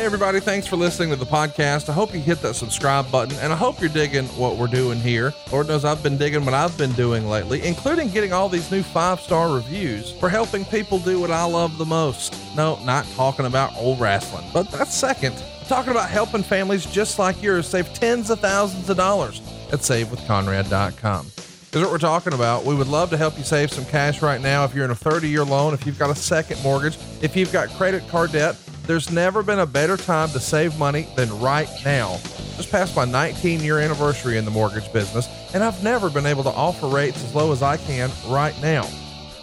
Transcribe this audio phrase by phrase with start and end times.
[0.00, 1.90] Hey, everybody, thanks for listening to the podcast.
[1.90, 4.98] I hope you hit that subscribe button, and I hope you're digging what we're doing
[4.98, 5.34] here.
[5.52, 8.82] Lord knows I've been digging what I've been doing lately, including getting all these new
[8.82, 12.34] five star reviews for helping people do what I love the most.
[12.56, 15.34] No, not talking about old wrestling, but that's second.
[15.34, 19.80] I'm talking about helping families just like yours save tens of thousands of dollars at
[19.80, 21.26] SaveWithConrad.com.
[21.26, 22.64] Is what we're talking about.
[22.64, 24.94] We would love to help you save some cash right now if you're in a
[24.94, 28.56] 30 year loan, if you've got a second mortgage, if you've got credit card debt
[28.86, 32.18] there's never been a better time to save money than right now.
[32.56, 36.42] Just passed my 19 year anniversary in the mortgage business, and I've never been able
[36.44, 38.84] to offer rates as low as I can right now.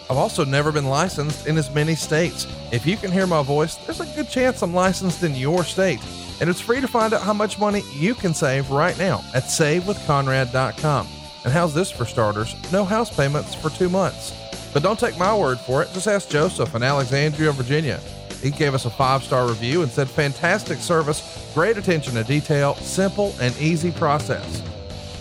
[0.09, 2.47] I've also never been licensed in as many states.
[2.71, 5.99] If you can hear my voice, there's a good chance I'm licensed in your state.
[6.39, 9.43] And it's free to find out how much money you can save right now at
[9.43, 11.07] savewithconrad.com.
[11.43, 12.55] And how's this for starters?
[12.71, 14.33] No house payments for two months.
[14.73, 15.89] But don't take my word for it.
[15.93, 17.99] Just ask Joseph in Alexandria, Virginia.
[18.41, 22.75] He gave us a five star review and said, Fantastic service, great attention to detail,
[22.75, 24.61] simple and easy process.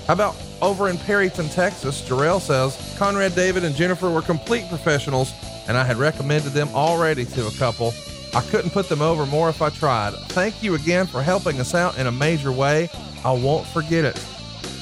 [0.06, 2.06] How about over in Perryton, Texas?
[2.08, 5.32] Jarrell says, Conrad, David, and Jennifer were complete professionals,
[5.66, 7.92] and I had recommended them already to a couple.
[8.34, 10.14] I couldn't put them over more if I tried.
[10.28, 12.88] Thank you again for helping us out in a major way.
[13.24, 14.18] I won't forget it.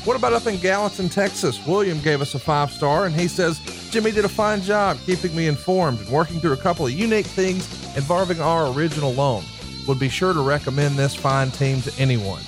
[0.04, 1.64] What about up in Gallatin, Texas?
[1.66, 3.58] William gave us a five star and he says,
[3.90, 7.24] Jimmy did a fine job keeping me informed and working through a couple of unique
[7.24, 9.44] things involving our original loan.
[9.86, 12.42] Would be sure to recommend this fine team to anyone.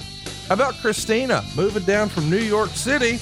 [0.49, 3.19] How about Christina moving down from New York City?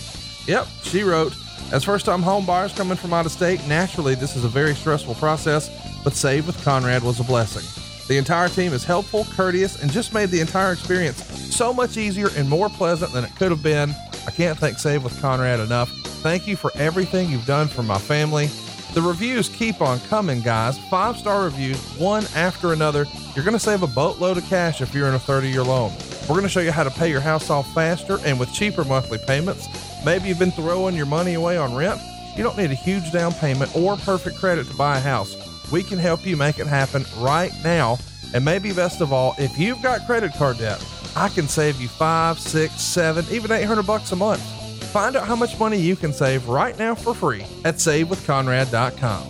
[0.47, 1.35] Yep, she wrote,
[1.73, 4.75] as first time home buyers coming from out of state, naturally this is a very
[4.75, 5.71] stressful process,
[6.05, 7.65] but Save with Conrad was a blessing.
[8.07, 12.29] The entire team is helpful, courteous, and just made the entire experience so much easier
[12.37, 13.95] and more pleasant than it could have been.
[14.27, 15.91] I can't thank Save with Conrad enough.
[16.23, 18.49] Thank you for everything you've done for my family.
[18.95, 20.79] The reviews keep on coming, guys.
[20.89, 23.07] Five star reviews, one after another.
[23.35, 25.93] You're going to save a boatload of cash if you're in a 30 year loan.
[26.23, 28.85] We're going to show you how to pay your house off faster and with cheaper
[28.85, 29.67] monthly payments.
[30.05, 32.01] Maybe you've been throwing your money away on rent.
[32.37, 35.35] You don't need a huge down payment or perfect credit to buy a house.
[35.73, 37.99] We can help you make it happen right now.
[38.33, 40.85] And maybe best of all, if you've got credit card debt,
[41.17, 44.64] I can save you five, six, seven, even 800 bucks a month.
[44.95, 49.25] Find out how much money you can save right now for free at savewithconrad.com.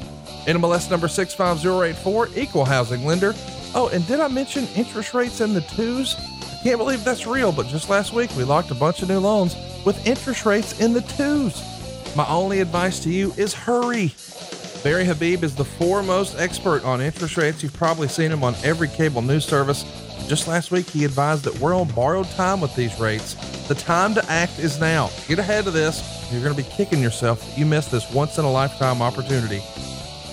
[0.44, 3.32] NMLS number 65084, equal housing lender.
[3.74, 6.16] Oh, and did I mention interest rates in the twos?
[6.16, 9.18] I can't believe that's real, but just last week we locked a bunch of new
[9.20, 11.62] loans with interest rates in the twos.
[12.14, 14.12] My only advice to you is hurry.
[14.82, 17.62] Barry Habib is the foremost expert on interest rates.
[17.62, 19.82] You've probably seen him on every cable news service.
[20.28, 23.34] Just last week, he advised that we're on borrowed time with these rates.
[23.68, 25.10] The time to act is now.
[25.28, 26.02] Get ahead of this.
[26.32, 29.62] You're going to be kicking yourself if you missed this once in a lifetime opportunity.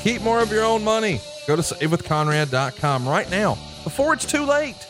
[0.01, 1.19] Keep more of your own money.
[1.45, 4.87] Go to savewithconrad.com right now before it's too late.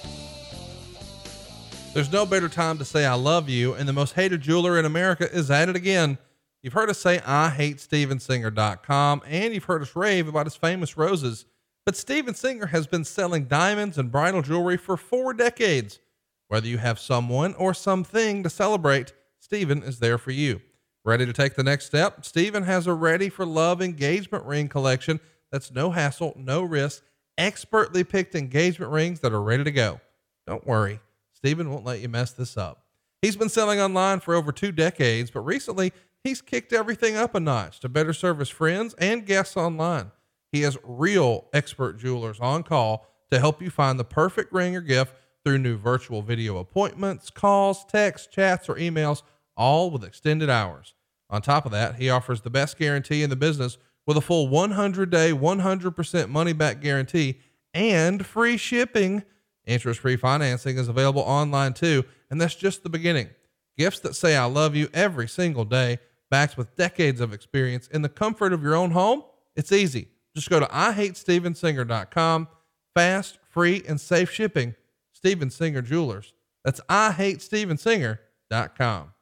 [1.93, 4.85] There's no better time to say I love you, and the most hated jeweler in
[4.85, 6.17] America is at it again.
[6.61, 10.95] You've heard us say I hate Stevensinger.com, and you've heard us rave about his famous
[10.95, 11.45] roses.
[11.85, 15.99] But Steven Singer has been selling diamonds and bridal jewelry for four decades.
[16.47, 20.61] Whether you have someone or something to celebrate, Steven is there for you.
[21.03, 22.23] Ready to take the next step?
[22.23, 25.19] Steven has a ready for love engagement ring collection
[25.51, 27.03] that's no hassle, no risk,
[27.37, 29.99] expertly picked engagement rings that are ready to go.
[30.45, 30.99] Don't worry,
[31.33, 32.85] Steven won't let you mess this up.
[33.21, 35.93] He's been selling online for over two decades, but recently
[36.23, 40.11] he's kicked everything up a notch to better serve his friends and guests online.
[40.51, 44.81] He has real expert jewelers on call to help you find the perfect ring or
[44.81, 49.23] gift through new virtual video appointments, calls, texts, chats, or emails,
[49.55, 50.93] all with extended hours.
[51.29, 54.49] On top of that, he offers the best guarantee in the business with a full
[54.49, 57.39] 100 day, 100% money back guarantee
[57.73, 59.23] and free shipping.
[59.65, 63.29] Interest free financing is available online too, and that's just the beginning.
[63.77, 68.01] Gifts that say I love you every single day, backed with decades of experience in
[68.01, 69.23] the comfort of your own home.
[69.55, 70.09] It's easy.
[70.35, 72.47] Just go to IHateStevenSinger.com.
[72.95, 74.75] Fast, free, and safe shipping.
[75.13, 76.33] Steven Singer Jewelers.
[76.63, 79.13] That's IHateStevenSinger.com.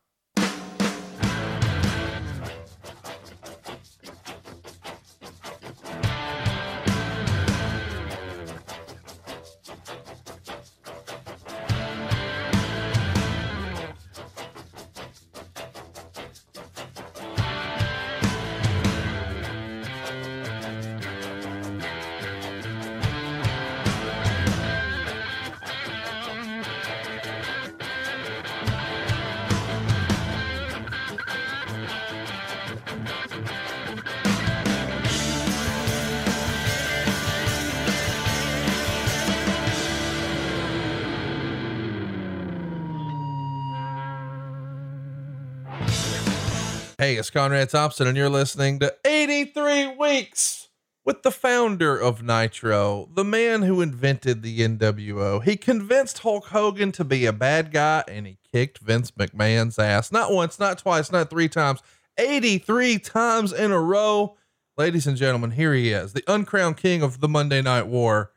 [46.99, 50.67] Hey, it's Conrad Thompson, and you're listening to 83 Weeks
[51.05, 55.41] with the founder of Nitro, the man who invented the NWO.
[55.41, 60.11] He convinced Hulk Hogan to be a bad guy, and he kicked Vince McMahon's ass.
[60.11, 61.79] Not once, not twice, not three times,
[62.17, 64.35] 83 times in a row.
[64.75, 68.33] Ladies and gentlemen, here he is, the uncrowned king of the Monday Night War,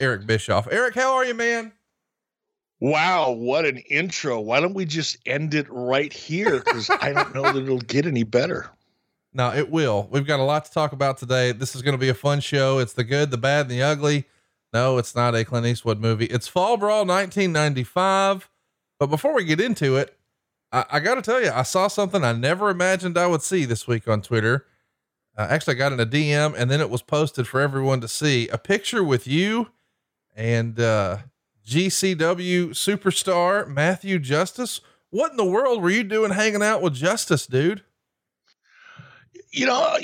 [0.00, 0.66] Eric Bischoff.
[0.68, 1.74] Eric, how are you, man?
[2.80, 4.40] Wow, what an intro.
[4.40, 6.60] Why don't we just end it right here?
[6.60, 8.70] Because I don't know that it'll get any better.
[9.34, 10.08] No, it will.
[10.10, 11.52] We've got a lot to talk about today.
[11.52, 12.78] This is going to be a fun show.
[12.78, 14.24] It's the good, the bad, and the ugly.
[14.72, 16.24] No, it's not a Clint Eastwood movie.
[16.26, 18.48] It's Fall Brawl 1995.
[18.98, 20.16] But before we get into it,
[20.72, 23.64] I, I got to tell you, I saw something I never imagined I would see
[23.66, 24.66] this week on Twitter.
[25.36, 28.08] Uh, actually, I got in a DM and then it was posted for everyone to
[28.08, 29.68] see a picture with you
[30.34, 31.18] and, uh,
[31.70, 34.80] GCW superstar Matthew Justice.
[35.10, 37.84] What in the world were you doing hanging out with Justice, dude?
[39.52, 39.96] You know,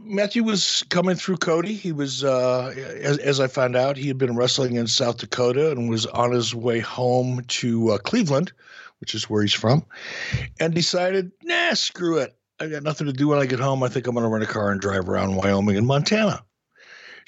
[0.00, 1.74] Matthew was coming through Cody.
[1.74, 2.72] He was, uh,
[3.02, 6.32] as, as I found out, he had been wrestling in South Dakota and was on
[6.32, 8.52] his way home to uh, Cleveland,
[9.00, 9.84] which is where he's from,
[10.58, 12.34] and decided, nah, screw it.
[12.60, 13.82] I got nothing to do when I get home.
[13.82, 16.42] I think I'm going to rent a car and drive around Wyoming and Montana.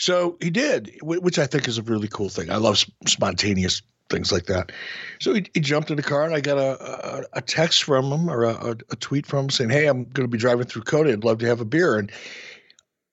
[0.02, 2.50] So he did, which I think is a really cool thing.
[2.50, 4.72] I love spontaneous things like that.
[5.20, 8.10] So he, he jumped in the car, and I got a, a, a text from
[8.10, 10.82] him or a, a, tweet from him saying, "Hey, I'm going to be driving through
[10.82, 11.12] Cody.
[11.12, 12.10] I'd love to have a beer." And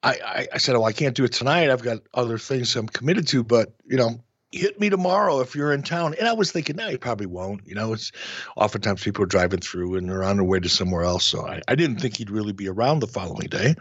[0.02, 1.70] I, I, I said, "Oh, I can't do it tonight.
[1.70, 5.72] I've got other things I'm committed to, but you know, hit me tomorrow if you're
[5.72, 6.16] in town.
[6.18, 7.68] And I was thinking, no, you probably won't.
[7.68, 8.12] You know, it's
[8.56, 11.25] oftentimes people are driving through and they're on their way to somewhere else.
[11.25, 13.75] So I, I didn't think he'd really be around the following day.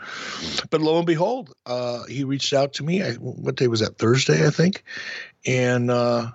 [0.70, 3.02] But lo and behold, uh, he reached out to me.
[3.02, 3.98] I, what day was that?
[3.98, 4.84] Thursday, I think.
[5.46, 6.30] And uh,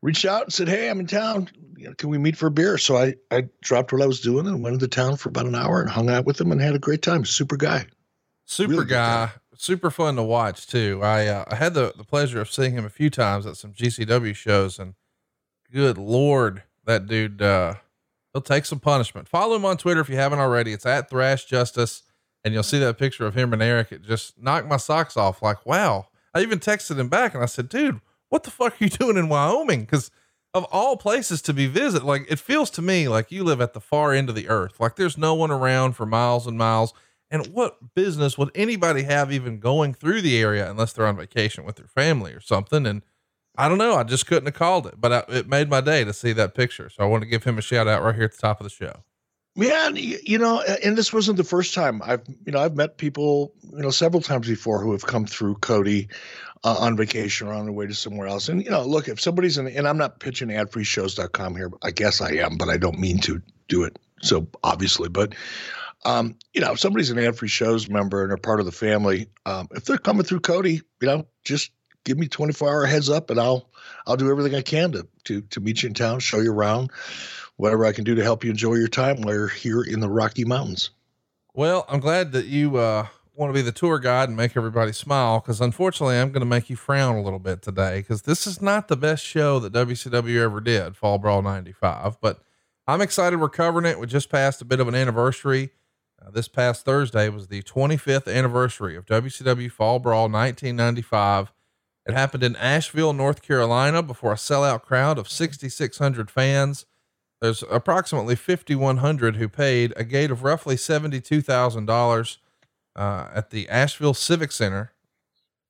[0.00, 1.50] reached out and said, hey, I'm in town.
[1.76, 2.78] You know, can we meet for a beer?
[2.78, 5.54] So I, I dropped what I was doing and went into town for about an
[5.54, 7.24] hour and hung out with him and had a great time.
[7.24, 7.86] Super guy.
[8.46, 9.32] Super really guy
[9.62, 11.00] super fun to watch too.
[11.02, 13.72] I uh, I had the the pleasure of seeing him a few times at some
[13.72, 14.94] GCW shows, and
[15.72, 17.74] good lord, that dude uh,
[18.32, 19.28] he'll take some punishment.
[19.28, 20.72] Follow him on Twitter if you haven't already.
[20.72, 22.02] It's at Thrash Justice,
[22.44, 23.92] and you'll see that picture of him and Eric.
[23.92, 25.42] It just knocked my socks off.
[25.42, 26.08] Like wow.
[26.34, 29.16] I even texted him back and I said, dude, what the fuck are you doing
[29.16, 29.82] in Wyoming?
[29.82, 30.10] Because
[30.54, 33.72] of all places to be visited, like it feels to me like you live at
[33.72, 34.80] the far end of the earth.
[34.80, 36.92] Like there's no one around for miles and miles
[37.32, 41.64] and what business would anybody have even going through the area unless they're on vacation
[41.64, 42.86] with their family or something?
[42.86, 43.02] And
[43.56, 43.94] I don't know.
[43.94, 46.54] I just couldn't have called it, but I, it made my day to see that
[46.54, 46.90] picture.
[46.90, 48.64] So I want to give him a shout out right here at the top of
[48.64, 49.02] the show.
[49.54, 53.52] Yeah, you know, and this wasn't the first time I've, you know, I've met people,
[53.62, 56.08] you know, several times before who have come through Cody
[56.64, 58.48] uh, on vacation or on their way to somewhere else.
[58.48, 62.22] And, you know, look, if somebody's in, and I'm not pitching adfreeshows.com here, I guess
[62.22, 63.98] I am, but I don't mean to do it.
[64.22, 65.34] So obviously, but
[66.04, 68.72] um, you know, if somebody's an ad free shows member and they're part of the
[68.72, 71.70] family, um, if they're coming through Cody, you know, just
[72.04, 73.70] give me 24 hour heads up and I'll,
[74.06, 76.90] I'll do everything I can to, to, to meet you in town, show you around,
[77.56, 80.10] whatever I can do to help you enjoy your time while you're here in the
[80.10, 80.90] Rocky Mountains.
[81.54, 84.92] Well, I'm glad that you, uh, want to be the tour guide and make everybody
[84.92, 88.46] smile because unfortunately I'm going to make you frown a little bit today because this
[88.46, 92.20] is not the best show that WCW ever did, Fall Brawl 95.
[92.20, 92.40] But
[92.86, 93.98] I'm excited we're covering it.
[93.98, 95.70] We just passed a bit of an anniversary.
[96.30, 101.52] This past Thursday was the 25th anniversary of WCW Fall Brawl 1995.
[102.06, 106.86] It happened in Asheville, North Carolina, before a sellout crowd of 6,600 fans.
[107.40, 112.36] There's approximately 5,100 who paid a gate of roughly $72,000
[112.94, 114.92] uh, at the Asheville Civic Center.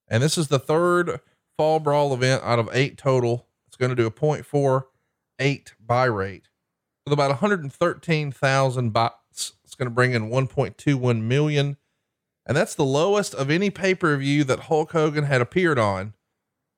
[0.09, 1.21] And this is the third
[1.57, 3.47] Fall Brawl event out of eight total.
[3.67, 6.49] It's going to do a 0.48 buy rate
[7.07, 9.11] with about 113,000 buy-
[9.73, 11.79] it's going to bring in 1.21 million.
[12.45, 16.13] And that's the lowest of any pay per view that Hulk Hogan had appeared on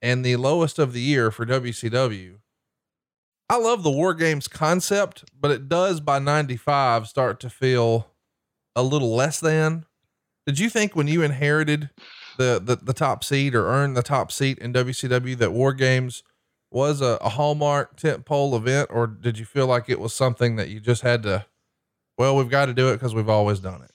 [0.01, 2.37] and the lowest of the year for WCW.
[3.51, 8.13] I love the War Games concept, but it does by 95 start to feel
[8.77, 9.87] a little less than.
[10.47, 11.91] Did you think when you inherited
[12.39, 16.23] the, the, the top seat or earned the top seat in WCW that War Games
[16.71, 20.55] was a, a hallmark tent pole event, or did you feel like it was something
[20.57, 21.47] that you just had to
[22.19, 23.91] well, we've got to do it because we've always done it.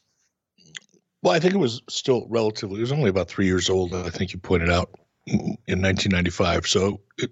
[1.21, 2.77] Well, I think it was still relatively.
[2.77, 3.93] It was only about three years old.
[3.93, 4.89] I think you pointed out
[5.27, 6.67] in 1995.
[6.67, 7.31] So it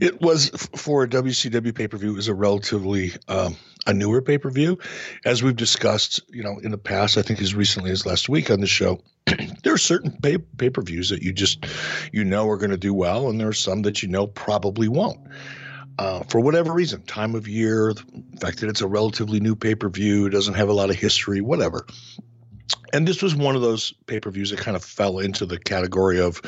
[0.00, 2.10] it was for a WCW pay per view.
[2.12, 3.56] It was a relatively um,
[3.86, 4.78] a newer pay per view,
[5.24, 6.20] as we've discussed.
[6.28, 9.00] You know, in the past, I think as recently as last week on the show,
[9.62, 11.66] there are certain pay pay per views that you just
[12.12, 14.88] you know are going to do well, and there are some that you know probably
[14.88, 15.20] won't.
[15.98, 19.74] Uh, for whatever reason, time of year, the fact that it's a relatively new pay
[19.74, 21.86] per view, doesn't have a lot of history, whatever.
[22.92, 25.58] And this was one of those pay per views that kind of fell into the
[25.58, 26.40] category of,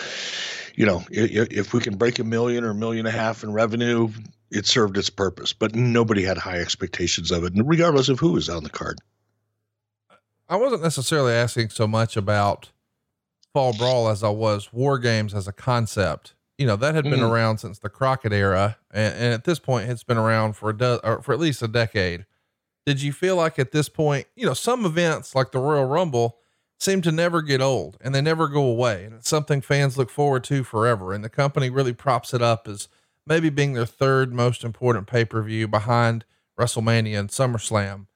[0.74, 3.42] you know, if, if we can break a million or a million and a half
[3.42, 4.08] in revenue,
[4.50, 5.52] it served its purpose.
[5.52, 8.98] But nobody had high expectations of it, regardless of who was on the card.
[10.48, 12.70] I wasn't necessarily asking so much about
[13.52, 17.20] Fall Brawl as I was War Games as a concept you know, that had been
[17.20, 17.30] mm.
[17.30, 18.78] around since the Crockett era.
[18.90, 21.62] And, and, at this point, it's been around for a do- or for at least
[21.62, 22.26] a decade.
[22.86, 26.38] Did you feel like at this point, you know, some events like the Royal Rumble
[26.78, 29.04] seem to never get old and they never go away.
[29.04, 31.12] And it's something fans look forward to forever.
[31.12, 32.88] And the company really props it up as
[33.26, 36.24] maybe being their third most important pay per view behind
[36.58, 38.06] WrestleMania and SummerSlam.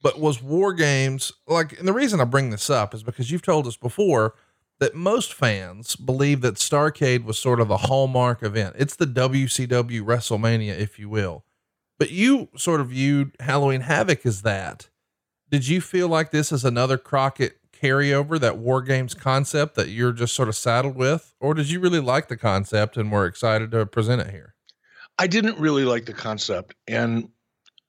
[0.00, 3.42] But was War Games like, and the reason I bring this up is because you've
[3.42, 4.34] told us before
[4.80, 8.76] that most fans believe that Starcade was sort of the hallmark event.
[8.78, 11.44] It's the WCW WrestleMania, if you will.
[11.98, 14.88] But you sort of viewed Halloween Havoc as that.
[15.50, 20.12] Did you feel like this is another Crockett carryover, that War Games concept that you're
[20.12, 21.34] just sort of saddled with?
[21.40, 24.54] Or did you really like the concept and were excited to present it here?
[25.18, 26.74] I didn't really like the concept.
[26.86, 27.28] And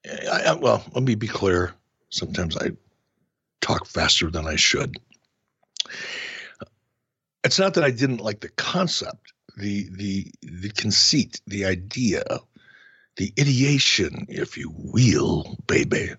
[0.05, 1.74] eh, I, well, let me be clear.
[2.10, 2.72] Sometimes I
[3.62, 5.00] talk faster than I should
[7.43, 12.24] it's not that I didn't like the concept, the the the conceit, the idea,
[13.17, 16.12] the ideation, if you will, baby,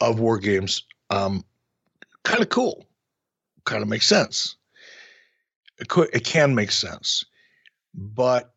[0.00, 0.84] of war games.
[1.10, 1.44] Um,
[2.24, 2.86] kind of cool,
[3.64, 4.56] kind of makes sense.
[5.78, 7.24] It, could, it can make sense,
[7.94, 8.54] but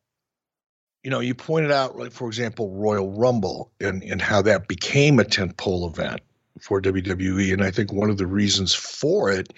[1.04, 5.20] you know, you pointed out, like for example, Royal Rumble and and how that became
[5.20, 6.22] a tentpole event
[6.60, 9.54] for WWE, and I think one of the reasons for it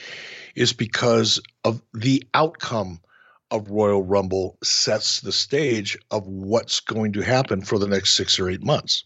[0.55, 2.99] is because of the outcome
[3.51, 8.39] of Royal Rumble sets the stage of what's going to happen for the next six
[8.39, 9.03] or eight months.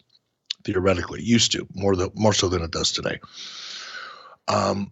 [0.63, 3.19] Theoretically, used to more the more so than it does today.
[4.48, 4.91] Um,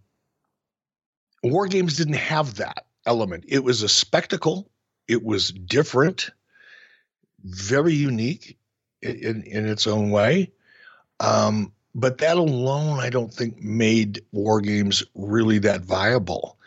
[1.43, 3.45] War Games didn't have that element.
[3.47, 4.69] It was a spectacle.
[5.07, 6.31] It was different,
[7.43, 8.57] very unique
[9.01, 10.51] in, in its own way.
[11.19, 16.57] Um, but that alone, I don't think made war games really that viable.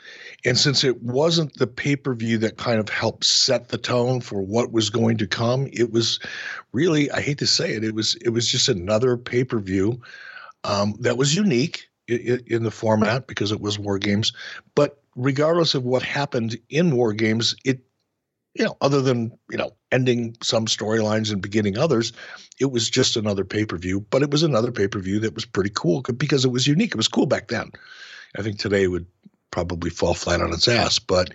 [0.45, 4.21] And since it wasn't the pay per view that kind of helped set the tone
[4.21, 6.19] for what was going to come, it was
[6.73, 10.01] really, I hate to say it, it was it was just another pay per view
[10.65, 14.33] um, that was unique in, in the format because it was war games.
[14.75, 17.81] But regardless of what happened in war games, it
[18.55, 22.13] you know, other than, you know, ending some storylines and beginning others,
[22.61, 25.35] it was just another pay per view, but it was another pay per view that
[25.35, 26.91] was pretty cool because it was unique.
[26.91, 27.71] It was cool back then.
[28.37, 29.07] I think today would
[29.51, 31.33] probably fall flat on its ass, but,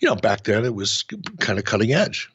[0.00, 1.04] you know, back then it was
[1.38, 2.28] kind of cutting edge.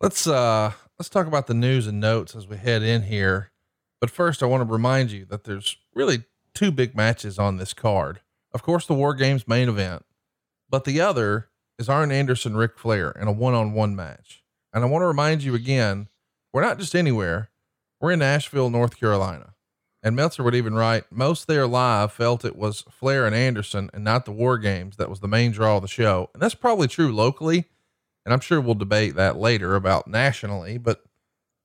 [0.00, 3.50] Let's, uh, let's talk about the news and notes as we head in here.
[4.00, 6.24] But first, I want to remind you that there's really
[6.54, 8.20] two big matches on this card.
[8.52, 10.06] Of course, the War Games main event,
[10.70, 11.49] but the other
[11.80, 14.44] is Arn Anderson, Ric Flair in a one on one match.
[14.72, 16.08] And I want to remind you again,
[16.52, 17.50] we're not just anywhere,
[18.00, 19.54] we're in Asheville, North Carolina.
[20.02, 24.04] And Meltzer would even write, most there live felt it was Flair and Anderson and
[24.04, 26.28] not the War Games that was the main draw of the show.
[26.34, 27.64] And that's probably true locally.
[28.24, 31.02] And I'm sure we'll debate that later about nationally, but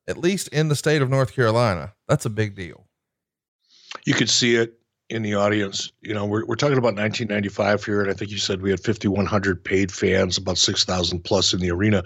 [0.08, 2.88] at least in the state of North Carolina, that's a big deal.
[4.06, 5.92] You could see it in the audience.
[6.02, 8.80] You know, we're, we're talking about 1995 here, and I think you said we had
[8.80, 12.04] 5,100 paid fans, about 6,000 plus in the arena.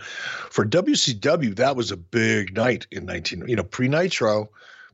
[0.49, 4.49] For WCW, that was a big night in 19, you know, pre Nitro,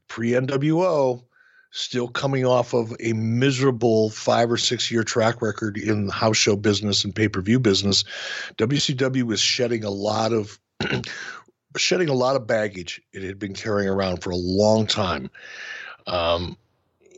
[0.08, 1.24] pre NWO,
[1.72, 6.56] still coming off of a miserable five or six year track record in house show
[6.56, 8.04] business and pay per view business.
[8.58, 10.60] WCW was shedding a lot of.
[11.78, 15.30] shedding a lot of baggage it had been carrying around for a long time
[16.08, 16.56] um,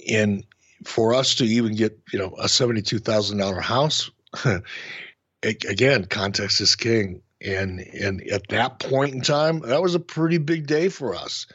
[0.09, 0.43] and
[0.85, 4.09] for us to even get you know a seventy-two thousand dollar house,
[5.43, 7.21] again, context is king.
[7.39, 11.45] And and at that point in time, that was a pretty big day for us.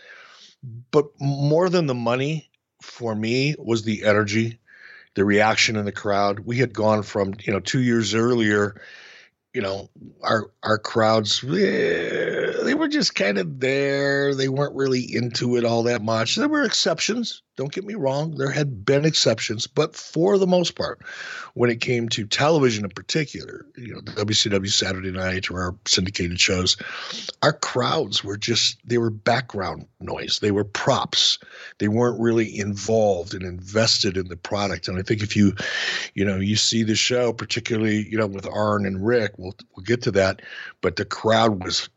[0.92, 2.48] But more than the money,
[2.80, 4.60] for me, was the energy,
[5.14, 6.40] the reaction in the crowd.
[6.40, 8.80] We had gone from you know two years earlier
[9.54, 9.88] you know
[10.22, 14.34] our our crowds eh, they were just kind of there.
[14.34, 16.36] They weren't really into it all that much.
[16.36, 17.42] There were exceptions.
[17.56, 18.36] Don't get me wrong.
[18.36, 21.00] There had been exceptions but for the most part
[21.54, 26.40] when it came to television in particular you know WCW Saturday night or our syndicated
[26.40, 26.76] shows
[27.42, 30.38] our crowds were just they were background noise.
[30.40, 31.38] They were props.
[31.78, 34.88] They weren't really involved and invested in the product.
[34.88, 35.54] And i think if you
[36.14, 39.84] you know you see the show particularly you know with Arn and Ric we'll we'll
[39.84, 40.40] get to that
[40.80, 41.88] but the crowd was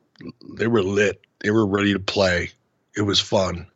[0.57, 1.21] they were lit.
[1.39, 2.51] They were ready to play.
[2.95, 3.67] It was fun.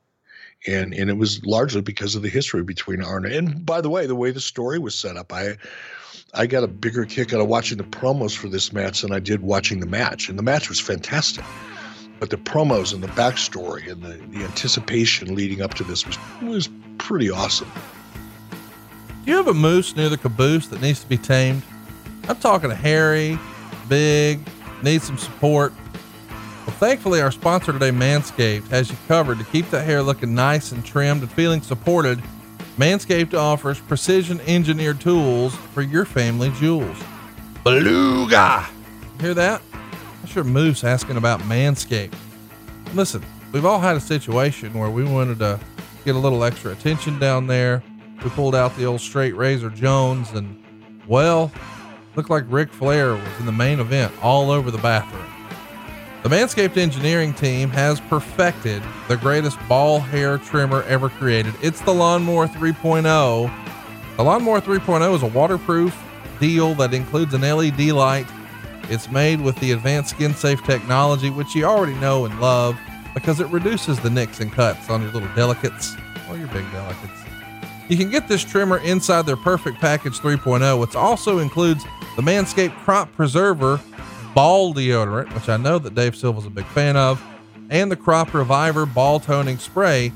[0.67, 3.25] And and it was largely because of the history between Arn.
[3.25, 5.57] And by the way, the way the story was set up, I
[6.33, 9.19] I got a bigger kick out of watching the promos for this match than I
[9.19, 10.29] did watching the match.
[10.29, 11.45] And the match was fantastic.
[12.19, 16.17] But the promos and the backstory and the, the anticipation leading up to this was
[16.41, 17.71] was pretty awesome.
[19.23, 21.63] Do you have a moose near the caboose that needs to be tamed?
[22.27, 23.39] I'm talking a hairy,
[23.87, 24.39] big,
[24.83, 25.73] needs some support.
[26.79, 30.85] Thankfully, our sponsor today, Manscaped, has you covered to keep that hair looking nice and
[30.85, 32.23] trimmed and feeling supported.
[32.77, 36.97] Manscaped offers precision engineered tools for your family jewels.
[37.65, 38.65] Beluga!
[39.19, 39.61] Hear that?
[40.21, 42.15] That's your moose asking about Manscaped.
[42.93, 45.59] Listen, we've all had a situation where we wanted to
[46.05, 47.83] get a little extra attention down there.
[48.23, 50.63] We pulled out the old straight razor Jones, and
[51.07, 51.51] well,
[52.15, 55.38] looked like Ric Flair was in the main event all over the bathroom.
[56.21, 61.53] The Manscaped engineering team has perfected the greatest ball hair trimmer ever created.
[61.61, 63.49] It's the Lawnmower 3.0.
[64.17, 65.97] The Lawnmower 3.0 is a waterproof
[66.41, 68.27] deal that includes an LED light.
[68.89, 72.77] It's made with the advanced skin safe technology, which you already know and love
[73.13, 75.95] because it reduces the nicks and cuts on your little delicates
[76.29, 77.23] or your big delicates.
[77.87, 81.85] You can get this trimmer inside their Perfect Package 3.0, which also includes
[82.17, 83.79] the Manscaped Crop Preserver
[84.33, 87.21] ball deodorant, which I know that Dave Silva's a big fan of,
[87.69, 90.09] and the Crop Reviver ball toning spray,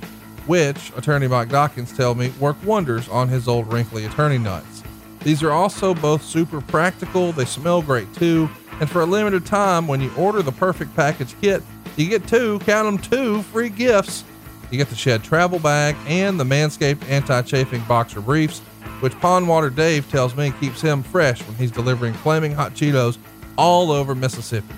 [0.46, 4.84] which attorney Mike Dawkins tell me work wonders on his old wrinkly attorney nuts.
[5.22, 9.88] These are also both super practical, they smell great too, and for a limited time,
[9.88, 11.62] when you order the perfect package kit,
[11.96, 14.24] you get two, count them two free gifts.
[14.72, 18.60] You get the Shed travel bag and the Manscaped anti-chafing boxer briefs,
[19.00, 23.18] which Pond Water Dave tells me keeps him fresh when he's delivering flaming hot Cheetos
[23.58, 24.74] all over Mississippi.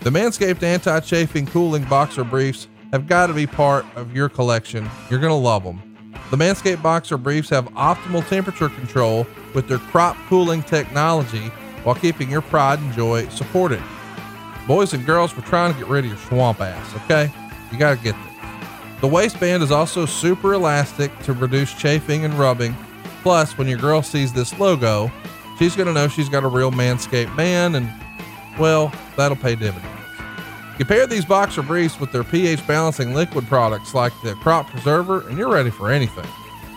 [0.00, 4.88] The Manscaped anti chafing cooling boxer briefs have got to be part of your collection.
[5.10, 5.80] You're going to love them.
[6.30, 11.48] The Manscaped boxer briefs have optimal temperature control with their crop cooling technology
[11.84, 13.82] while keeping your pride and joy supported.
[14.66, 17.32] Boys and girls, we're trying to get rid of your swamp ass, okay?
[17.70, 19.00] You got to get this.
[19.00, 22.74] The waistband is also super elastic to reduce chafing and rubbing.
[23.22, 25.12] Plus, when your girl sees this logo,
[25.58, 27.92] she's going to know she's got a real Manscaped man, and
[28.58, 29.88] well, that'll pay dividends.
[30.78, 35.26] You pair these boxer briefs with their pH balancing liquid products like the Crop Preserver,
[35.28, 36.26] and you're ready for anything.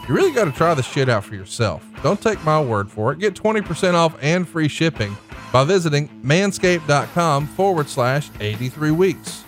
[0.07, 1.83] You really got to try this shit out for yourself.
[2.03, 3.19] Don't take my word for it.
[3.19, 5.17] Get 20% off and free shipping
[5.51, 9.43] by visiting manscaped.com forward slash 83 weeks.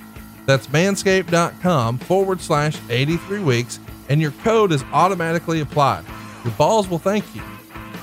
[0.47, 6.03] That's manscaped.com forward slash 83 weeks, and your code is automatically applied.
[6.43, 7.43] Your balls will thank you.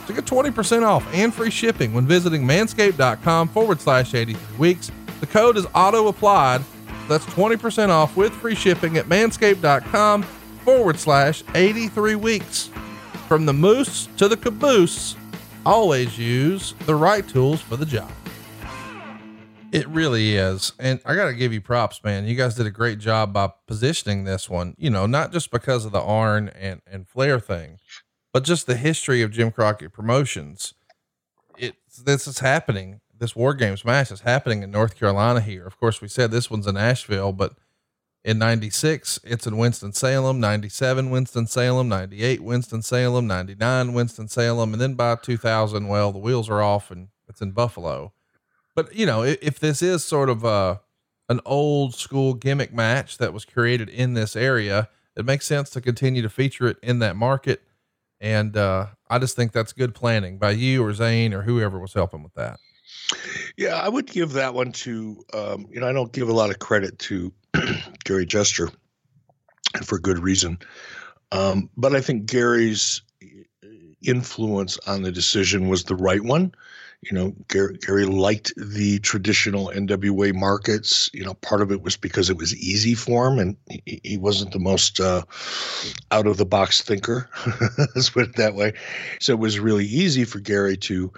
[0.06, 4.90] So get 20% off and free shipping when visiting manscaped.com forward slash 83 weeks.
[5.20, 6.62] The code is auto applied.
[7.08, 12.70] That's 20% off with free shipping at manscaped.com forward slash 83 weeks.
[13.28, 15.16] From the moose to the caboose,
[15.64, 18.10] always use the right tools for the job.
[19.72, 20.72] It really is.
[20.78, 22.26] And I got to give you props, man.
[22.26, 25.84] You guys did a great job by positioning this one, you know, not just because
[25.84, 27.78] of the Arn and, and Flair thing,
[28.36, 30.74] but just the history of Jim Crockett Promotions.
[31.56, 33.00] It's this is happening.
[33.18, 35.66] This War Games match is happening in North Carolina here.
[35.66, 37.54] Of course, we said this one's in Asheville, but
[38.26, 44.74] in 96, it's in Winston-Salem, 97, Winston-Salem, 98, Winston-Salem, 99, Winston-Salem.
[44.74, 48.12] And then by 2000, well, the wheels are off and it's in Buffalo.
[48.74, 50.82] But, you know, if, if this is sort of a,
[51.30, 55.80] an old school gimmick match that was created in this area, it makes sense to
[55.80, 57.62] continue to feature it in that market.
[58.20, 61.92] And uh, I just think that's good planning by you or Zane or whoever was
[61.92, 62.58] helping with that.
[63.56, 66.50] Yeah, I would give that one to, um, you know, I don't give a lot
[66.50, 67.32] of credit to
[68.04, 68.70] Gary Jester,
[69.74, 70.58] and for good reason.
[71.32, 73.02] Um, but I think Gary's
[74.02, 76.54] influence on the decision was the right one
[77.02, 81.10] you know, Gary, Gary, liked the traditional NWA markets.
[81.12, 83.56] You know, part of it was because it was easy for him, and
[83.86, 85.22] he, he wasn't the most uh,
[86.10, 87.28] out of the box thinker.
[87.94, 88.72] Let's put it that way.
[89.20, 91.12] So it was really easy for Gary to.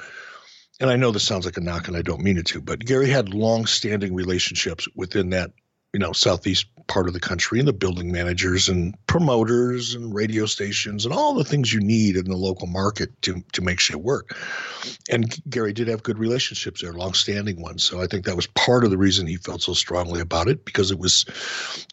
[0.81, 2.85] And I know this sounds like a knock, and I don't mean it to, but
[2.85, 5.51] Gary had long-standing relationships within that
[5.93, 10.47] you know southeast part of the country and the building managers and promoters and radio
[10.47, 14.01] stations and all the things you need in the local market to to make shit
[14.01, 14.37] work.
[15.11, 17.85] And Gary did have good relationships there, long-standing ones.
[17.85, 20.65] So I think that was part of the reason he felt so strongly about it
[20.65, 21.25] because it was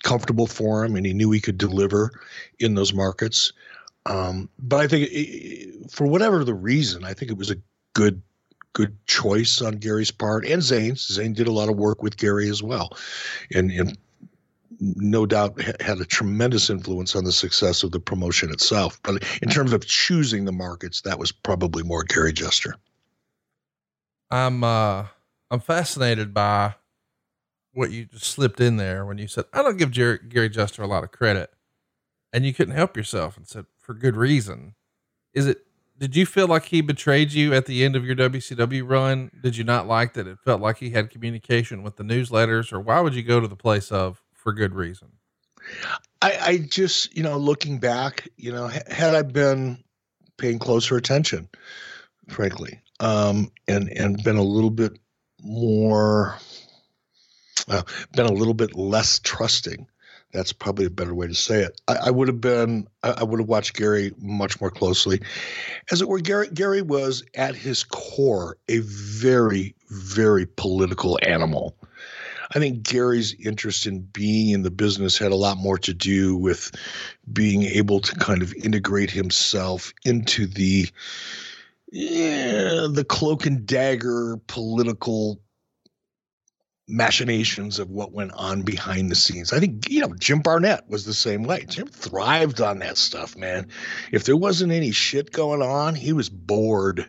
[0.03, 2.11] comfortable for him and he knew he could deliver
[2.59, 3.51] in those markets.
[4.05, 7.57] Um, but I think it, for whatever the reason, I think it was a
[7.93, 8.21] good
[8.73, 11.07] good choice on Gary's part and Zane's.
[11.07, 12.89] Zane did a lot of work with Gary as well,
[13.53, 13.97] and and
[14.95, 18.99] no doubt had a tremendous influence on the success of the promotion itself.
[19.03, 22.75] But in terms of choosing the markets, that was probably more Gary Jester.
[24.31, 25.07] I'm uh
[25.51, 26.75] I'm fascinated by
[27.73, 30.87] what you just slipped in there when you said I don't give Gary Jester a
[30.87, 31.51] lot of credit,
[32.33, 34.75] and you couldn't help yourself and said for good reason.
[35.33, 35.59] Is it?
[35.97, 39.31] Did you feel like he betrayed you at the end of your WCW run?
[39.41, 42.81] Did you not like that it felt like he had communication with the newsletters, or
[42.81, 45.07] why would you go to the place of for good reason?
[46.21, 49.83] I, I just, you know, looking back, you know, had I been
[50.37, 51.49] paying closer attention,
[52.29, 54.99] frankly, um, and and been a little bit
[55.41, 56.37] more,
[57.67, 57.81] uh,
[58.15, 59.87] been a little bit less trusting.
[60.31, 61.81] That's probably a better way to say it.
[61.87, 65.21] I, I would have been, I, I would have watched Gary much more closely.
[65.91, 71.75] As it were, Gary, Gary was at his core a very, very political animal.
[72.53, 76.35] I think Gary's interest in being in the business had a lot more to do
[76.35, 76.71] with
[77.31, 80.87] being able to kind of integrate himself into the
[81.91, 85.39] yeah, the cloak and dagger political
[86.87, 89.53] machinations of what went on behind the scenes.
[89.53, 91.65] I think, you know, Jim Barnett was the same way.
[91.67, 93.69] Jim thrived on that stuff, man.
[94.11, 97.07] If there wasn't any shit going on, he was bored.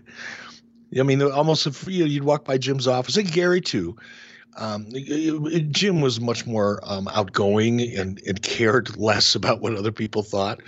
[0.99, 3.97] I mean, almost if you know, you'd walk by Jim's office, and Gary too.
[4.57, 4.89] Um,
[5.71, 10.61] Jim was much more um, outgoing and, and cared less about what other people thought.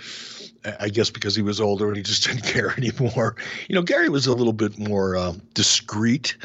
[0.79, 3.35] I guess because he was older and he just didn't care anymore.
[3.67, 6.35] You know, Gary was a little bit more um, discreet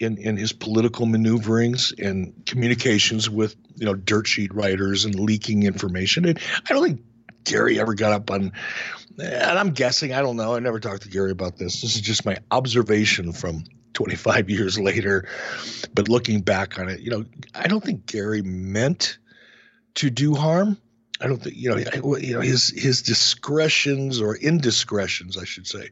[0.00, 5.62] in in his political maneuverings and communications with you know dirt sheet writers and leaking
[5.62, 6.24] information.
[6.24, 7.02] And I don't think
[7.44, 8.52] Gary ever got up on.
[9.22, 10.56] And I'm guessing, I don't know.
[10.56, 11.82] I never talked to Gary about this.
[11.82, 13.62] This is just my observation from
[13.94, 15.26] 25 years later.
[15.94, 19.18] But looking back on it, you know, I don't think Gary meant
[19.94, 20.76] to do harm.
[21.20, 21.76] I don't think you know
[22.16, 25.88] you know his his discretions or indiscretions, I should say,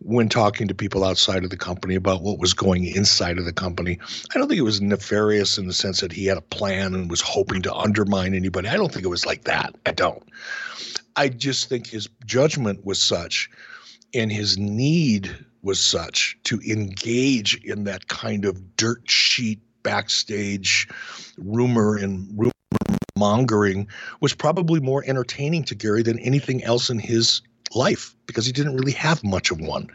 [0.00, 3.52] when talking to people outside of the company about what was going inside of the
[3.52, 3.98] company.
[4.34, 7.10] I don't think it was nefarious in the sense that he had a plan and
[7.10, 8.68] was hoping to undermine anybody.
[8.68, 9.74] I don't think it was like that.
[9.84, 10.22] I don't.
[11.14, 13.50] I just think his judgment was such
[14.14, 20.88] and his need was such to engage in that kind of dirt sheet backstage
[21.38, 22.52] rumor and rumor
[23.16, 23.88] mongering
[24.20, 27.42] was probably more entertaining to Gary than anything else in his
[27.74, 29.88] life because he didn't really have much of one.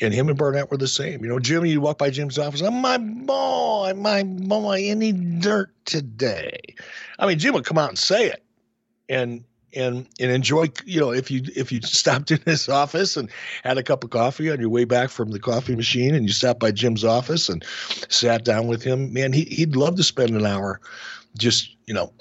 [0.00, 1.22] And him and Barnett were the same.
[1.22, 5.70] You know, Jimmy, you walk by Jim's office, oh, my boy, my boy, any dirt
[5.84, 6.60] today?
[7.18, 8.42] I mean, Jim would come out and say it.
[9.08, 9.44] And
[9.76, 13.30] and and enjoy you know if you if you stopped in his office and
[13.62, 16.32] had a cup of coffee on your way back from the coffee machine and you
[16.32, 17.64] stopped by Jim's office and
[18.08, 20.80] sat down with him man he he'd love to spend an hour
[21.36, 22.12] just you know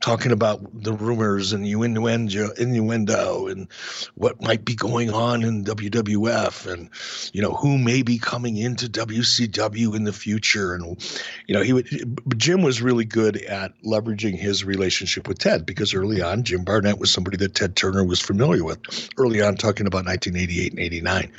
[0.00, 3.68] talking about the rumors and innuendo, innuendo and
[4.14, 6.88] what might be going on in WWF and
[7.32, 10.74] you know who may be coming into WCW in the future.
[10.74, 10.96] And
[11.46, 11.88] you know he would
[12.36, 16.98] Jim was really good at leveraging his relationship with Ted because early on Jim Barnett
[16.98, 18.78] was somebody that Ted Turner was familiar with.
[19.18, 21.32] Early on talking about 1988 and 89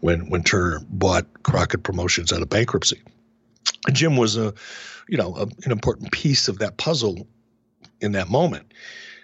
[0.00, 3.00] when when Turner bought Crockett Promotions out of bankruptcy.
[3.92, 4.54] Jim was a
[5.08, 7.26] you know a, an important piece of that puzzle
[8.00, 8.72] in that moment.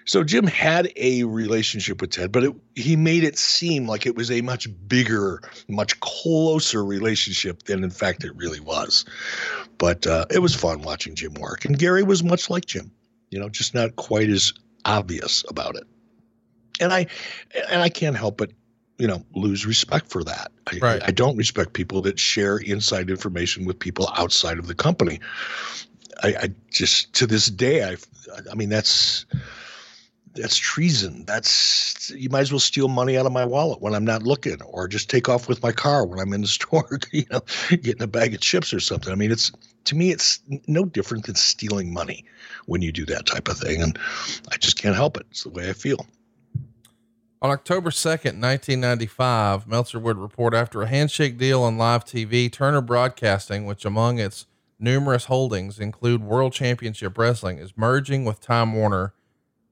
[0.05, 4.17] So Jim had a relationship with Ted, but it, he made it seem like it
[4.17, 9.05] was a much bigger, much closer relationship than in fact it really was.
[9.79, 12.91] But uh, it was fun watching Jim work, and Gary was much like Jim,
[13.31, 14.53] you know, just not quite as
[14.85, 15.85] obvious about it.
[16.81, 17.07] And I,
[17.71, 18.51] and I can't help but,
[18.99, 20.51] you know, lose respect for that.
[20.67, 21.03] I, right.
[21.03, 25.21] I, I don't respect people that share inside information with people outside of the company.
[26.25, 27.97] I, I just to this day, I,
[28.51, 29.27] I mean, that's
[30.35, 31.25] that's treason.
[31.27, 34.61] That's you might as well steal money out of my wallet when I'm not looking,
[34.63, 38.03] or just take off with my car when I'm in the store, you know, getting
[38.03, 39.13] a bag of chips or something.
[39.13, 39.53] I mean, it's
[39.85, 42.25] to me, it's no different than stealing money
[42.67, 43.99] when you do that type of thing, and
[44.51, 45.27] I just can't help it.
[45.31, 46.07] It's the way I feel.
[47.41, 52.81] On October 2nd, 1995, Meltzer would report after a handshake deal on live TV, Turner
[52.81, 54.47] Broadcasting, which among its
[54.83, 59.15] numerous holdings include World Championship Wrestling, is merging with Time Warner.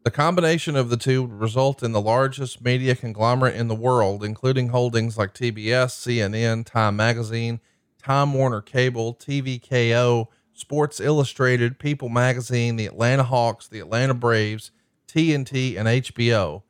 [0.04, 4.24] The combination of the two would result in the largest media conglomerate in the world,
[4.24, 7.60] including holdings like TBS, CNN, Time Magazine,
[8.02, 14.70] Time Warner Cable, TVKO, Sports Illustrated, People Magazine, the Atlanta Hawks, the Atlanta Braves,
[15.06, 16.62] TNT, and HBO.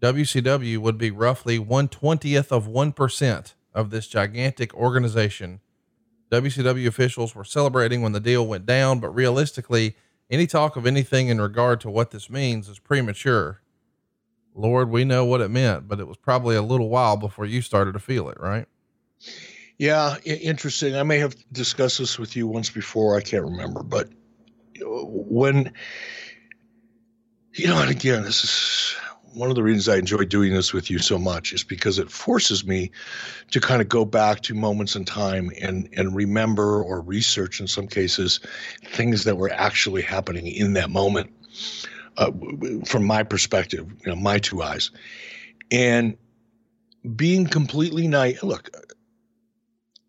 [0.00, 5.60] WCW would be roughly 120th of 1% of this gigantic organization.
[6.32, 9.94] WCW officials were celebrating when the deal went down, but realistically,
[10.30, 13.60] any talk of anything in regard to what this means is premature.
[14.54, 17.60] Lord, we know what it meant, but it was probably a little while before you
[17.60, 18.66] started to feel it, right?
[19.76, 20.96] Yeah, interesting.
[20.96, 23.16] I may have discussed this with you once before.
[23.16, 24.08] I can't remember, but
[24.80, 25.72] uh, when
[27.54, 28.96] you know, and again, this is
[29.34, 32.10] one of the reasons I enjoy doing this with you so much is because it
[32.10, 32.90] forces me
[33.50, 37.66] to kind of go back to moments in time and and remember or research in
[37.66, 38.40] some cases
[38.86, 41.30] things that were actually happening in that moment
[42.16, 42.30] uh,
[42.84, 44.90] from my perspective, you know, my two eyes,
[45.70, 46.16] and
[47.16, 48.42] being completely naive.
[48.42, 48.70] Look,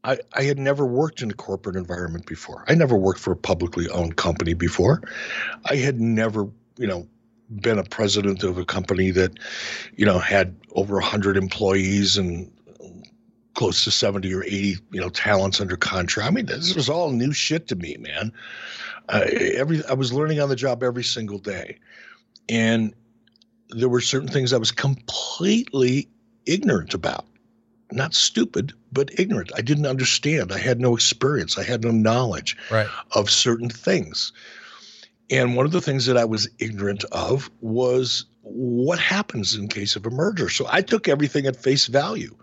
[0.04, 2.66] I, I had never worked in a corporate environment before.
[2.68, 5.02] I never worked for a publicly owned company before.
[5.66, 7.08] I had never, you know,
[7.50, 9.38] been a president of a company that,
[9.96, 12.52] you know, had over 100 employees and
[13.54, 16.28] close to 70 or 80, you know, talents under contract.
[16.28, 18.32] I mean, this was all new shit to me, man.
[19.10, 21.78] Uh, every I was learning on the job every single day.
[22.50, 22.94] And
[23.70, 26.10] there were certain things I was completely
[26.46, 27.26] ignorant about.
[27.92, 29.52] Not stupid, but ignorant.
[29.56, 30.52] I didn't understand.
[30.52, 31.58] I had no experience.
[31.58, 32.88] I had no knowledge right.
[33.12, 34.32] of certain things.
[35.30, 39.96] And one of the things that I was ignorant of was what happens in case
[39.96, 40.50] of a merger.
[40.50, 42.36] So I took everything at face value.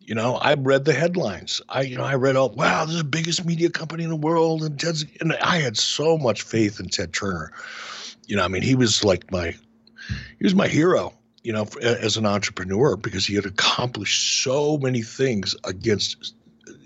[0.00, 1.60] You know, I read the headlines.
[1.68, 4.16] I, you know, I read all, wow, this is the biggest media company in the
[4.16, 7.52] world, and Ted's, and I had so much faith in Ted Turner.
[8.26, 9.54] You know, I mean, he was like my,
[10.38, 11.14] he was my hero.
[11.42, 16.34] You know, as an entrepreneur because he had accomplished so many things against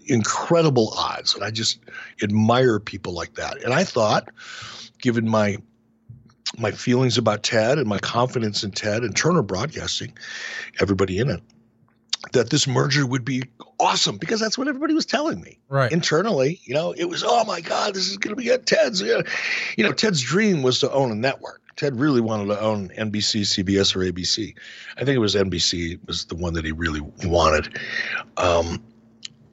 [0.06, 1.78] incredible odds, and I just
[2.24, 3.62] admire people like that.
[3.62, 4.30] And I thought
[5.00, 5.58] given my
[6.56, 10.16] my feelings about Ted and my confidence in Ted and Turner Broadcasting,
[10.80, 11.42] everybody in it,
[12.32, 13.42] that this merger would be
[13.78, 15.58] awesome because that's what everybody was telling me.
[15.68, 15.92] Right.
[15.92, 19.02] Internally, you know, it was, oh my God, this is going to be a Ted's.
[19.02, 19.24] You
[19.78, 21.62] know, Ted's dream was to own a network.
[21.76, 24.52] Ted really wanted to own NBC, CBS, or ABC.
[24.96, 27.78] I think it was NBC was the one that he really wanted.
[28.36, 28.82] Um,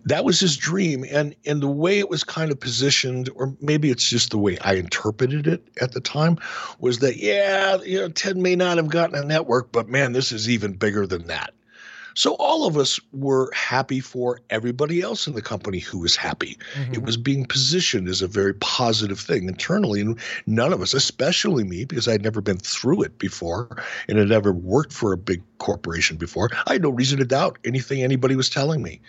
[0.06, 3.90] that was his dream and and the way it was kind of positioned or maybe
[3.90, 6.38] it's just the way i interpreted it at the time
[6.80, 10.32] was that yeah you know ted may not have gotten a network but man this
[10.32, 11.54] is even bigger than that
[12.16, 16.58] so all of us were happy for everybody else in the company who was happy.
[16.74, 16.94] Mm-hmm.
[16.94, 20.00] It was being positioned as a very positive thing internally.
[20.00, 24.30] And none of us, especially me, because I'd never been through it before and had
[24.30, 28.38] never worked for a big corporation before, I had no reason to doubt anything anybody
[28.38, 29.02] was telling me.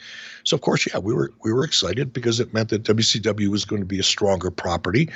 [0.46, 3.64] So of course, yeah, we were we were excited because it meant that WCW was
[3.64, 5.10] going to be a stronger property.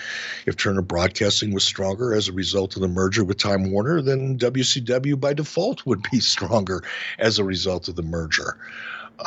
[0.46, 4.36] If Turner Broadcasting was stronger as a result of the merger with Time Warner, then
[4.36, 6.82] WCW by default would be stronger
[7.20, 8.56] as a result of the merger.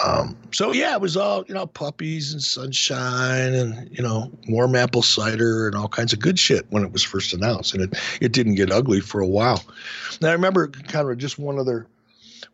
[0.03, 4.75] Um, so yeah, it was all you know, puppies and sunshine and you know, warm
[4.75, 7.97] apple cider and all kinds of good shit when it was first announced, and it
[8.19, 9.63] it didn't get ugly for a while.
[10.19, 11.87] Now I remember of just one other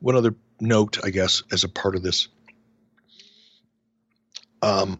[0.01, 2.27] one other note, I guess, as a part of this
[4.61, 4.99] um,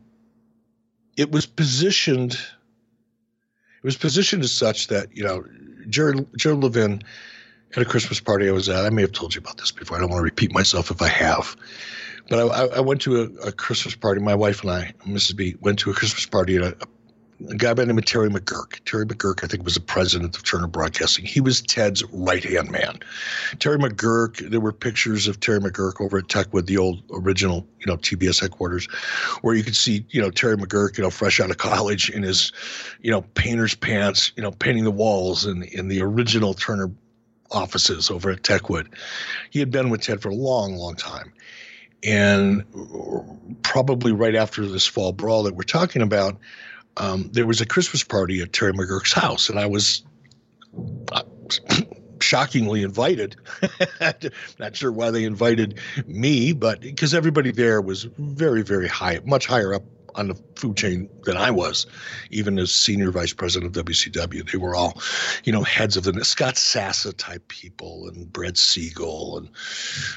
[1.17, 5.43] it was positioned it was positioned as such that you know
[5.88, 7.02] Gerald Gerald Levin
[7.76, 8.86] at a Christmas party I was at.
[8.86, 9.98] I may have told you about this before.
[9.98, 11.56] I don't want to repeat myself if I have.
[12.30, 14.22] But I, I went to a, a, Christmas party.
[14.22, 15.36] My wife and I, Mrs.
[15.36, 16.88] B, went to a Christmas party at a, a
[17.47, 18.80] a guy by the name of Terry McGuirk.
[18.86, 21.25] Terry McGuirk, I think, was the president of Turner Broadcasting.
[21.25, 22.99] He was Ted's right hand man.
[23.60, 27.86] Terry McGuirk, there were pictures of Terry McGuirk over at Techwood, the old original, you
[27.86, 28.88] know, TBS headquarters,
[29.41, 32.23] where you could see, you know, Terry McGuirk, you know, fresh out of college in
[32.23, 32.52] his,
[33.02, 36.91] you know, painter's pants, you know, painting the walls in, in the original Turner
[37.52, 38.88] offices over at Techwood.
[39.49, 41.32] He had been with Ted for a long, long time.
[42.04, 42.63] And
[43.62, 46.38] probably right after this fall brawl that we're talking about,
[46.99, 50.03] um, there was a Christmas party at Terry McGuirk's house, and I was
[51.12, 51.23] uh,
[52.21, 53.35] shockingly invited.
[54.59, 59.47] Not sure why they invited me, but because everybody there was very, very high, much
[59.47, 59.83] higher up
[60.15, 61.86] on the food chain than I was,
[62.30, 64.50] even as senior vice president of WCW.
[64.52, 65.02] They were all,
[65.43, 69.50] you know, heads of the Scott Sassa type people and Brad Siegel and,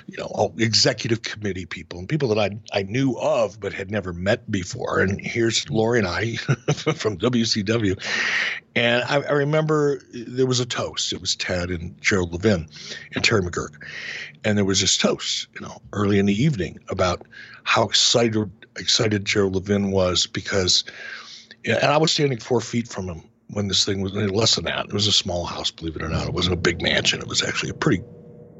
[0.07, 3.91] you know, all executive committee people and people that I, I knew of but had
[3.91, 5.01] never met before.
[5.01, 6.37] And here's Loree and I
[6.95, 8.03] from WCW.
[8.75, 11.13] And I, I, remember there was a toast.
[11.13, 12.69] It was Ted and Gerald Levin
[13.15, 13.83] and Terry McGuirk.
[14.45, 17.27] And there was this toast, you know, early in the evening about
[17.65, 20.85] how excited excited Gerald Levin was because,
[21.65, 24.87] and I was standing four feet from him when this thing was less than that.
[24.87, 26.27] It was a small house, believe it or not.
[26.27, 27.21] It wasn't a big mansion.
[27.21, 28.03] It was actually a pretty,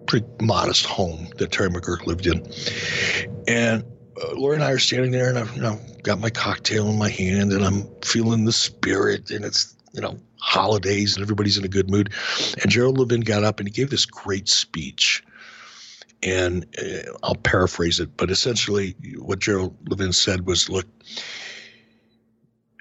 [0.07, 2.47] pretty modest home that Terry McGuirk lived in.
[3.49, 3.85] And
[4.23, 6.99] uh, Loree and I are standing there, and I've you know, got my cocktail in
[6.99, 11.65] my hand, and I'm feeling the spirit, and it's you know holidays, and everybody's in
[11.65, 12.13] a good mood.
[12.61, 15.23] And Gerald Levin got up and he gave this great speech,
[16.23, 20.87] and uh, I'll paraphrase it, but essentially, what Gerald Levin said was, "Look,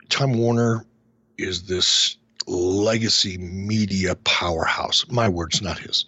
[0.09, 0.85] Time Warner
[1.37, 5.05] is this legacy media powerhouse.
[5.09, 6.05] My words, not his.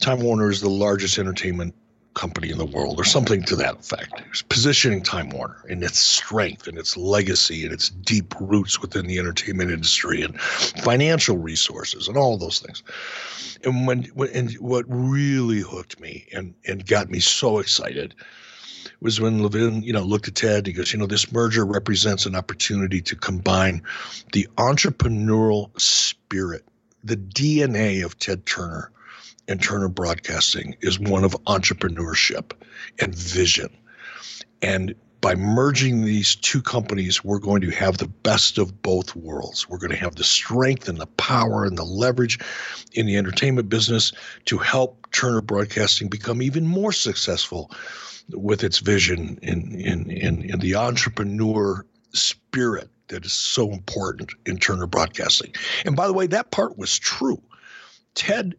[0.00, 1.74] Time Warner is the largest entertainment
[2.20, 4.12] company in the world, or something to that effect.
[4.28, 9.06] It's positioning Time Warner in its strength and its legacy and its deep roots within
[9.06, 12.82] the entertainment industry and financial resources and all those things.
[13.64, 18.14] And when, when and what really hooked me and and got me so excited
[19.00, 20.66] was when Levin, you know, looked at Ted.
[20.66, 23.82] He goes, you know, this merger represents an opportunity to combine
[24.34, 26.66] the entrepreneurial spirit,
[27.02, 28.92] the DNA of Ted Turner
[29.50, 32.52] and Turner Broadcasting is one of entrepreneurship
[33.00, 33.76] and vision.
[34.62, 39.68] And by merging these two companies, we're going to have the best of both worlds.
[39.68, 42.38] We're going to have the strength and the power and the leverage
[42.92, 44.12] in the entertainment business
[44.46, 47.72] to help Turner Broadcasting become even more successful
[48.30, 54.58] with its vision in, in, in, in the entrepreneur spirit that is so important in
[54.58, 55.52] Turner Broadcasting.
[55.84, 57.42] And by the way, that part was true.
[58.14, 58.54] Ted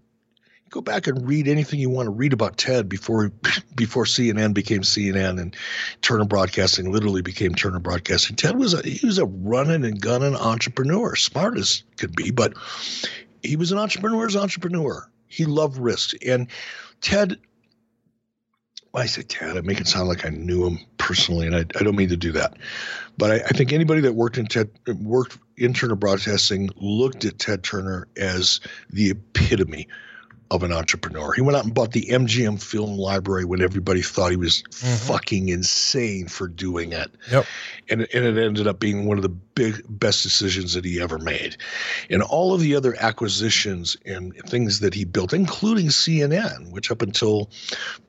[0.72, 3.32] go back and read anything you want to read about Ted before
[3.76, 5.56] before CNN became CNN and
[6.02, 8.36] Turner Broadcasting literally became Turner Broadcasting.
[8.36, 12.54] Ted was a he was a running and gunning entrepreneur, smart as could be, but
[13.44, 15.08] he was an entrepreneur's entrepreneur.
[15.28, 16.48] He loved risk, and
[17.02, 17.38] Ted
[18.92, 21.60] when I say Ted, I make it sound like I knew him personally, and I,
[21.60, 22.58] I don't mean to do that.
[23.18, 27.40] But I, I, think anybody that worked in Ted worked in Turner Broadcasting looked at
[27.40, 29.88] Ted Turner as the epitome
[30.52, 31.32] of an entrepreneur.
[31.32, 35.08] He went out and bought the MGM film library when everybody thought he was mm-hmm.
[35.08, 37.10] fucking insane for doing it.
[37.32, 37.46] Yep.
[37.90, 41.18] And, and it ended up being one of the big best decisions that he ever
[41.18, 41.56] made.
[42.10, 47.02] And all of the other acquisitions and things that he built, including CNN, which up
[47.02, 47.50] until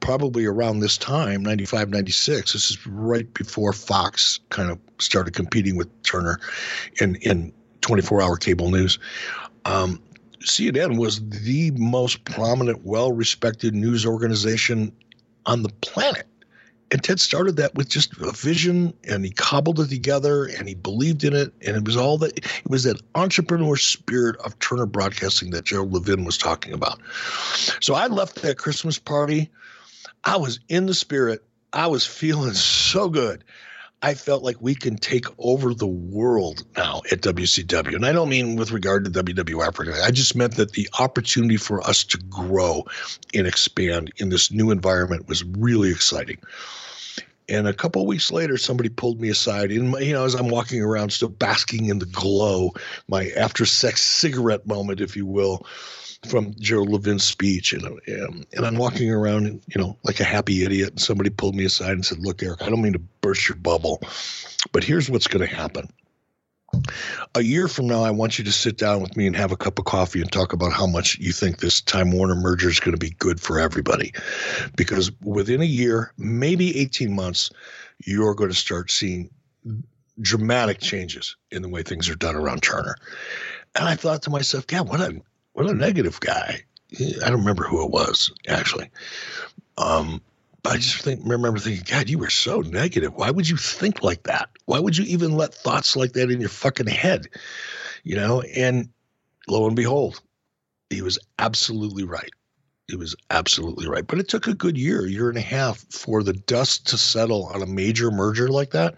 [0.00, 5.76] probably around this time, 95, 96, this is right before Fox kind of started competing
[5.76, 6.40] with Turner
[7.00, 7.52] in, in
[7.82, 8.98] 24 hour cable news.
[9.64, 10.02] Um,
[10.42, 14.92] CNN was the most prominent, well respected news organization
[15.46, 16.26] on the planet.
[16.92, 20.74] And Ted started that with just a vision and he cobbled it together and he
[20.74, 21.50] believed in it.
[21.66, 25.94] And it was all that, it was that entrepreneur spirit of Turner Broadcasting that Gerald
[25.94, 27.00] Levin was talking about.
[27.80, 29.50] So I left that Christmas party.
[30.24, 31.42] I was in the spirit.
[31.72, 33.42] I was feeling so good.
[34.02, 37.94] I felt like we can take over the world now at WCW.
[37.94, 40.02] And I don't mean with regard to WWF.
[40.02, 42.84] I just meant that the opportunity for us to grow
[43.32, 46.38] and expand in this new environment was really exciting.
[47.48, 49.70] And a couple weeks later, somebody pulled me aside.
[49.70, 52.72] And you know, as I'm walking around, still basking in the glow,
[53.08, 55.64] my after-sex cigarette moment, if you will,
[56.26, 60.64] from Gerald Levin's speech, and um, and I'm walking around, you know, like a happy
[60.64, 60.90] idiot.
[60.90, 63.56] And somebody pulled me aside and said, "Look, Eric, I don't mean to burst your
[63.56, 64.00] bubble,
[64.72, 65.88] but here's what's going to happen."
[67.34, 69.56] A year from now, I want you to sit down with me and have a
[69.56, 72.80] cup of coffee and talk about how much you think this Time Warner merger is
[72.80, 74.12] going to be good for everybody.
[74.76, 77.50] Because within a year, maybe 18 months,
[78.04, 79.28] you're going to start seeing
[80.20, 82.96] dramatic changes in the way things are done around Turner.
[83.74, 85.20] And I thought to myself, God, what a
[85.52, 86.62] what a negative guy.
[87.00, 88.90] I don't remember who it was actually.
[89.78, 90.20] Um,
[90.64, 93.14] I just think remember thinking, God, you were so negative.
[93.14, 94.48] Why would you think like that?
[94.66, 97.28] Why would you even let thoughts like that in your fucking head?
[98.04, 98.88] You know, and
[99.48, 100.20] lo and behold,
[100.90, 102.30] he was absolutely right.
[102.88, 104.06] He was absolutely right.
[104.06, 107.46] But it took a good year, year and a half for the dust to settle
[107.46, 108.94] on a major merger like that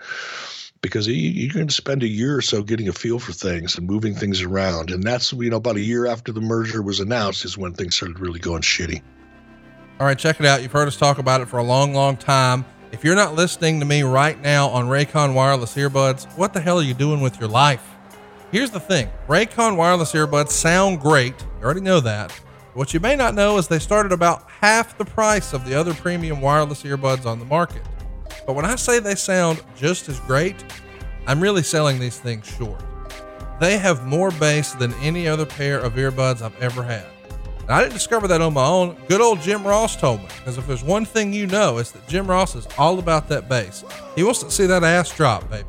[0.85, 3.87] because you're going to spend a year or so getting a feel for things and
[3.87, 4.91] moving things around.
[4.91, 7.97] And that's, you know, about a year after the merger was announced is when things
[7.97, 9.01] started really going shitty.
[9.99, 10.61] All right, check it out.
[10.61, 12.67] You've heard us talk about it for a long, long time.
[12.93, 16.79] If you're not listening to me right now on Raycon wireless earbuds, what the hell
[16.79, 17.83] are you doing with your life?
[18.53, 21.35] Here's the thing Raycon wireless earbuds sound great.
[21.61, 22.31] You already know that.
[22.75, 25.95] What you may not know is they started about half the price of the other
[25.95, 27.81] premium wireless earbuds on the market.
[28.47, 30.57] But when I say they sound just as great,
[31.27, 32.83] I'm really selling these things short.
[33.61, 37.07] They have more bass than any other pair of earbuds I've ever had.
[37.63, 38.97] And I didn't discover that on my own.
[39.09, 40.27] Good old Jim Ross told me.
[40.39, 43.49] Because if there's one thing you know, it's that Jim Ross is all about that
[43.49, 43.85] bass.
[44.17, 45.69] He wants to see that ass drop, baby.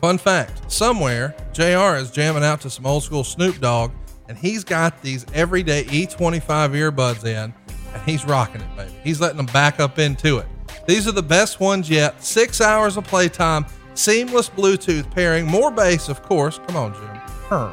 [0.00, 3.92] Fun fact somewhere, JR is jamming out to some old school Snoop Dogg,
[4.28, 7.54] and he's got these everyday E25 earbuds in,
[7.92, 8.90] and he's rocking it, baby.
[9.04, 10.46] He's letting them back up into it.
[10.86, 12.22] These are the best ones yet.
[12.22, 16.58] Six hours of playtime, seamless Bluetooth pairing, more bass, of course.
[16.66, 17.72] Come on, Jim.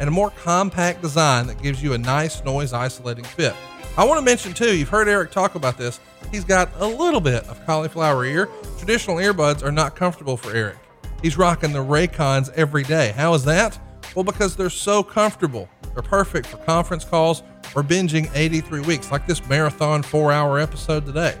[0.00, 3.54] And a more compact design that gives you a nice noise isolating fit.
[3.96, 6.00] I want to mention too, you've heard Eric talk about this.
[6.30, 8.48] He's got a little bit of cauliflower ear.
[8.78, 10.76] Traditional earbuds are not comfortable for Eric.
[11.22, 13.12] He's rocking the Raycons every day.
[13.16, 13.78] How is that?
[14.14, 15.68] Well, because they're so comfortable.
[15.94, 17.42] They're perfect for conference calls
[17.74, 21.36] or binging 83 weeks, like this marathon four hour episode today.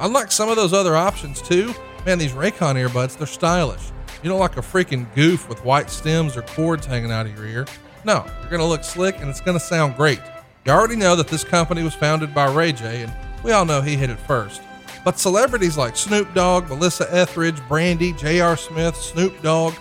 [0.00, 1.74] Unlike some of those other options, too,
[2.04, 3.90] man, these Raycon earbuds, they're stylish.
[4.22, 7.46] You don't like a freaking goof with white stems or cords hanging out of your
[7.46, 7.66] ear.
[8.04, 10.20] No, you're going to look slick and it's going to sound great.
[10.64, 13.12] You already know that this company was founded by Ray J, and
[13.42, 14.62] we all know he hit it first.
[15.04, 18.56] But celebrities like Snoop Dogg, Melissa Etheridge, Brandy, J.R.
[18.56, 19.74] Smith, Snoop Dogg,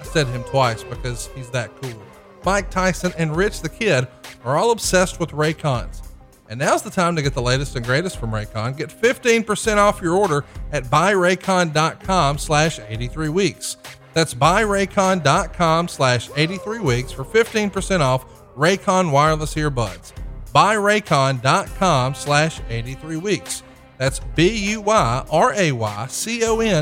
[0.00, 2.00] I said him twice because he's that cool.
[2.44, 4.06] Mike Tyson and Rich the Kid
[4.44, 6.07] are all obsessed with Raycons.
[6.48, 8.76] And now's the time to get the latest and greatest from Raycon.
[8.76, 13.76] Get 15% off your order at buyraycon.com slash 83 weeks.
[14.14, 18.24] That's buyraycon.com slash 83 weeks for 15% off
[18.56, 20.12] Raycon wireless earbuds.
[20.54, 23.62] Buyraycon.com slash 83 weeks.
[23.98, 24.90] That's B-U-Y-R-A-Y-C-O-N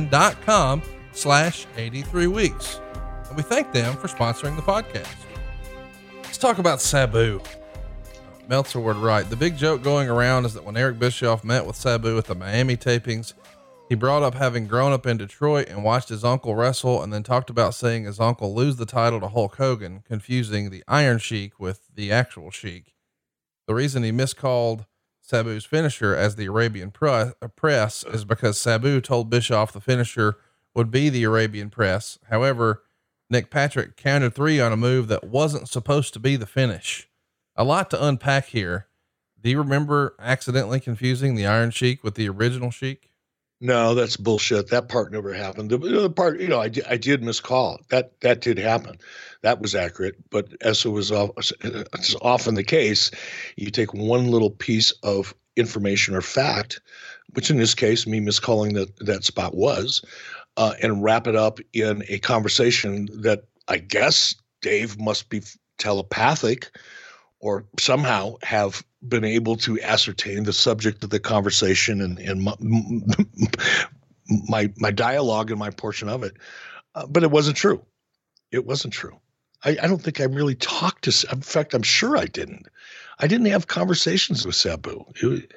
[0.09, 2.81] dot com slash 83 weeks.
[3.29, 5.15] And we thank them for sponsoring the podcast.
[6.23, 7.41] Let's talk about Sabu.
[8.49, 11.77] Meltzer would write The big joke going around is that when Eric Bischoff met with
[11.77, 13.35] Sabu at the Miami tapings,
[13.89, 17.23] he brought up having grown up in Detroit and watched his uncle wrestle and then
[17.23, 21.59] talked about seeing his uncle lose the title to Hulk Hogan, confusing the Iron Sheik
[21.59, 22.95] with the actual Sheik.
[23.67, 24.87] The reason he miscalled
[25.21, 30.37] Sabu's finisher as the Arabian uh, press is because Sabu told Bischoff the finisher
[30.75, 32.19] would be the Arabian press.
[32.29, 32.83] However,
[33.29, 37.09] Nick Patrick counted three on a move that wasn't supposed to be the finish
[37.57, 38.87] a lot to unpack here.
[39.41, 43.13] Do you remember accidentally confusing the Iron Sheik with the original Sheik?
[43.61, 44.69] No, that's bullshit.
[44.69, 45.71] That part never happened.
[45.71, 47.79] The, the part, you know, I, I did miscall.
[47.89, 48.99] That that did happen.
[49.43, 50.17] That was accurate.
[50.31, 53.11] But as it was often the case,
[53.57, 56.81] you take one little piece of information or fact,
[57.33, 60.05] which in this case, me miscalling that that spot was,
[60.59, 65.43] uh, and wrap it up in a conversation that I guess Dave must be
[65.79, 66.77] telepathic
[67.41, 72.55] or somehow have been able to ascertain the subject of the conversation and, and my,
[74.49, 76.37] my, my dialogue and my portion of it.
[76.95, 77.85] Uh, but it wasn't true.
[78.51, 79.19] It wasn't true.
[79.65, 81.29] I, I, don't think I really talked to.
[81.33, 82.67] In fact, I'm sure I didn't.
[83.19, 85.05] I didn't have conversations with Sabu.
[85.23, 85.53] It,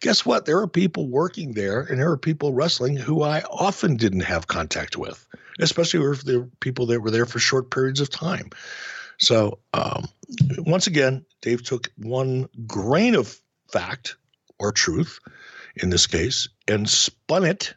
[0.00, 0.44] guess what?
[0.44, 4.48] There are people working there, and there are people wrestling who I often didn't have
[4.48, 5.26] contact with,
[5.60, 8.50] especially if they're people that were there for short periods of time.
[9.18, 10.08] So um,
[10.58, 13.36] once again, Dave took one grain of
[13.70, 14.16] fact
[14.58, 15.18] or truth,
[15.76, 17.74] in this case, and spun it.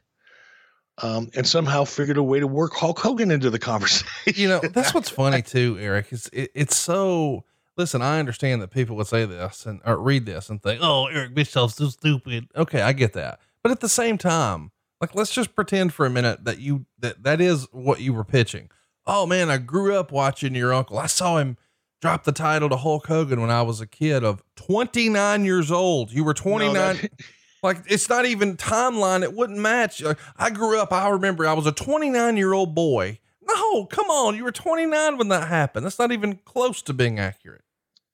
[1.01, 4.33] Um, and somehow figured a way to work Hulk Hogan into the conversation.
[4.39, 6.07] You know, that's what's funny too, Eric.
[6.11, 7.45] It's it, it's so.
[7.75, 11.07] Listen, I understand that people would say this and or read this and think, "Oh,
[11.07, 14.69] Eric Bischoff's so stupid." Okay, I get that, but at the same time,
[15.01, 18.23] like, let's just pretend for a minute that you that that is what you were
[18.23, 18.69] pitching
[19.05, 20.97] oh man, I grew up watching your uncle.
[20.97, 21.57] I saw him
[22.03, 26.11] drop the title to Hulk Hogan when I was a kid of 29 years old.
[26.11, 26.73] You were 29.
[26.73, 27.09] No, that-
[27.63, 29.23] like it's not even timeline.
[29.23, 30.03] It wouldn't match.
[30.03, 30.91] Uh, I grew up.
[30.91, 33.19] I remember I was a 29 year old boy.
[33.41, 34.35] No, come on.
[34.35, 35.85] You were 29 when that happened.
[35.85, 37.62] That's not even close to being accurate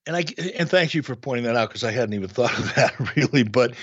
[0.09, 0.25] and I
[0.57, 3.43] and thank you for pointing that out because I hadn't even thought of that really.
[3.43, 3.73] But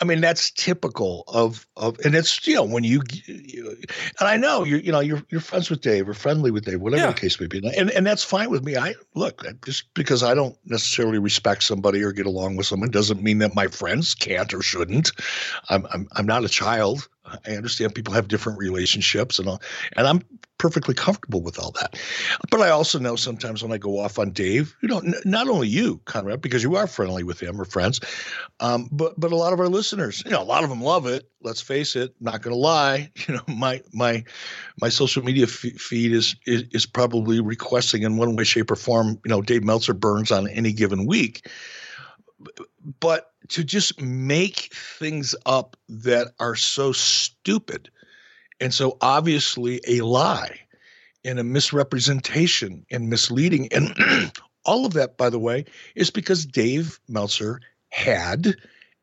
[0.00, 3.76] I mean, that's typical of of, and it's you know when you, you
[4.20, 6.80] and I know you're you know you're you're friends with Dave or friendly with Dave,
[6.80, 7.12] whatever yeah.
[7.12, 8.76] the case may be, and and that's fine with me.
[8.76, 13.20] I look just because I don't necessarily respect somebody or get along with someone doesn't
[13.20, 15.10] mean that my friends can't or shouldn't.
[15.68, 17.08] I'm I'm I'm not a child.
[17.46, 19.62] I understand people have different relationships and all,
[19.96, 20.22] and I'm
[20.58, 21.98] perfectly comfortable with all that.
[22.50, 25.48] But I also know sometimes when I go off on Dave, you know, n- not
[25.48, 28.00] only you, Conrad, because you are friendly with him or friends,
[28.60, 31.06] um, but but a lot of our listeners, you know, a lot of them love
[31.06, 31.28] it.
[31.42, 32.14] Let's face it.
[32.20, 34.24] Not going to lie, you know, my my
[34.80, 38.76] my social media f- feed is, is is probably requesting in one way, shape, or
[38.76, 41.48] form, you know, Dave Meltzer burns on any given week.
[43.00, 47.90] But to just make things up that are so stupid
[48.60, 50.60] and so obviously a lie
[51.24, 53.68] and a misrepresentation and misleading.
[53.72, 53.94] And
[54.64, 55.64] all of that by the way
[55.94, 58.54] is because Dave Meltzer had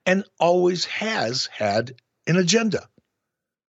[0.06, 1.94] and always has had
[2.28, 2.88] an agenda.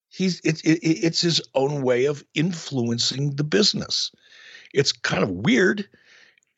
[0.09, 4.11] He's it, it, it's his own way of influencing the business.
[4.75, 5.89] It's kind of weird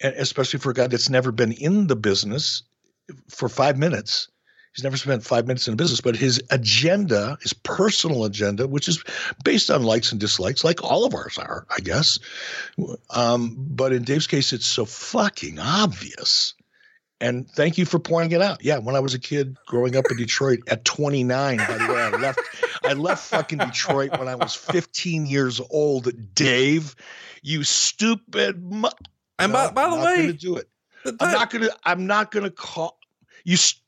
[0.03, 2.63] especially for a guy that's never been in the business
[3.29, 4.29] for five minutes
[4.75, 9.05] He's never spent five minutes in business, but his agenda, his personal agenda, which is
[9.45, 12.19] based on likes and dislikes, like all of ours are, I guess.
[13.11, 16.55] Um, but in Dave's case, it's so fucking obvious.
[17.21, 18.65] And thank you for pointing it out.
[18.65, 22.01] Yeah, when I was a kid growing up in Detroit at 29, by the way,
[22.01, 22.41] I left
[22.85, 26.35] I left fucking Detroit when I was 15 years old.
[26.35, 26.97] Dave,
[27.43, 28.61] you stupid.
[28.61, 28.89] Mu-
[29.39, 30.69] and no, by, by the way, do it.
[31.05, 31.69] I'm not gonna.
[31.85, 32.99] I'm not gonna call
[33.45, 33.57] you.
[33.57, 33.83] St-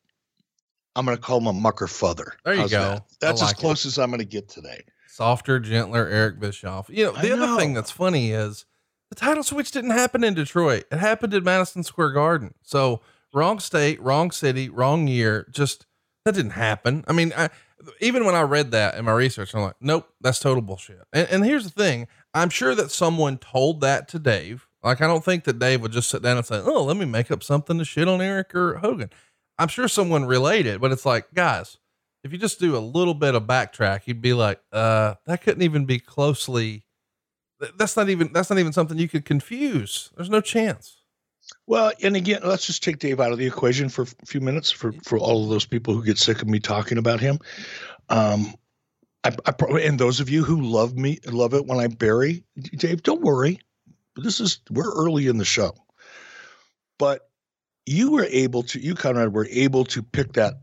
[0.97, 2.35] I'm going to call him a mucker father.
[2.45, 2.79] There you How's go.
[2.81, 3.03] That?
[3.21, 3.89] That's like as close it.
[3.89, 4.85] as I'm going to get today.
[5.09, 6.89] Softer, gentler Eric Bischoff.
[6.89, 7.57] You know, the I other know.
[7.59, 8.65] thing that's funny is
[9.11, 10.85] the title switch didn't happen in Detroit.
[10.91, 12.55] It happened in Madison Square Garden.
[12.63, 13.01] So
[13.33, 15.49] wrong state, wrong city, wrong year.
[15.51, 15.87] Just
[16.25, 17.05] that didn't happen.
[17.07, 17.51] I mean, I,
[18.01, 21.01] even when I read that in my research, I'm like, nope, that's total bullshit.
[21.13, 24.69] And, and here's the thing I'm sure that someone told that to Dave.
[24.85, 27.07] Like, I don't think that Dave would just sit down and say, oh, let me
[27.07, 29.11] make up something to shit on Eric or Hogan.
[29.59, 31.79] I'm sure someone related, but it's like, guys,
[32.23, 35.63] if you just do a little bit of backtrack, you'd be like, uh, that couldn't
[35.63, 36.85] even be closely.
[37.79, 40.11] That's not even that's not even something you could confuse.
[40.17, 41.03] There's no chance.
[41.67, 44.71] Well, and again, let's just take Dave out of the equation for a few minutes
[44.71, 47.39] for for all of those people who get sick of me talking about him.
[48.09, 48.55] Um,
[49.23, 52.45] I, I probably, and those of you who love me love it when I bury
[52.77, 53.03] Dave.
[53.03, 53.61] Don't worry,
[54.17, 55.75] this is we're early in the show,
[56.99, 57.29] but
[57.87, 60.55] you were able to, you, Conrad, were able to pick that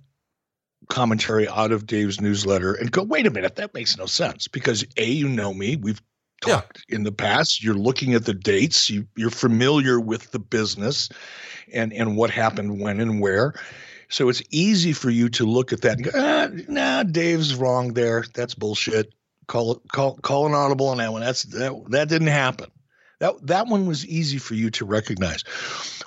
[0.90, 4.86] commentary out of Dave's newsletter and go, wait a minute, that makes no sense because
[4.98, 5.76] A, you know me.
[5.76, 6.02] We've
[6.42, 6.96] talked yeah.
[6.96, 7.64] in the past.
[7.64, 11.10] You're looking at the dates, you, you're familiar with the business
[11.74, 13.54] and, and what happened when and where.
[14.10, 17.94] So it's easy for you to look at that and go, ah, nah, Dave's wrong
[17.94, 18.26] there.
[18.34, 19.14] That's bullshit.
[19.48, 21.22] Call it, call, call an audible on that one.
[21.22, 22.70] That's that, that didn't happen.
[23.22, 25.44] That that one was easy for you to recognize.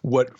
[0.02, 0.30] What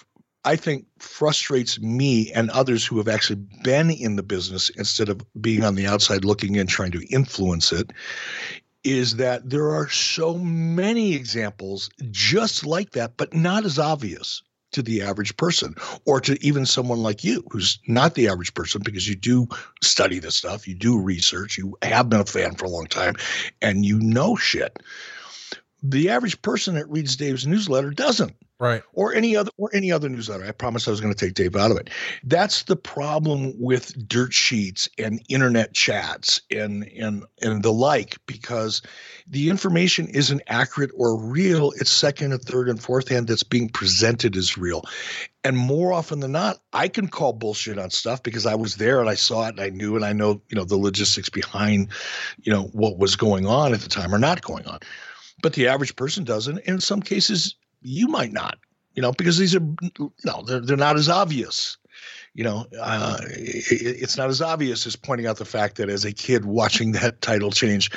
[0.45, 5.25] I think frustrates me and others who have actually been in the business instead of
[5.41, 7.93] being on the outside looking in trying to influence it
[8.83, 14.83] is that there are so many examples just like that but not as obvious to
[14.83, 19.09] the average person or to even someone like you who's not the average person because
[19.09, 19.47] you do
[19.81, 23.15] study this stuff you do research you have been a fan for a long time
[23.63, 24.77] and you know shit
[25.85, 28.35] the average person that reads Dave's newsletter doesn't.
[28.59, 28.83] Right.
[28.95, 30.47] Or any other or any other newsletter.
[30.47, 31.91] I promised i was going to take dave out of it.
[32.23, 38.81] That's the problem with dirt sheets and internet chats and and and the like because
[39.27, 41.73] the information isn't accurate or real.
[41.73, 44.85] It's second and third and fourth hand that's being presented as real.
[45.43, 49.01] And more often than not i can call bullshit on stuff because i was there
[49.01, 51.89] and i saw it and i knew and i know you know the logistics behind
[52.41, 54.79] you know what was going on at the time or not going on
[55.43, 58.59] but the average person doesn't and in some cases you might not,
[58.95, 59.67] you know, because these are
[60.25, 61.77] no, they're they're not as obvious.
[62.35, 66.05] You know, uh, it, it's not as obvious as pointing out the fact that as
[66.05, 67.91] a kid watching that title change,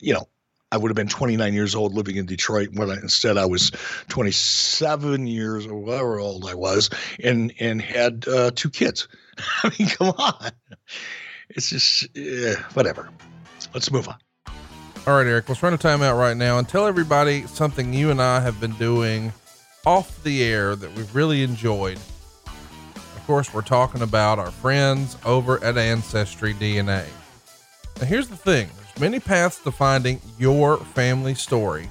[0.00, 0.28] you know,
[0.72, 3.70] I would have been 29 years old living in Detroit when I, instead I was
[4.08, 6.90] 27 years or whatever old I was
[7.22, 9.06] and and had uh, two kids.
[9.62, 10.50] I mean, come on.
[11.50, 13.08] It's just uh, whatever.
[13.72, 14.16] Let's move on.
[15.06, 18.22] All right, Eric, let's run a timeout right now and tell everybody something you and
[18.22, 19.34] I have been doing
[19.84, 21.98] off the air that we've really enjoyed.
[22.46, 27.04] Of course, we're talking about our friends over at Ancestry DNA.
[28.00, 31.90] Now, here's the thing there's many paths to finding your family story,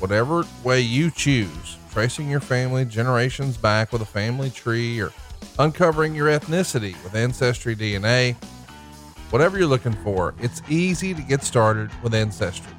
[0.00, 5.12] whatever way you choose, tracing your family generations back with a family tree or
[5.60, 8.34] uncovering your ethnicity with Ancestry DNA
[9.30, 12.72] Whatever you're looking for, it's easy to get started with Ancestry.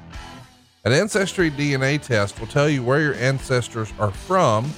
[0.84, 4.70] An Ancestry DNA test will tell you where your ancestors are from,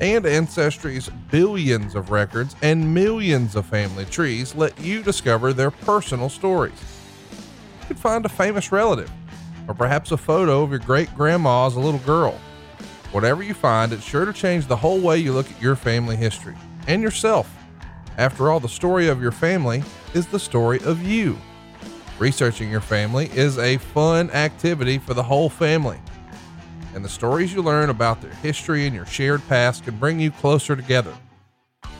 [0.00, 6.30] and Ancestry's billions of records and millions of family trees let you discover their personal
[6.30, 6.82] stories.
[7.82, 9.10] You could find a famous relative,
[9.68, 12.40] or perhaps a photo of your great grandma as a little girl.
[13.12, 16.16] Whatever you find, it's sure to change the whole way you look at your family
[16.16, 16.54] history
[16.86, 17.54] and yourself.
[18.16, 19.82] After all, the story of your family
[20.14, 21.38] is the story of you.
[22.18, 25.98] Researching your family is a fun activity for the whole family.
[26.94, 30.30] And the stories you learn about their history and your shared past can bring you
[30.30, 31.14] closer together.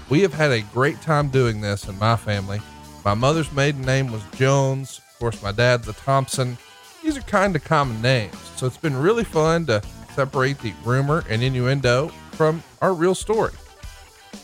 [0.09, 2.61] We have had a great time doing this in my family.
[3.05, 5.01] My mother's maiden name was Jones.
[5.13, 6.59] Of course, my dad's a Thompson.
[7.03, 9.81] These are kind of common names, so it's been really fun to
[10.15, 13.53] separate the rumor and innuendo from our real story.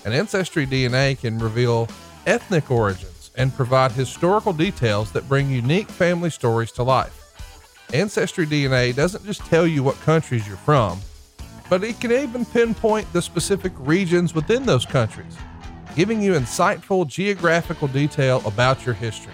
[0.04, 1.88] And Ancestry DNA can reveal
[2.24, 7.22] ethnic origins and provide historical details that bring unique family stories to life.
[7.92, 10.98] Ancestry DNA doesn't just tell you what countries you're from,
[11.70, 15.36] but it can even pinpoint the specific regions within those countries.
[15.96, 19.32] giving you insightful geographical detail about your history.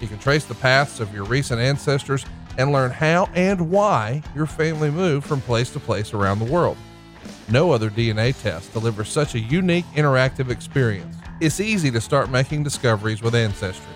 [0.00, 2.24] You can trace the paths of your recent ancestors
[2.56, 6.76] and learn how and why your family moved from place to place around the world.
[7.50, 11.16] No other DNA test delivers such a unique interactive experience.
[11.42, 13.92] It's easy to start making discoveries with Ancestry.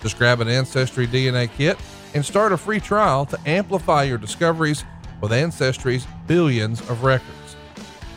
[0.00, 1.76] Just grab an Ancestry DNA kit
[2.14, 4.82] and start a free trial to amplify your discoveries
[5.20, 7.56] with Ancestry's billions of records.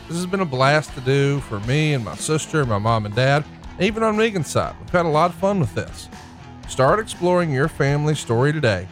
[0.08, 3.14] This has been a blast to do for me and my sister, my mom and
[3.14, 4.74] dad, and even on Megan's side.
[4.80, 6.08] We've had a lot of fun with this.
[6.66, 8.88] Start exploring your family story today.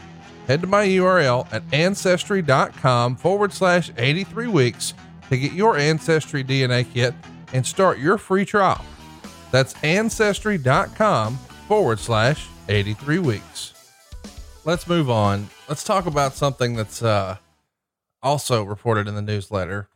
[0.46, 4.92] Head to my URL at ancestry.com forward slash 83 weeks
[5.30, 7.14] to get your Ancestry DNA kit
[7.54, 8.84] and start your free trial.
[9.50, 11.36] That's ancestry.com
[11.66, 13.74] forward slash 83 weeks.
[14.64, 15.48] Let's move on.
[15.68, 17.38] Let's talk about something that's uh,
[18.22, 19.88] also reported in the newsletter.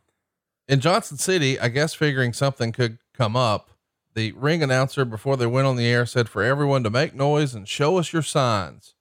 [0.67, 3.69] In Johnson City, I guess figuring something could come up,
[4.15, 7.53] the ring announcer before they went on the air said for everyone to make noise
[7.53, 8.95] and show us your signs.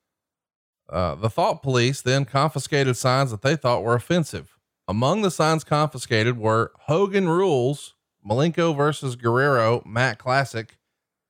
[0.89, 4.59] Uh, the thought police then confiscated signs that they thought were offensive.
[4.89, 7.95] Among the signs confiscated were Hogan Rules,
[8.27, 10.77] Malenko versus Guerrero, Matt Classic,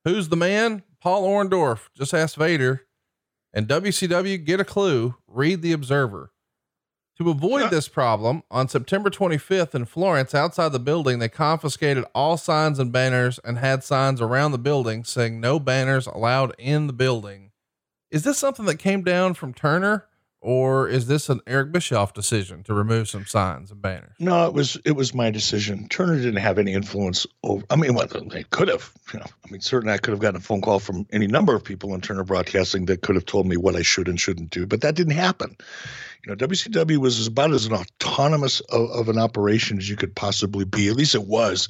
[0.05, 0.83] Who's the Man?
[1.01, 2.87] Paul Orndorff, Just Ask Vader,
[3.53, 6.33] and WCW Get a Clue, Read the Observer.
[7.19, 12.37] To avoid this problem, on September 25th in Florence, outside the building, they confiscated all
[12.37, 16.93] signs and banners and had signs around the building saying no banners allowed in the
[16.93, 17.53] building.
[18.11, 20.07] Is this something that came down from Turner?
[20.43, 24.17] Or is this an Eric Bischoff decision to remove some signs and banners?
[24.19, 25.87] No, it was it was my decision.
[25.89, 27.65] Turner didn't have any influence over.
[27.71, 28.93] I mean, well, they could have.
[29.13, 31.55] You know, I mean, certainly I could have gotten a phone call from any number
[31.55, 34.51] of people in Turner Broadcasting that could have told me what I should and shouldn't
[34.51, 35.57] do, but that didn't happen.
[36.27, 40.65] You know, WCW was about as autonomous of, of an operation as you could possibly
[40.65, 40.89] be.
[40.89, 41.69] At least it was.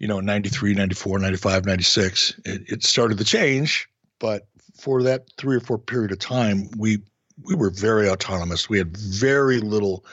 [0.00, 2.40] You know, 93, 94, 95, 96.
[2.44, 3.88] It, it started to change,
[4.18, 4.46] but
[4.80, 6.98] for that three or four period of time, we
[7.44, 8.68] we were very autonomous.
[8.68, 10.04] We had very little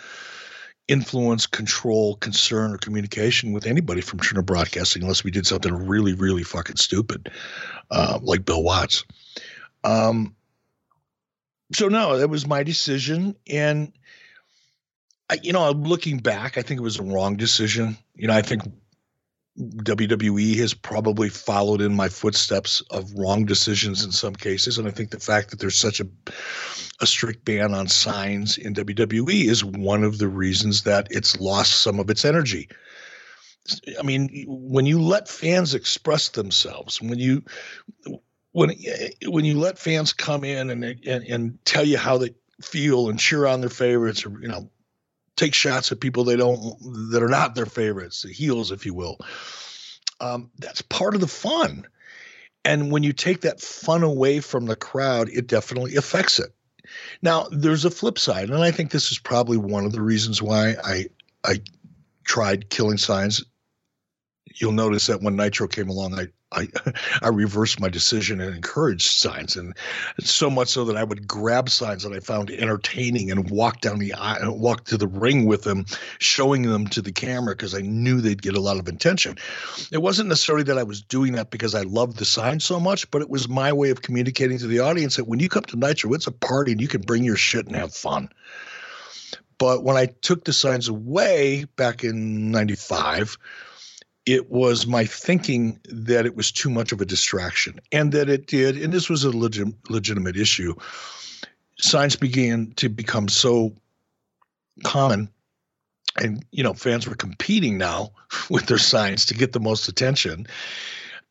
[0.87, 6.13] influence, control, concern, or communication with anybody from Turner Broadcasting unless we did something really,
[6.13, 7.29] really fucking stupid,
[7.91, 9.03] uh, like Bill Watts.
[9.83, 10.35] Um,
[11.73, 13.91] so no, that was my decision, and
[15.29, 17.97] I, you know, looking back, I think it was a wrong decision.
[18.15, 18.63] You know, I think
[19.57, 24.91] WWE has probably followed in my footsteps of wrong decisions in some cases, and I
[24.91, 26.07] think the fact that there's such a
[26.99, 31.81] a strict ban on signs in WWE is one of the reasons that it's lost
[31.81, 32.69] some of its energy.
[33.99, 37.43] I mean, when you let fans express themselves, when you
[38.51, 38.71] when
[39.27, 43.19] when you let fans come in and and, and tell you how they feel and
[43.19, 44.69] cheer on their favorites, or you know,
[45.37, 46.75] take shots at people they don't
[47.11, 49.17] that are not their favorites, the heels, if you will.
[50.19, 51.85] Um, that's part of the fun.
[52.65, 56.53] And when you take that fun away from the crowd, it definitely affects it.
[57.21, 60.41] Now, there's a flip side, and I think this is probably one of the reasons
[60.41, 61.05] why I
[61.45, 61.61] I
[62.25, 63.43] tried killing signs.
[64.55, 66.67] You'll notice that when Nitro came along, I I,
[67.21, 69.75] I reversed my decision and encouraged signs, and
[70.19, 73.99] so much so that I would grab signs that I found entertaining and walk down
[73.99, 75.85] the aisle, walk to the ring with them,
[76.19, 79.37] showing them to the camera because I knew they'd get a lot of attention.
[79.91, 83.09] It wasn't necessarily that I was doing that because I loved the sign so much,
[83.11, 85.77] but it was my way of communicating to the audience that when you come to
[85.77, 88.29] Nitro, it's a party and you can bring your shit and have fun.
[89.57, 93.37] But when I took the signs away back in '95
[94.27, 98.45] it was my thinking that it was too much of a distraction and that it
[98.45, 100.75] did, and this was a legit, legitimate issue.
[101.79, 103.73] Signs began to become so
[104.83, 105.29] common,
[106.21, 108.11] and you know, fans were competing now
[108.49, 110.45] with their signs to get the most attention.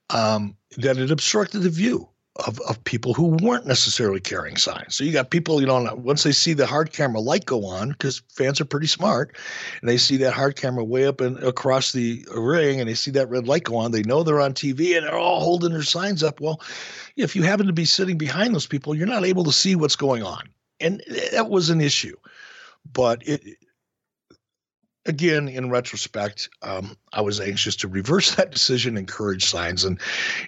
[0.09, 2.09] Um, that it obstructed the view
[2.47, 4.95] of, of people who weren't necessarily carrying signs.
[4.95, 7.91] So you got people, you know, once they see the hard camera light go on,
[7.91, 9.37] because fans are pretty smart,
[9.80, 13.11] and they see that hard camera way up and across the ring, and they see
[13.12, 15.82] that red light go on, they know they're on TV, and they're all holding their
[15.82, 16.41] signs up.
[16.41, 16.61] Well,
[17.16, 19.97] if you happen to be sitting behind those people, you're not able to see what's
[19.97, 20.49] going on,
[20.80, 22.16] and that was an issue.
[22.93, 23.57] But it,
[25.07, 30.00] again, in retrospect, um, I was anxious to reverse that decision, encourage signs, and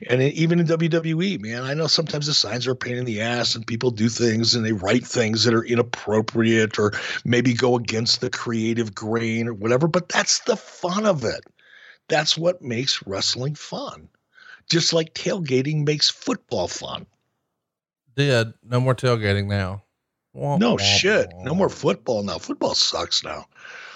[0.09, 3.21] and even in WWE, man, I know sometimes the signs are a pain in the
[3.21, 6.93] ass, and people do things and they write things that are inappropriate or
[7.25, 9.89] maybe go against the creative grain or whatever.
[9.89, 11.45] But that's the fun of it.
[12.09, 14.09] That's what makes wrestling fun.
[14.69, 17.07] Just like tailgating makes football fun.
[18.17, 19.83] Did no more tailgating now.
[20.35, 21.33] No shit.
[21.39, 22.39] No more football now.
[22.39, 23.47] Football sucks now.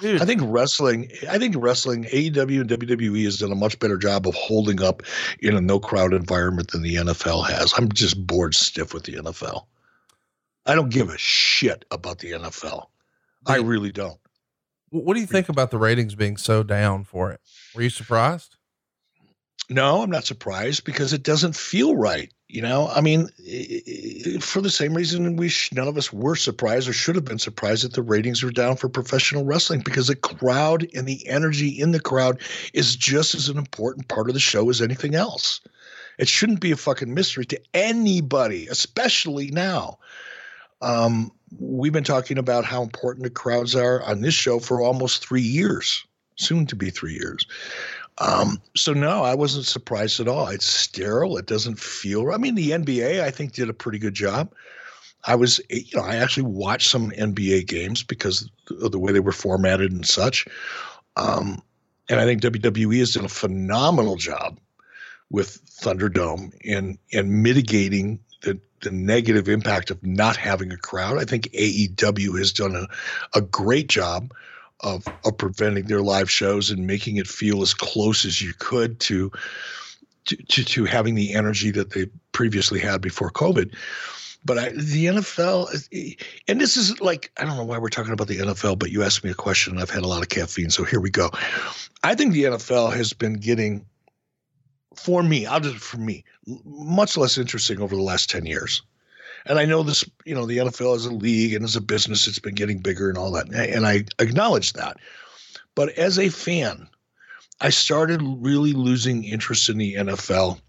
[0.03, 0.21] Dude.
[0.21, 4.27] I think wrestling, I think wrestling, AEW and WWE has done a much better job
[4.27, 5.05] of holding up
[5.39, 7.73] in a no crowd environment than the NFL has.
[7.77, 9.67] I'm just bored stiff with the NFL.
[10.67, 12.87] I don't give a shit about the NFL.
[13.47, 14.19] I really don't.
[14.91, 17.41] What do you think about the ratings being so down for it?
[17.73, 18.57] Were you surprised?
[19.71, 22.33] No, I'm not surprised because it doesn't feel right.
[22.53, 23.29] You know, I mean,
[24.39, 27.39] for the same reason we sh- none of us were surprised or should have been
[27.39, 31.69] surprised that the ratings were down for professional wrestling because the crowd and the energy
[31.69, 32.43] in the crowd
[32.75, 35.63] is just as an important part of the show as anything else.
[36.19, 39.99] It shouldn't be a fucking mystery to anybody, especially now.
[40.83, 45.27] Um, we've been talking about how important the crowds are on this show for almost
[45.27, 46.05] three years,
[46.37, 47.47] soon to be three years.
[48.19, 50.49] Um, so no, I wasn't surprised at all.
[50.49, 51.39] It's sterile.
[51.39, 52.31] It doesn't feel.
[52.31, 54.53] I mean, the NBA I think did a pretty good job.
[55.25, 58.51] I was, you know, I actually watched some NBA games because
[58.81, 60.47] of the way they were formatted and such.
[61.17, 61.63] Um,
[62.09, 64.59] and I think WWE has done a phenomenal job
[65.31, 71.19] with Thunderdome in in mitigating the the negative impact of not having a crowd.
[71.19, 72.87] I think AEW has done a,
[73.39, 74.35] a great job
[74.83, 79.01] of of preventing their live shows and making it feel as close as you could
[79.01, 79.31] to
[80.25, 83.75] to to, to having the energy that they previously had before COVID.
[84.45, 86.19] But I, the NFL,
[86.49, 89.05] and this is like I don't know why we're talking about the NFL, but you
[89.05, 91.31] asked me a question, and I've had a lot of caffeine, so here we go.
[92.03, 93.87] I think the NFL has been getting,
[94.97, 96.25] for me, I'll just for me,
[96.65, 98.83] much less interesting over the last ten years.
[99.47, 102.27] And I know this, you know, the NFL is a league and as a business,
[102.27, 103.53] it's been getting bigger and all that.
[103.53, 104.99] And I acknowledge that.
[105.75, 106.89] But as a fan,
[107.61, 110.61] I started really losing interest in the NFL.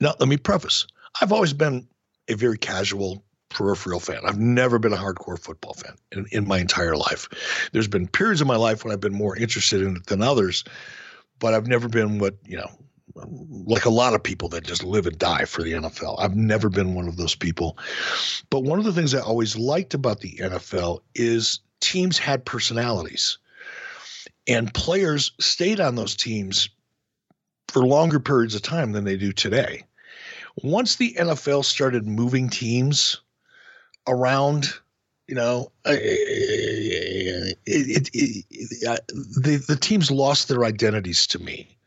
[0.00, 0.86] Now, let me preface
[1.20, 1.88] I've always been
[2.28, 4.20] a very casual peripheral fan.
[4.26, 7.28] I've never been a hardcore football fan in, in my entire life.
[7.72, 10.64] There's been periods of my life when I've been more interested in it than others,
[11.38, 12.70] but I've never been what, you know,
[13.66, 16.16] like a lot of people that just live and die for the NFL.
[16.18, 17.78] I've never been one of those people.
[18.50, 23.38] But one of the things I always liked about the NFL is teams had personalities
[24.46, 26.70] and players stayed on those teams
[27.68, 29.84] for longer periods of time than they do today.
[30.62, 33.20] Once the NFL started moving teams
[34.08, 34.72] around,
[35.28, 41.77] you know, it, it, it, the, the teams lost their identities to me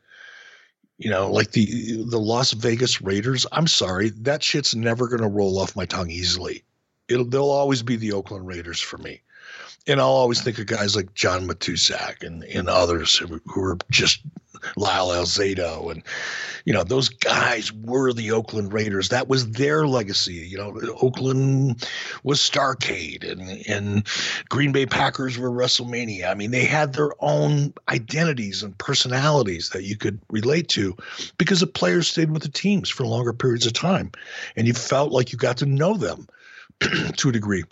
[1.02, 3.44] you know, like the the Las Vegas Raiders.
[3.50, 6.62] I'm sorry, that shit's never going to roll off my tongue easily.
[7.08, 9.20] It'll they'll always be the Oakland Raiders for me,
[9.88, 13.78] and I'll always think of guys like John Matuszak and and others who, who are
[13.90, 14.20] just
[14.76, 16.02] Lyle Alzado, and
[16.64, 19.08] you know those guys were the Oakland Raiders.
[19.08, 20.34] That was their legacy.
[20.34, 21.86] You know, Oakland
[22.22, 24.06] was Starcade, and and
[24.48, 26.30] Green Bay Packers were WrestleMania.
[26.30, 30.96] I mean, they had their own identities and personalities that you could relate to,
[31.38, 34.12] because the players stayed with the teams for longer periods of time,
[34.56, 36.26] and you felt like you got to know them
[37.16, 37.64] to a degree.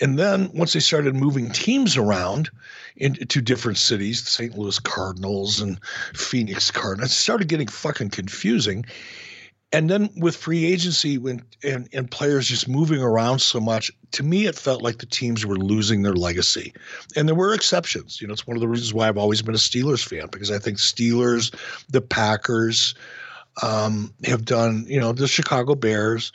[0.00, 2.50] And then once they started moving teams around
[2.96, 4.56] into different cities, the St.
[4.56, 5.78] Louis Cardinals and
[6.14, 8.86] Phoenix Cardinals, it started getting fucking confusing.
[9.72, 14.22] And then with free agency when and, and players just moving around so much, to
[14.24, 16.72] me it felt like the teams were losing their legacy.
[17.14, 18.20] And there were exceptions.
[18.20, 20.50] You know, it's one of the reasons why I've always been a Steelers fan, because
[20.50, 21.54] I think Steelers,
[21.88, 22.94] the Packers,
[23.62, 26.32] um, have done, you know, the Chicago Bears,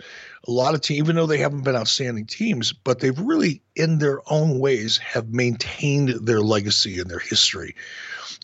[0.48, 3.98] a lot of teams, even though they haven't been outstanding teams, but they've really, in
[3.98, 7.76] their own ways, have maintained their legacy and their history.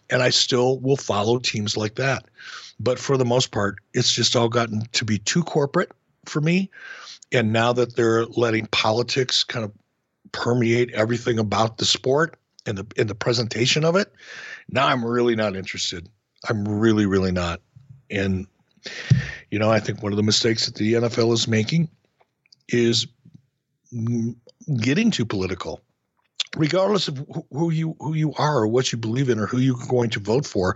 [0.10, 2.26] And I still will follow teams like that.
[2.80, 5.92] But for the most part, it's just all gotten to be too corporate
[6.26, 6.70] for me.
[7.32, 9.72] And now that they're letting politics kind of
[10.32, 14.12] permeate everything about the sport and the in the presentation of it,
[14.70, 16.10] now I'm really not interested.
[16.50, 17.62] I'm really, really not.
[18.10, 18.48] And
[19.50, 21.90] you know, I think one of the mistakes that the NFL is making
[22.68, 23.08] is
[24.80, 25.82] getting too political.
[26.58, 29.88] Regardless of who you who you are or what you believe in or who you're
[29.88, 30.76] going to vote for,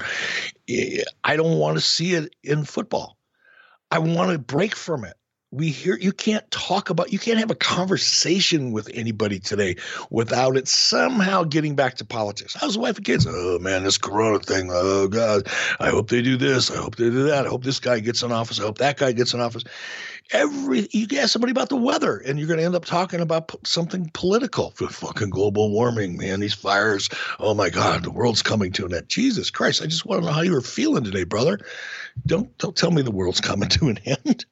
[1.24, 3.18] I don't want to see it in football.
[3.92, 5.16] I want to break from it
[5.56, 9.78] we hear you can't talk about you can't have a conversation with anybody today
[10.10, 12.54] without it somehow getting back to politics.
[12.60, 13.26] How's the wife and kids?
[13.28, 14.70] Oh man, this corona thing.
[14.72, 15.48] Oh God.
[15.80, 16.70] I hope they do this.
[16.70, 17.46] I hope they do that.
[17.46, 18.60] I hope this guy gets in office.
[18.60, 19.64] I hope that guy gets in office.
[20.32, 23.56] Every you ask somebody about the weather, and you're going to end up talking about
[23.66, 24.72] something political.
[24.72, 26.40] For fucking global warming, man.
[26.40, 27.10] These fires.
[27.40, 29.08] Oh my God, the world's coming to an end.
[29.08, 29.84] Jesus Christ!
[29.84, 31.60] I just want to know how you were feeling today, brother.
[32.26, 34.46] Don't don't tell me the world's coming to an end.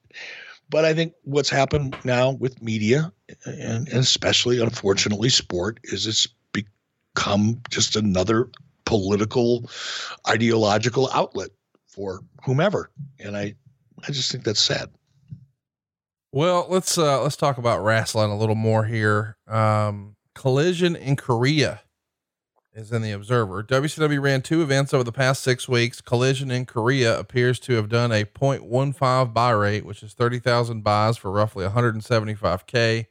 [0.70, 3.12] But I think what's happened now with media,
[3.44, 8.50] and, especially unfortunately sport, is it's become just another
[8.84, 9.70] political,
[10.28, 11.50] ideological outlet
[11.86, 12.90] for whomever,
[13.20, 13.54] and I,
[14.06, 14.90] I just think that's sad.
[16.32, 19.36] Well, let's uh, let's talk about wrestling a little more here.
[19.46, 21.82] Um, collision in Korea
[22.74, 23.62] is in the Observer.
[23.62, 26.00] WCW ran two events over the past six weeks.
[26.00, 31.16] Collision in Korea appears to have done a 0.15 buy rate, which is 30,000 buys
[31.16, 33.06] for roughly 175K.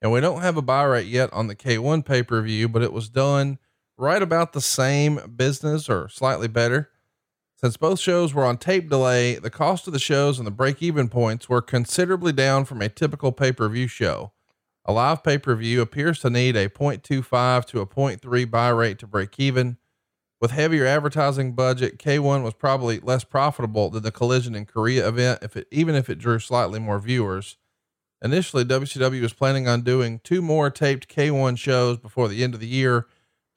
[0.00, 2.82] And we don't have a buy rate yet on the K1 pay per view, but
[2.82, 3.58] it was done
[3.98, 6.90] right about the same business or slightly better.
[7.56, 10.82] Since both shows were on tape delay, the cost of the shows and the break
[10.82, 14.32] even points were considerably down from a typical pay per view show.
[14.86, 18.98] A live pay per view appears to need a 0.25 to a 0.3 buy rate
[18.98, 19.78] to break even.
[20.40, 25.38] With heavier advertising budget, K1 was probably less profitable than the Collision in Korea event,
[25.42, 27.56] if it, even if it drew slightly more viewers.
[28.20, 32.60] Initially, WCW was planning on doing two more taped K1 shows before the end of
[32.60, 33.06] the year,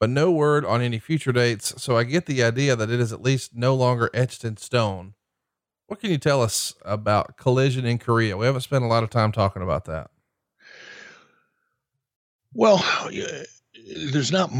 [0.00, 1.74] but no word on any future dates.
[1.82, 5.14] So I get the idea that it is at least no longer etched in stone.
[5.88, 8.36] What can you tell us about Collision in Korea?
[8.36, 10.10] We haven't spent a lot of time talking about that.
[12.54, 12.84] Well,
[14.12, 14.50] there's not.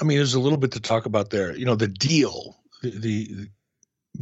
[0.00, 1.56] I mean, there's a little bit to talk about there.
[1.56, 3.48] You know, the deal, the, the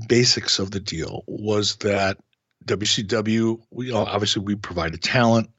[0.08, 2.18] basics of the deal was that
[2.64, 5.50] WCW, we obviously we provided talent,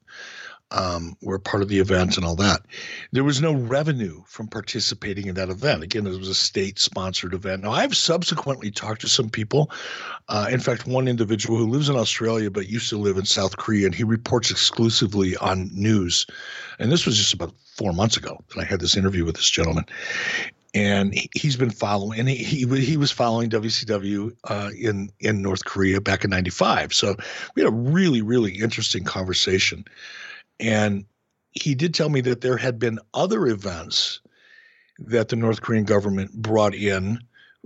[0.72, 2.62] um, were part of the event and all that.
[3.12, 5.84] There was no revenue from participating in that event.
[5.84, 7.64] Again, it was a state sponsored event.
[7.64, 9.72] Now, I've subsequently talked to some people.
[10.28, 13.58] Uh, in fact, one individual who lives in Australia but used to live in South
[13.58, 16.26] Korea, and he reports exclusively on news.
[16.80, 19.50] And this was just about four months ago that I had this interview with this
[19.50, 19.86] gentleman.
[20.74, 25.64] And he's been following, and he he, he was following WCW uh, in in North
[25.66, 26.94] Korea back in '95.
[26.94, 27.16] So
[27.56, 29.86] we had a really really interesting conversation.
[30.60, 31.06] And
[31.52, 34.22] he did tell me that there had been other events
[35.00, 37.20] that the North Korean government brought in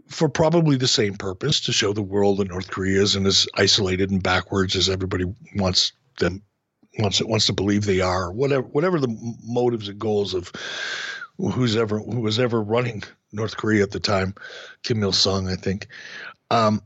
[0.07, 4.11] for probably the same purpose to show the world that North Korea isn't as isolated
[4.11, 5.25] and backwards as everybody
[5.55, 6.41] wants them
[6.99, 8.31] wants wants to believe they are.
[8.31, 10.51] Whatever whatever the motives and goals of
[11.37, 14.35] who's ever who was ever running North Korea at the time,
[14.83, 15.87] Kim Il Sung, I think.
[16.49, 16.81] Um,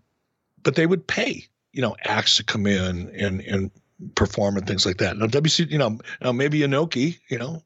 [0.62, 3.72] but they would pay, you know, acts to come in and and
[4.16, 5.18] perform and things like that.
[5.18, 7.64] Now, WC, you know, now maybe Inoki, you know,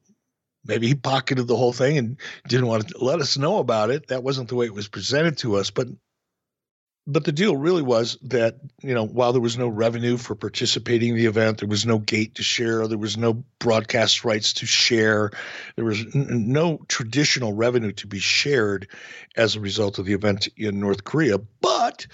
[0.66, 2.18] maybe he pocketed the whole thing and
[2.48, 4.08] didn't want to let us know about it.
[4.08, 5.88] That wasn't the way it was presented to us, but
[7.08, 11.10] but the deal really was that you know while there was no revenue for participating
[11.10, 14.66] in the event there was no gate to share there was no broadcast rights to
[14.66, 15.32] share
[15.76, 18.88] there was n- no traditional revenue to be shared
[19.36, 22.06] as a result of the event in north korea but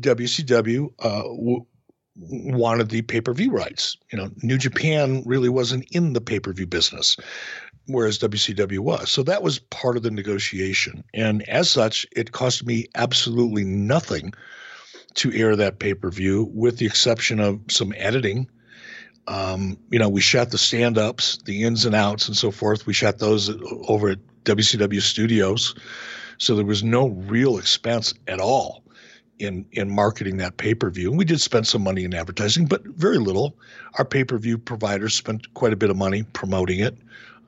[0.00, 1.66] wcw uh, w-
[2.20, 3.96] wanted the pay per view rights.
[4.12, 7.16] You know, New Japan really wasn't in the pay per view business,
[7.86, 9.10] whereas WCW was.
[9.10, 11.04] So that was part of the negotiation.
[11.14, 14.32] And as such, it cost me absolutely nothing
[15.14, 18.48] to air that pay per view, with the exception of some editing.
[19.26, 22.86] Um, you know, we shot the stand ups, the ins and outs, and so forth.
[22.86, 23.50] We shot those
[23.86, 25.74] over at WCW Studios.
[26.38, 28.82] So there was no real expense at all
[29.40, 31.08] in in marketing that pay per view.
[31.10, 33.56] And we did spend some money in advertising, but very little.
[33.94, 36.96] Our pay per view providers spent quite a bit of money promoting it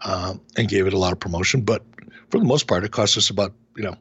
[0.04, 1.60] um, and gave it a lot of promotion.
[1.62, 1.84] But
[2.30, 3.96] for the most part, it cost us about you know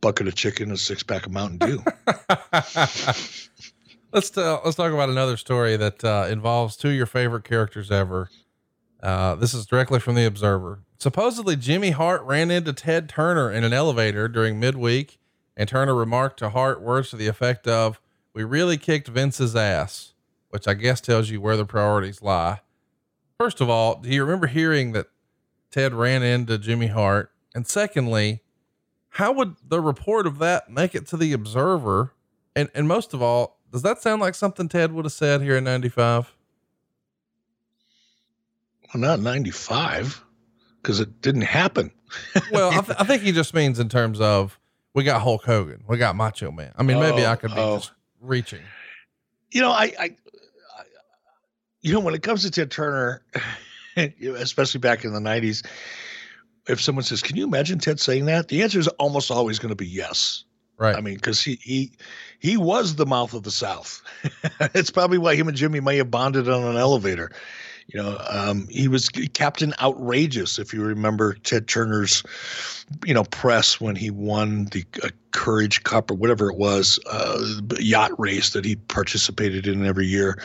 [0.00, 1.82] bucket of chicken, a six pack of Mountain Dew.
[4.12, 7.90] let's uh, let's talk about another story that uh, involves two of your favorite characters
[7.90, 8.30] ever.
[9.02, 10.80] Uh, this is directly from the Observer.
[10.98, 15.18] Supposedly, Jimmy Hart ran into Ted Turner in an elevator during midweek
[15.56, 18.00] and Turner remarked to Hart words to the effect of,
[18.34, 20.12] We really kicked Vince's ass,
[20.50, 22.60] which I guess tells you where the priorities lie.
[23.38, 25.06] First of all, do you remember hearing that
[25.70, 27.30] Ted ran into Jimmy Hart?
[27.54, 28.42] And secondly,
[29.10, 32.12] how would the report of that make it to the Observer?
[32.54, 35.56] And and most of all, does that sound like something Ted would have said here
[35.56, 36.34] in 95?
[38.94, 40.22] Well, not 95
[40.80, 41.90] because it didn't happen.
[42.52, 44.58] well, I, th- I, think he just means in terms of
[44.96, 46.72] we got Hulk Hogan, we got Macho Man.
[46.76, 47.76] I mean, maybe oh, I could be oh.
[47.76, 47.92] just
[48.22, 48.62] reaching.
[49.52, 50.10] You know, I, I, I,
[51.82, 53.22] you know, when it comes to Ted Turner,
[53.96, 55.64] especially back in the '90s,
[56.66, 59.68] if someone says, "Can you imagine Ted saying that?" The answer is almost always going
[59.68, 60.44] to be yes.
[60.78, 60.96] Right.
[60.96, 61.92] I mean, because he he
[62.38, 64.02] he was the mouth of the South.
[64.74, 67.30] it's probably why him and Jimmy may have bonded on an elevator.
[67.88, 72.24] You know, um, he was Captain Outrageous, if you remember Ted Turner's,
[73.04, 77.60] you know, press when he won the uh, Courage Cup or whatever it was, uh,
[77.78, 80.42] yacht race that he participated in every year.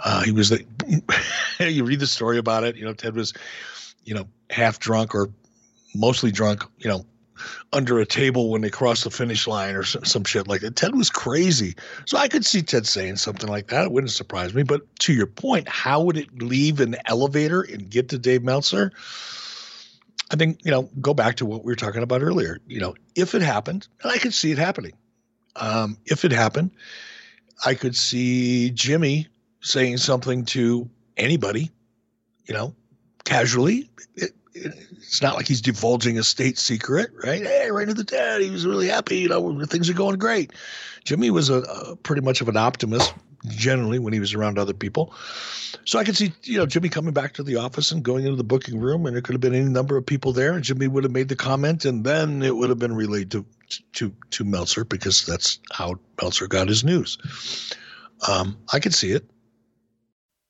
[0.00, 0.64] Uh, he was the,
[1.60, 3.34] you read the story about it, you know, Ted was,
[4.04, 5.28] you know, half drunk or
[5.94, 7.04] mostly drunk, you know,
[7.72, 10.76] under a table when they crossed the finish line or some, some shit like that.
[10.76, 11.74] Ted was crazy.
[12.06, 13.86] So I could see Ted saying something like that.
[13.86, 14.62] It wouldn't surprise me.
[14.62, 18.92] But to your point, how would it leave an elevator and get to Dave Meltzer?
[20.32, 22.58] I think, you know, go back to what we were talking about earlier.
[22.66, 24.92] You know, if it happened, and I could see it happening.
[25.56, 26.70] Um, if it happened,
[27.64, 29.26] I could see Jimmy
[29.60, 31.70] saying something to anybody,
[32.46, 32.74] you know,
[33.24, 33.90] casually.
[34.14, 34.30] It,
[34.64, 37.42] it's not like he's divulging a state secret, right?
[37.42, 39.18] Hey, right to the dad, he was really happy.
[39.18, 40.52] You know, things are going great.
[41.04, 43.14] Jimmy was a, a, pretty much of an optimist
[43.46, 45.14] generally when he was around other people.
[45.84, 48.36] So I could see, you know, Jimmy coming back to the office and going into
[48.36, 50.88] the booking room, and there could have been any number of people there, and Jimmy
[50.88, 53.44] would have made the comment, and then it would have been relayed to
[53.92, 57.18] to to Meltzer because that's how Meltzer got his news.
[58.28, 59.24] Um, I could see it.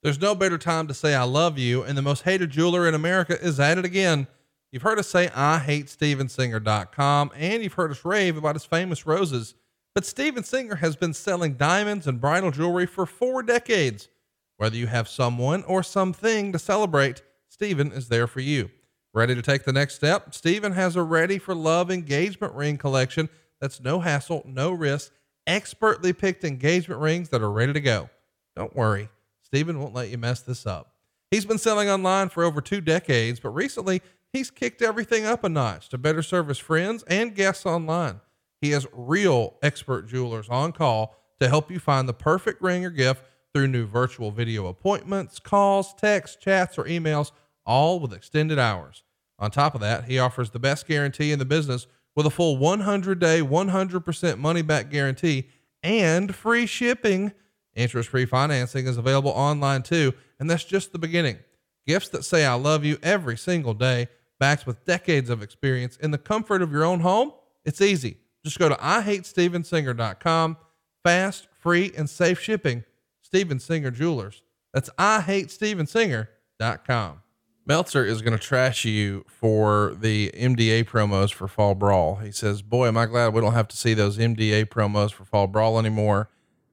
[0.03, 2.95] There's no better time to say I love you, and the most hated jeweler in
[2.95, 4.27] America is at it again.
[4.73, 9.05] You've heard us say I hate stevensinger.com, and you've heard us rave about his famous
[9.05, 9.55] roses.
[9.95, 14.09] But Steven Singer has been selling diamonds and bridal jewelry for four decades.
[14.57, 18.71] Whether you have someone or something to celebrate, Steven is there for you.
[19.13, 20.35] Ready to take the next step?
[20.35, 23.29] Steven has a ready for love engagement ring collection
[23.61, 25.13] that's no hassle, no risk,
[25.47, 28.09] expertly picked engagement rings that are ready to go.
[28.55, 29.09] Don't worry.
[29.53, 30.95] Steven won't let you mess this up.
[31.31, 34.01] He's been selling online for over two decades, but recently
[34.33, 38.21] he's kicked everything up a notch to better serve his friends and guests online.
[38.61, 42.91] He has real expert jewelers on call to help you find the perfect ring or
[42.91, 47.33] gift through new virtual video appointments, calls, texts, chats, or emails,
[47.67, 49.03] all with extended hours.
[49.41, 52.57] On top of that, he offers the best guarantee in the business with a full
[52.57, 55.49] 100 day, 100% money back guarantee
[55.83, 57.33] and free shipping.
[57.75, 61.39] Interest free financing is available online too, and that's just the beginning.
[61.87, 64.09] Gifts that say I love you every single day,
[64.39, 67.33] backed with decades of experience in the comfort of your own home.
[67.65, 68.19] It's easy.
[68.45, 70.57] Just go to IHateStevenSinger.com.
[71.05, 72.85] Fast, free, and safe shipping.
[73.23, 74.43] Steven Singer Jewelers.
[74.75, 77.23] That's IHateStevenSinger.com.
[77.67, 82.17] Meltzer is going to trash you for the MDA promos for Fall Brawl.
[82.17, 85.25] He says, Boy, am I glad we don't have to see those MDA promos for
[85.25, 86.29] Fall Brawl anymore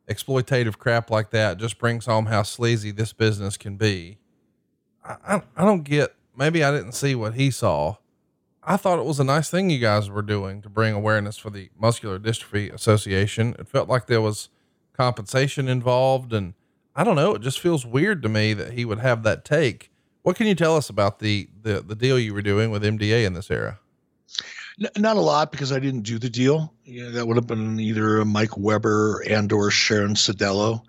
[0.09, 4.17] exploitative crap like that just brings home how sleazy this business can be.
[5.03, 7.97] I, I, I don't get, maybe I didn't see what he saw.
[8.63, 11.49] I thought it was a nice thing you guys were doing to bring awareness for
[11.49, 13.55] the Muscular Dystrophy Association.
[13.57, 14.49] It felt like there was
[14.91, 16.53] compensation involved, and
[16.93, 17.33] I don't know.
[17.35, 19.89] It just feels weird to me that he would have that take.
[20.23, 23.25] What can you tell us about the the, the deal you were doing with MDA
[23.25, 23.79] in this era?
[24.77, 26.73] Not a lot because I didn't do the deal.
[26.85, 30.81] Yeah, that would have been either a Mike Weber and or Sharon Sadello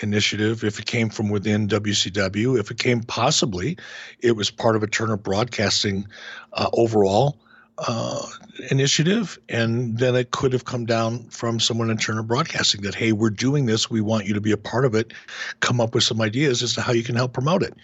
[0.00, 2.58] initiative if it came from within WCW.
[2.58, 3.76] If it came possibly,
[4.20, 6.06] it was part of a Turner Broadcasting
[6.52, 7.38] uh, overall
[7.78, 8.26] uh,
[8.70, 13.12] initiative, and then it could have come down from someone in Turner Broadcasting that, hey,
[13.12, 13.90] we're doing this.
[13.90, 15.12] We want you to be a part of it.
[15.60, 17.74] Come up with some ideas as to how you can help promote it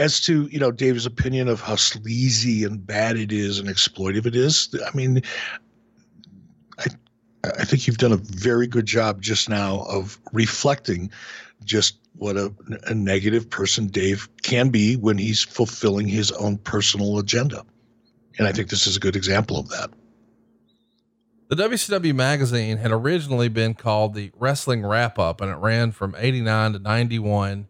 [0.00, 4.26] as to you know Dave's opinion of how sleazy and bad it is and exploitive
[4.26, 5.22] it is, I mean,
[6.78, 6.86] I
[7.44, 11.10] I think you've done a very good job just now of reflecting
[11.64, 12.52] just what a,
[12.86, 17.62] a negative person Dave can be when he's fulfilling his own personal agenda,
[18.38, 19.90] and I think this is a good example of that.
[21.48, 26.14] The WCW magazine had originally been called the Wrestling Wrap Up, and it ran from
[26.16, 27.66] 89 to 91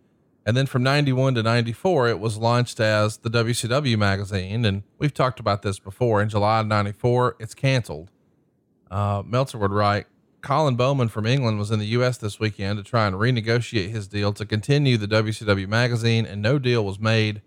[0.46, 4.64] and then from 91 to 94, it was launched as the WCW magazine.
[4.64, 6.22] And we've talked about this before.
[6.22, 8.10] In July of 94, it's canceled.
[8.90, 10.06] Uh, Meltzer would write
[10.40, 12.16] Colin Bowman from England was in the U.S.
[12.16, 16.58] this weekend to try and renegotiate his deal to continue the WCW magazine, and no
[16.58, 17.42] deal was made.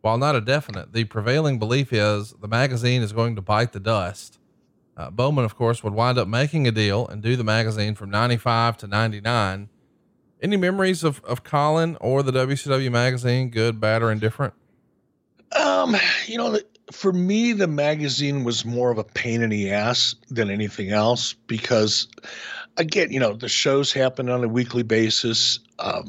[0.00, 3.80] While not a definite, the prevailing belief is the magazine is going to bite the
[3.80, 4.38] dust.
[4.96, 8.10] Uh, Bowman, of course, would wind up making a deal and do the magazine from
[8.10, 9.68] 95 to 99
[10.42, 14.54] any memories of, of Colin or the WCW magazine, good, bad, or indifferent?
[15.52, 16.58] Um, you know,
[16.92, 21.32] for me, the magazine was more of a pain in the ass than anything else
[21.32, 22.08] because,
[22.76, 25.60] again, you know, the shows happen on a weekly basis.
[25.78, 26.04] Um,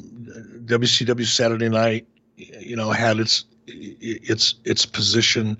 [0.65, 5.57] WCW Saturday Night, you know, had its its its position.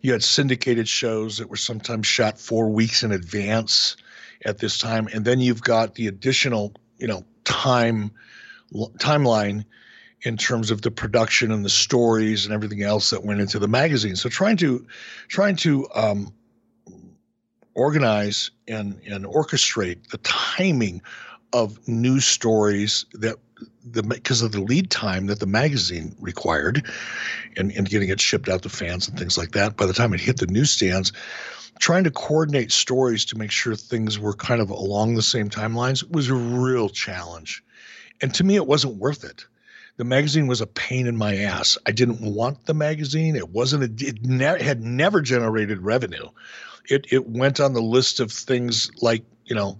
[0.00, 3.96] You had syndicated shows that were sometimes shot four weeks in advance
[4.44, 8.10] at this time, and then you've got the additional, you know, time
[8.98, 9.64] timeline
[10.22, 13.68] in terms of the production and the stories and everything else that went into the
[13.68, 14.16] magazine.
[14.16, 14.86] So trying to
[15.28, 16.32] trying to um,
[17.74, 21.02] organize and and orchestrate the timing
[21.52, 23.36] of news stories that
[23.84, 26.84] the because of the lead time that the magazine required
[27.56, 30.12] and, and getting it shipped out to fans and things like that by the time
[30.12, 31.12] it hit the newsstands
[31.78, 36.08] trying to coordinate stories to make sure things were kind of along the same timelines
[36.10, 37.62] was a real challenge
[38.20, 39.46] and to me it wasn't worth it
[39.96, 43.82] the magazine was a pain in my ass i didn't want the magazine it wasn't
[43.82, 46.28] a, it ne- had never generated revenue
[46.88, 49.78] it it went on the list of things like you know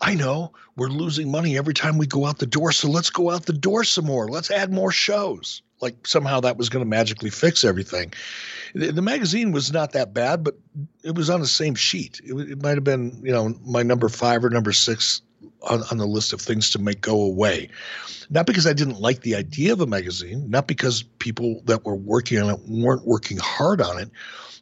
[0.00, 3.30] I know we're losing money every time we go out the door, so let's go
[3.30, 4.28] out the door some more.
[4.28, 5.62] Let's add more shows.
[5.80, 8.12] Like somehow that was going to magically fix everything.
[8.74, 10.56] The, the, magazine was not that bad, but
[11.02, 12.20] it was on the same sheet.
[12.24, 15.22] It, it might have been, you know, my number five or number six
[15.62, 17.68] on, on the list of things to make go away.
[18.30, 21.96] Not because I didn't like the idea of a magazine, not because people that were
[21.96, 24.10] working on it weren't working hard on it,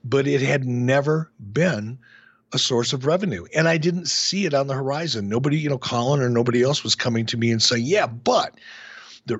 [0.05, 1.99] but it had never been–
[2.53, 3.45] a source of revenue.
[3.55, 5.29] And I didn't see it on the horizon.
[5.29, 8.55] Nobody, you know, Colin or nobody else was coming to me and saying, yeah, but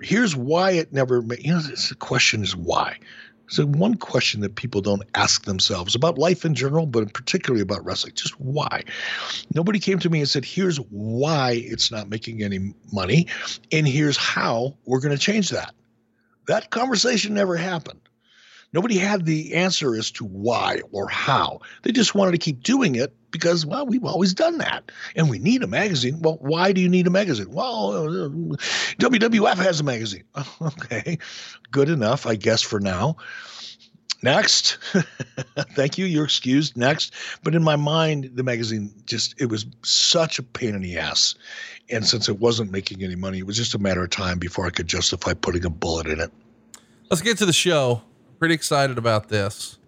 [0.03, 2.99] here's why it never made, you know, the question is why.
[3.49, 7.85] So one question that people don't ask themselves about life in general, but particularly about
[7.85, 8.85] wrestling, just why?
[9.55, 13.27] Nobody came to me and said, here's why it's not making any money,
[13.73, 15.75] and here's how we're going to change that.
[16.47, 18.01] That conversation never happened.
[18.73, 21.61] Nobody had the answer as to why or how.
[21.83, 24.91] They just wanted to keep doing it because, well, we've always done that.
[25.17, 26.21] And we need a magazine.
[26.21, 27.51] Well, why do you need a magazine?
[27.51, 27.93] Well,
[28.99, 30.25] WWF has a magazine.
[30.63, 31.19] okay,
[31.71, 33.17] good enough, I guess, for now.
[34.23, 34.79] Next.
[35.75, 36.07] Thank you.
[36.07, 36.77] You're excused.
[36.77, 37.15] Next.
[37.45, 41.37] But in my mind, the magazine just, it was such a pain in the ass.
[41.91, 44.67] And since it wasn't making any money, it was just a matter of time before
[44.67, 46.33] I could justify putting a bullet in it.
[47.11, 48.03] Let's get to the show
[48.39, 49.79] pretty excited about this.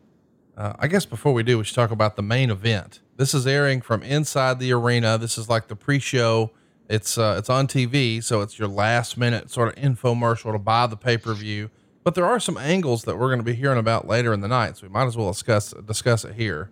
[0.56, 3.00] Uh, I guess before we do, we should talk about the main event.
[3.20, 5.18] This is airing from inside the arena.
[5.18, 6.52] This is like the pre-show.
[6.88, 10.86] It's uh, it's on TV, so it's your last minute sort of infomercial to buy
[10.86, 11.68] the pay per view.
[12.02, 14.48] But there are some angles that we're going to be hearing about later in the
[14.48, 16.70] night, so we might as well discuss discuss it here.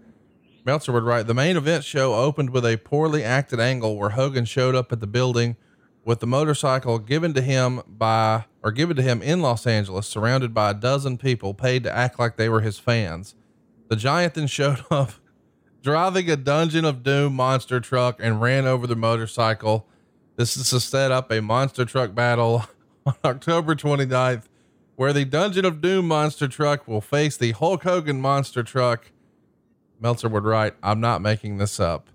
[0.65, 4.47] Meltzer would write the main event show opened with a poorly acted angle where Hogan
[4.47, 5.55] showed up at the building
[6.03, 10.55] with the motorcycle given to him by or given to him in Los Angeles, surrounded
[10.55, 13.35] by a dozen people paid to act like they were his fans.
[13.89, 15.13] The giant then showed up
[15.83, 19.87] driving a Dungeon of Doom monster truck and ran over the motorcycle.
[20.37, 22.65] This is to set up a monster truck battle
[23.07, 24.45] on October 29th,
[24.97, 29.11] where the Dungeon of Doom monster truck will face the Hulk Hogan monster truck.
[30.01, 32.09] Meltzer would write, I'm not making this up.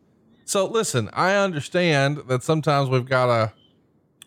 [0.45, 3.53] So listen, I understand that sometimes we've got to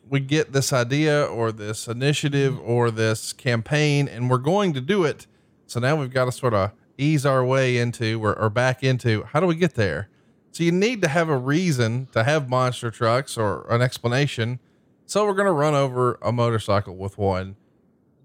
[0.09, 5.05] we get this idea or this initiative or this campaign and we're going to do
[5.05, 5.27] it.
[5.67, 9.25] So now we've got to sort of ease our way into or, or back into
[9.25, 10.09] how do we get there?
[10.53, 14.59] So you need to have a reason to have monster trucks or an explanation.
[15.05, 17.57] So we're going to run over a motorcycle with one.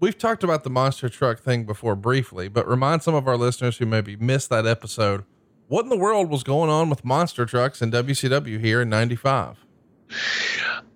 [0.00, 3.76] We've talked about the monster truck thing before briefly, but remind some of our listeners
[3.76, 5.24] who maybe missed that episode
[5.72, 9.64] what in the world was going on with monster trucks in WCW here in 95?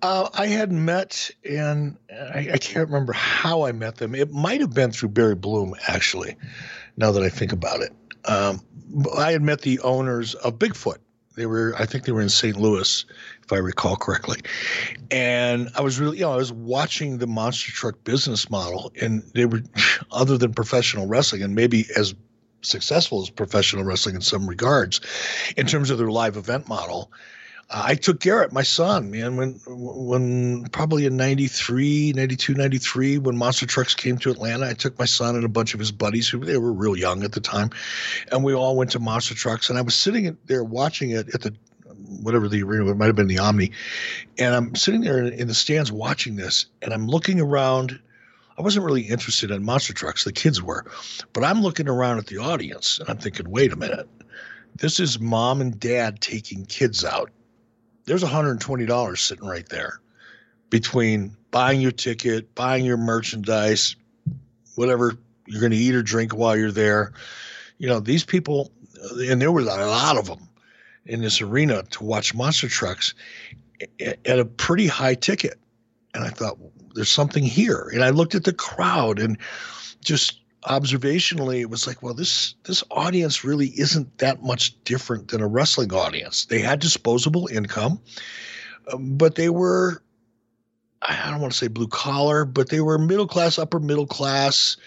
[0.03, 4.13] Uh, I had met, and I, I, can't remember how I met them.
[4.13, 6.37] It might have been through Barry Bloom, actually,
[6.97, 7.93] now that I think about it.
[8.25, 8.61] Um,
[9.15, 10.97] I had met the owners of Bigfoot.
[11.35, 12.57] They were, I think they were in St.
[12.57, 13.05] Louis,
[13.43, 14.39] if I recall correctly.
[15.11, 19.21] And I was really, you know, I was watching the monster truck business model, and
[19.35, 19.61] they were,
[20.11, 22.15] other than professional wrestling, and maybe as
[22.63, 24.99] successful as professional wrestling in some regards,
[25.55, 27.11] in terms of their live event model
[27.69, 33.65] I took Garrett, my son, man, when when probably in 93, 92, 93, when Monster
[33.65, 36.39] Trucks came to Atlanta, I took my son and a bunch of his buddies who
[36.39, 37.71] they were real young at the time,
[38.31, 39.69] and we all went to Monster Trucks.
[39.69, 41.53] And I was sitting there watching it at the
[42.21, 43.71] whatever the arena, it might have been the Omni,
[44.37, 47.99] and I'm sitting there in the stands watching this, and I'm looking around.
[48.57, 50.85] I wasn't really interested in monster trucks, the kids were,
[51.33, 54.09] but I'm looking around at the audience and I'm thinking, wait a minute,
[54.75, 57.29] this is mom and dad taking kids out
[58.07, 59.99] there's $120 sitting right there
[60.69, 63.95] between buying your ticket, buying your merchandise,
[64.75, 67.13] whatever you're going to eat or drink while you're there.
[67.77, 68.71] You know, these people,
[69.19, 70.47] and there was a lot of them
[71.05, 73.13] in this arena to watch monster trucks
[73.99, 75.59] at a pretty high ticket.
[76.13, 76.57] And I thought,
[76.95, 77.91] there's something here.
[77.93, 79.37] And I looked at the crowd and
[80.03, 85.41] just observationally it was like well this this audience really isn't that much different than
[85.41, 87.99] a wrestling audience they had disposable income
[88.91, 90.01] um, but they were
[91.01, 94.77] I don't want to say blue collar, but they were middle class, upper middle class,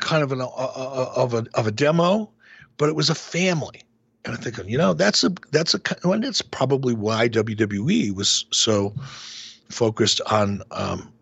[0.00, 2.30] kind of an uh, uh, of a of a demo,
[2.76, 3.82] but it was a family.
[4.24, 8.46] And I'm thinking, you know, that's a that's a and that's probably why WWE was
[8.50, 8.94] so
[9.68, 11.12] focused on um,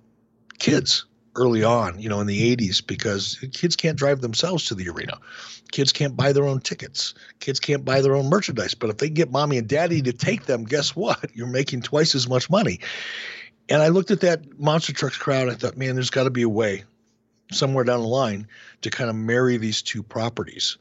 [0.58, 1.04] kids
[1.36, 5.18] early on, you know, in the 80s, because kids can't drive themselves to the arena.
[5.70, 7.14] Kids can't buy their own tickets.
[7.40, 8.74] Kids can't buy their own merchandise.
[8.74, 11.30] But if they get mommy and daddy to take them, guess what?
[11.34, 12.80] You're making twice as much money.
[13.68, 15.48] And I looked at that monster trucks crowd.
[15.48, 16.84] I thought, man, there's got to be a way
[17.50, 18.46] somewhere down the line
[18.82, 20.78] to kind of marry these two properties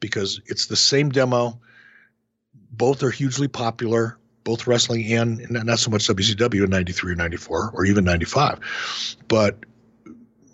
[0.00, 1.60] because it's the same demo.
[2.70, 7.72] Both are hugely popular, both wrestling and not so much WCW in 93 or 94
[7.74, 8.60] or even 95,
[9.26, 9.58] but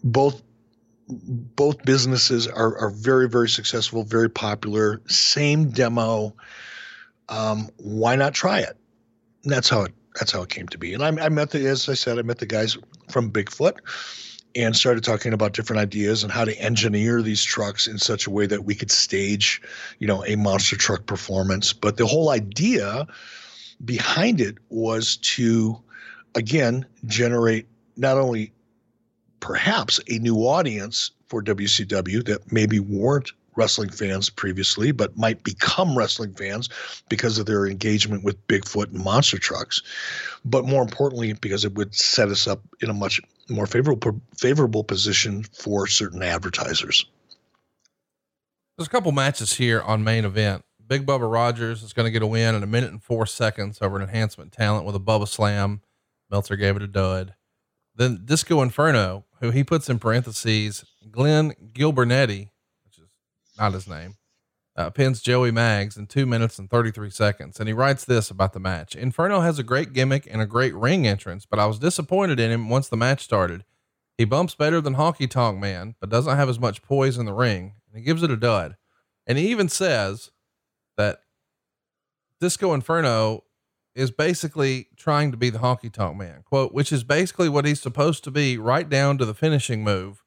[0.05, 0.43] both
[1.09, 5.03] both businesses are, are very very successful very popular.
[5.07, 6.35] Same demo.
[7.29, 8.77] Um, why not try it?
[9.43, 10.95] And that's how it that's how it came to be.
[10.95, 12.77] And I, I met the as i said i met the guys
[13.11, 13.79] from bigfoot
[14.57, 18.31] and started talking about different ideas and how to engineer these trucks in such a
[18.31, 19.61] way that we could stage
[19.99, 21.73] you know a monster truck performance.
[21.73, 23.07] But the whole idea
[23.85, 25.83] behind it was to
[26.35, 27.67] again generate
[27.97, 28.53] not only
[29.45, 35.97] perhaps a new audience for WCW that maybe weren't wrestling fans previously, but might become
[35.97, 36.71] wrestling fans
[37.11, 39.83] because of their engagement with Bigfoot and monster trucks.
[40.47, 44.83] But more importantly, because it would set us up in a much more favorable favorable
[44.83, 47.05] position for certain advertisers.
[48.79, 50.65] There's a couple matches here on main event.
[50.87, 53.79] Big Bubba Rogers is going to get a win in a minute and four seconds
[53.83, 55.83] over an enhancement talent with a Bubba Slam.
[56.31, 57.35] Meltzer gave it a dud.
[57.95, 62.49] Then Disco Inferno, who he puts in parentheses, Glenn Gilbernetti,
[62.85, 63.11] which is
[63.59, 64.17] not his name,
[64.75, 67.61] uh, pins Joey Maggs in two minutes and 33 seconds.
[67.61, 70.75] And he writes this about the match Inferno has a great gimmick and a great
[70.75, 73.65] ring entrance, but I was disappointed in him once the match started.
[74.17, 77.35] He bumps better than Honky Tonk Man, but doesn't have as much poise in the
[77.35, 78.77] ring, and he gives it a dud.
[79.27, 80.31] And he even says
[80.97, 81.21] that
[82.41, 83.45] Disco Inferno
[83.95, 87.81] is basically trying to be the honky tonk man, quote, which is basically what he's
[87.81, 90.25] supposed to be, right down to the finishing move.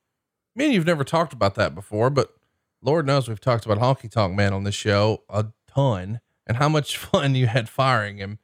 [0.55, 2.33] I mean, you've never talked about that before, but
[2.81, 6.69] Lord knows we've talked about honky tonk man on this show a ton and how
[6.69, 8.39] much fun you had firing him.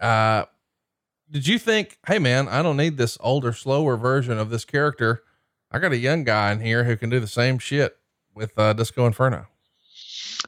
[0.00, 0.44] Uh,
[1.30, 5.22] did you think, hey man, I don't need this older, slower version of this character.
[5.70, 7.96] I got a young guy in here who can do the same shit
[8.34, 9.46] with uh, Disco Inferno.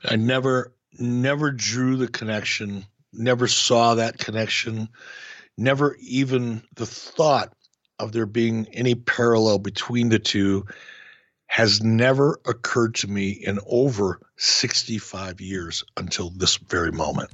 [0.04, 2.86] I never, never drew the connection
[3.18, 4.88] never saw that connection,
[5.56, 7.52] never even the thought
[7.98, 10.64] of there being any parallel between the two
[11.46, 17.30] has never occurred to me in over 65 years until this very moment.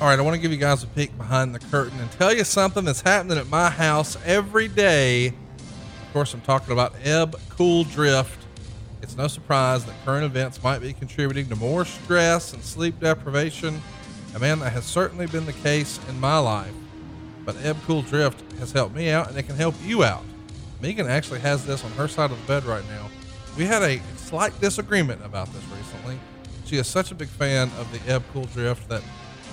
[0.00, 2.32] All right, I want to give you guys a peek behind the curtain and tell
[2.32, 5.26] you something that's happening at my house every day.
[5.26, 8.46] Of course, I'm talking about ebb, cool, drift.
[9.02, 13.82] It's no surprise that current events might be contributing to more stress and sleep deprivation
[14.38, 16.72] and man, that has certainly been the case in my life.
[17.44, 20.22] But Ebb Cool Drift has helped me out and it can help you out.
[20.80, 23.08] Megan actually has this on her side of the bed right now.
[23.56, 26.20] We had a slight disagreement about this recently.
[26.66, 29.02] She is such a big fan of the Ebb Cool Drift that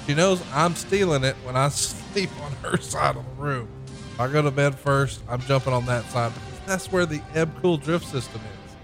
[0.05, 3.67] she knows I'm stealing it when I sleep on her side of the room.
[4.13, 7.23] If I go to bed first, I'm jumping on that side because that's where the
[7.33, 8.75] Ebb Cool Drift system is.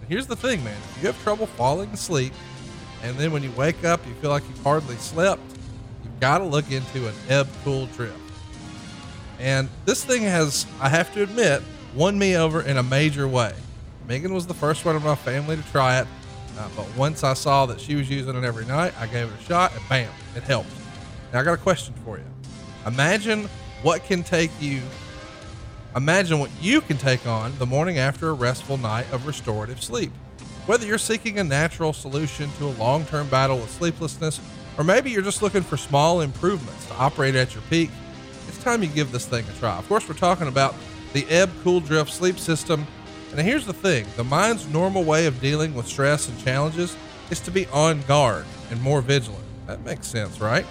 [0.00, 0.78] And here's the thing, man.
[0.96, 2.32] If you have trouble falling asleep,
[3.02, 5.42] and then when you wake up, you feel like you've hardly slept,
[6.20, 8.16] got to look into an ebb cool drift.
[9.38, 11.62] And this thing has, I have to admit,
[11.94, 13.54] won me over in a major way.
[14.06, 16.06] Megan was the first one in my family to try it.
[16.58, 19.40] Uh, but once I saw that she was using it every night, I gave it
[19.40, 20.70] a shot and bam, it helped.
[21.32, 22.24] Now I got a question for you.
[22.86, 23.48] Imagine
[23.82, 24.82] what can take you,
[25.96, 30.12] imagine what you can take on the morning after a restful night of restorative sleep.
[30.66, 34.40] Whether you're seeking a natural solution to a long term battle with sleeplessness,
[34.80, 37.90] or maybe you're just looking for small improvements to operate at your peak,
[38.48, 39.76] it's time you give this thing a try.
[39.76, 40.74] Of course, we're talking about
[41.12, 42.86] the Ebb Cool Drift sleep system.
[43.30, 46.96] And here's the thing the mind's normal way of dealing with stress and challenges
[47.28, 49.44] is to be on guard and more vigilant.
[49.66, 50.64] That makes sense, right?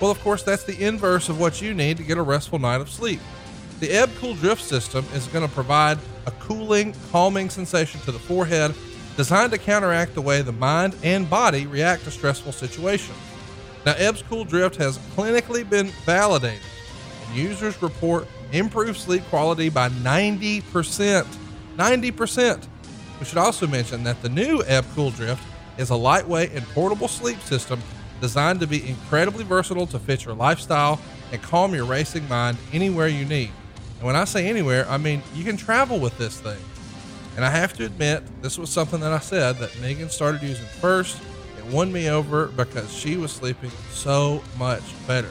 [0.00, 2.80] Well, of course, that's the inverse of what you need to get a restful night
[2.80, 3.20] of sleep.
[3.78, 8.18] The Ebb Cool Drift system is going to provide a cooling, calming sensation to the
[8.18, 8.74] forehead
[9.16, 13.16] designed to counteract the way the mind and body react to stressful situations.
[13.84, 16.62] Now, Ebb's Cool Drift has clinically been validated,
[17.26, 21.26] and users report improved sleep quality by 90%.
[21.76, 22.66] 90%.
[23.18, 25.42] We should also mention that the new Ebb Cool Drift
[25.76, 27.80] is a lightweight and portable sleep system
[28.20, 31.00] designed to be incredibly versatile to fit your lifestyle
[31.32, 33.50] and calm your racing mind anywhere you need.
[33.98, 36.58] And when I say anywhere, I mean you can travel with this thing.
[37.36, 40.66] And I have to admit, this was something that I said that Megan started using
[40.66, 41.20] first.
[41.70, 45.30] Won me over because she was sleeping so much better.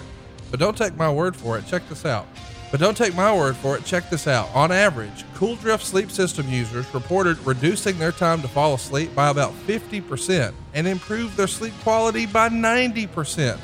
[0.52, 1.66] But don't take my word for it.
[1.68, 2.28] Check this out.
[2.74, 3.86] But don't take my word for it.
[3.86, 4.50] Check this out.
[4.56, 9.30] On average, Cool Drift sleep system users reported reducing their time to fall asleep by
[9.30, 13.60] about 50% and improved their sleep quality by 90%.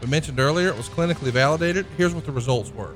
[0.00, 1.86] We mentioned earlier it was clinically validated.
[1.96, 2.94] Here's what the results were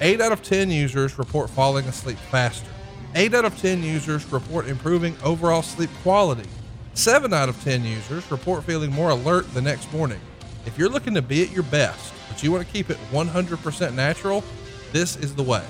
[0.00, 2.70] 8 out of 10 users report falling asleep faster.
[3.16, 6.48] 8 out of 10 users report improving overall sleep quality.
[6.94, 10.20] 7 out of 10 users report feeling more alert the next morning.
[10.64, 13.94] If you're looking to be at your best, but you want to keep it 100%
[13.94, 14.44] natural,
[14.92, 15.64] this is the way.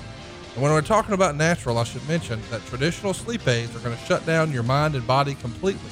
[0.53, 3.97] And when we're talking about natural, I should mention that traditional sleep aids are going
[3.97, 5.89] to shut down your mind and body completely.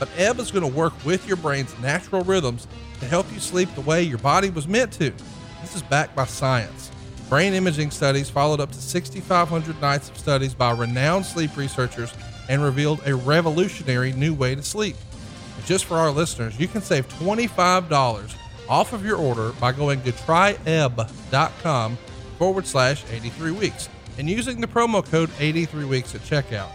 [0.00, 2.66] But Ebb is going to work with your brain's natural rhythms
[2.98, 5.12] to help you sleep the way your body was meant to.
[5.60, 6.90] This is backed by science.
[7.28, 12.12] Brain imaging studies followed up to 6,500 nights of studies by renowned sleep researchers
[12.48, 14.96] and revealed a revolutionary new way to sleep.
[15.64, 18.34] Just for our listeners, you can save $25
[18.68, 21.96] off of your order by going to tryebb.com
[22.38, 23.88] forward slash 83 weeks
[24.18, 26.70] and using the promo code 83 weeks at checkout.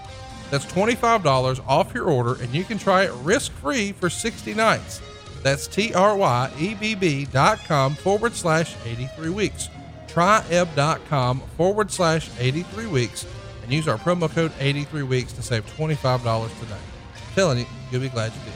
[0.50, 5.02] That's $25 off your order and you can try it risk free for 60 nights.
[5.44, 9.70] That's T R Y E B B dot com forward slash 83 weeks
[10.18, 13.26] tryebb.com forward slash 83 weeks
[13.68, 16.74] and use our promo code 83 weeks to save $25 today.
[16.74, 18.54] I'm telling you, you'll be glad you did.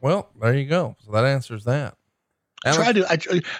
[0.00, 0.94] Well, there you go.
[1.04, 1.96] So that answers that.
[2.64, 3.16] I try to I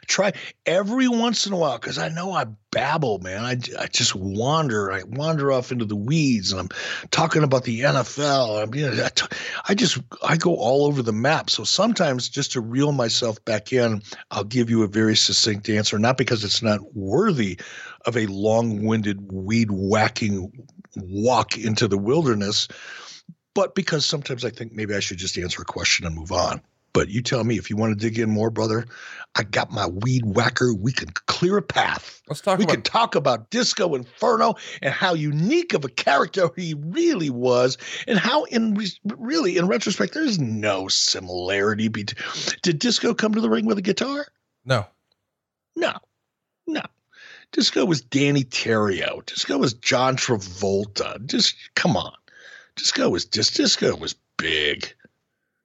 [0.07, 0.33] try
[0.67, 3.45] every once in a while because I know I babble, man.
[3.45, 4.93] I, I just wander.
[4.93, 6.69] I wander off into the weeds, and I'm
[7.11, 8.63] talking about the NFL.
[8.63, 9.27] I'm, you know, I, t-
[9.71, 11.49] I just I go all over the map.
[11.49, 14.03] So sometimes, just to reel myself back in,
[14.33, 17.59] I'll give you a very succinct answer, not because it's not worthy
[18.07, 20.67] of a long-winded weed whacking
[20.97, 22.69] walk into the wilderness,
[23.55, 26.61] but because sometimes I think maybe I should just answer a question and move on.
[26.93, 28.85] But you tell me if you want to dig in more, brother.
[29.37, 30.75] I got my weed whacker.
[30.75, 32.21] We can clear a path.
[32.29, 32.59] Let's talk.
[32.59, 37.31] We about- can talk about Disco Inferno and how unique of a character he really
[37.31, 37.79] was,
[38.09, 41.87] and how in re- really in retrospect there's no similarity.
[41.87, 42.19] between.
[42.63, 44.27] Did Disco come to the ring with a guitar?
[44.65, 44.85] No.
[45.77, 45.93] No,
[46.67, 46.83] no.
[47.53, 49.25] Disco was Danny Terrio.
[49.27, 51.25] Disco was John Travolta.
[51.27, 52.15] Just come on.
[52.77, 54.93] Disco was just Disco was big.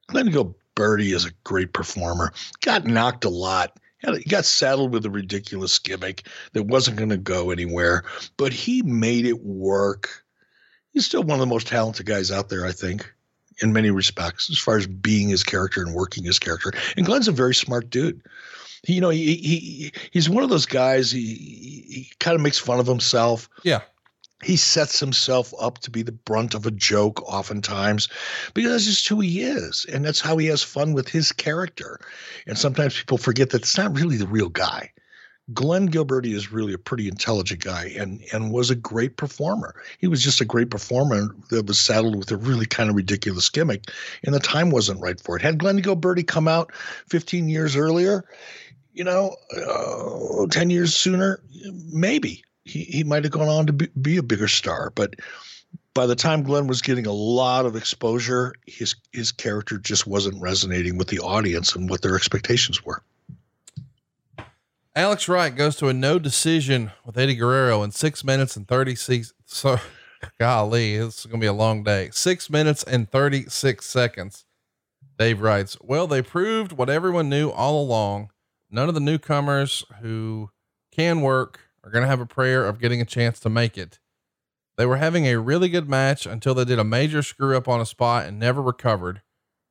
[0.07, 2.33] Glenn go Birdie is a great performer.
[2.61, 3.79] Got knocked a lot.
[3.99, 8.03] He got saddled with a ridiculous gimmick that wasn't going to go anywhere,
[8.37, 10.23] but he made it work.
[10.91, 13.11] He's still one of the most talented guys out there, I think,
[13.61, 16.71] in many respects, as far as being his character and working his character.
[16.95, 18.21] And Glenn's a very smart dude.
[18.87, 21.11] You know, he, he he's one of those guys.
[21.11, 23.49] He he kind of makes fun of himself.
[23.63, 23.81] Yeah
[24.43, 28.09] he sets himself up to be the brunt of a joke oftentimes
[28.53, 31.99] because that's just who he is and that's how he has fun with his character
[32.45, 34.91] and sometimes people forget that it's not really the real guy
[35.53, 40.07] glenn gilberti is really a pretty intelligent guy and and was a great performer he
[40.07, 43.89] was just a great performer that was saddled with a really kind of ridiculous gimmick
[44.23, 46.73] and the time wasn't right for it had glenn gilberti come out
[47.09, 48.25] 15 years earlier
[48.95, 51.39] you know uh, 10 years sooner
[51.91, 54.91] maybe he, he might have gone on to be, be, a bigger star.
[54.93, 55.15] But
[55.93, 60.41] by the time Glenn was getting a lot of exposure, his his character just wasn't
[60.41, 63.01] resonating with the audience and what their expectations were.
[64.95, 69.33] Alex Wright goes to a no decision with Eddie Guerrero in six minutes and 36.
[69.45, 69.77] So,
[70.39, 72.09] golly, this is going to be a long day.
[72.13, 74.45] Six minutes and 36 seconds.
[75.19, 78.29] Dave writes, Well, they proved what everyone knew all along.
[78.75, 80.49] None of the newcomers who
[80.91, 83.99] can work are going to have a prayer of getting a chance to make it.
[84.75, 87.79] They were having a really good match until they did a major screw up on
[87.79, 89.21] a spot and never recovered.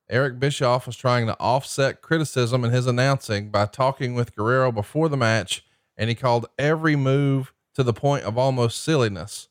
[0.09, 5.11] Eric Bischoff was trying to offset criticism in his announcing by talking with Guerrero before
[5.11, 5.67] the match,
[5.99, 9.49] and he called every move to the point of almost silliness.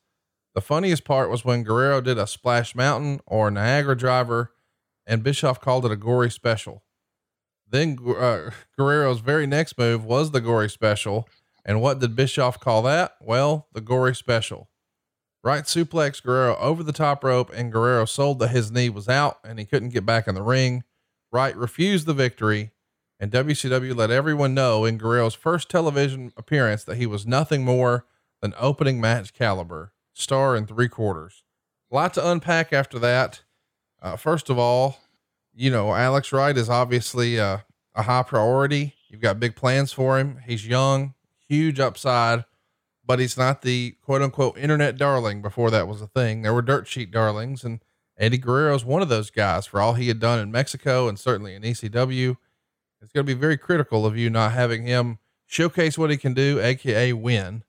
[0.56, 4.52] The funniest part was when Guerrero did a splash mountain or Niagara driver,
[5.06, 6.82] and Bischoff called it a gory special.
[7.74, 11.28] Then uh, Guerrero's very next move was the gory special,
[11.66, 13.16] and what did Bischoff call that?
[13.20, 14.70] Well, the gory special.
[15.44, 19.40] Wright suplex Guerrero over the top rope, and Guerrero sold that his knee was out
[19.44, 20.84] and he couldn't get back in the ring.
[21.32, 22.74] Wright refused the victory,
[23.20, 28.06] and WCW let everyone know in Guerrero's first television appearance that he was nothing more
[28.44, 31.44] than opening match caliber, star in three quarters.
[31.92, 33.42] A lot to unpack after that.
[34.00, 35.00] Uh, first of all,
[35.56, 37.64] you know, Alex Wright is obviously a,
[37.96, 38.96] a high priority.
[39.10, 40.40] You've got big plans for him.
[40.46, 41.14] He's young,
[41.48, 42.46] huge upside,
[43.06, 46.42] but he's not the quote unquote internet darling before that was a thing.
[46.42, 47.82] There were dirt sheet darlings, and
[48.18, 51.20] Eddie Guerrero is one of those guys for all he had done in Mexico and
[51.20, 52.38] certainly in ECW.
[53.02, 56.34] It's going to be very critical of you not having him showcase what he can
[56.34, 57.64] do, aka win.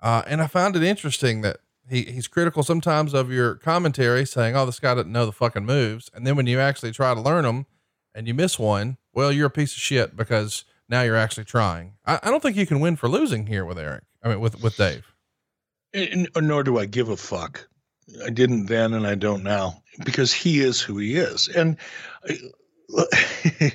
[0.00, 1.58] Uh, and I found it interesting that
[1.90, 5.66] he, he's critical sometimes of your commentary saying, Oh, this guy doesn't know the fucking
[5.66, 6.10] moves.
[6.14, 7.66] And then when you actually try to learn them
[8.14, 11.94] and you miss one, well, you're a piece of shit because now you're actually trying.
[12.06, 14.04] I, I don't think you can win for losing here with Eric.
[14.22, 15.04] I mean, with, with Dave.
[15.92, 17.66] And, uh, nor do I give a fuck.
[18.24, 21.48] I didn't then and I don't now because he is who he is.
[21.48, 21.76] And
[22.28, 22.34] uh,
[23.60, 23.70] you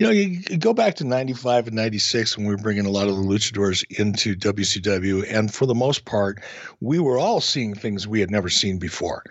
[0.00, 3.16] know, you, go back to 95 and 96 when we were bringing a lot of
[3.16, 5.24] the luchadors into WCW.
[5.32, 6.42] And for the most part,
[6.80, 9.24] we were all seeing things we had never seen before.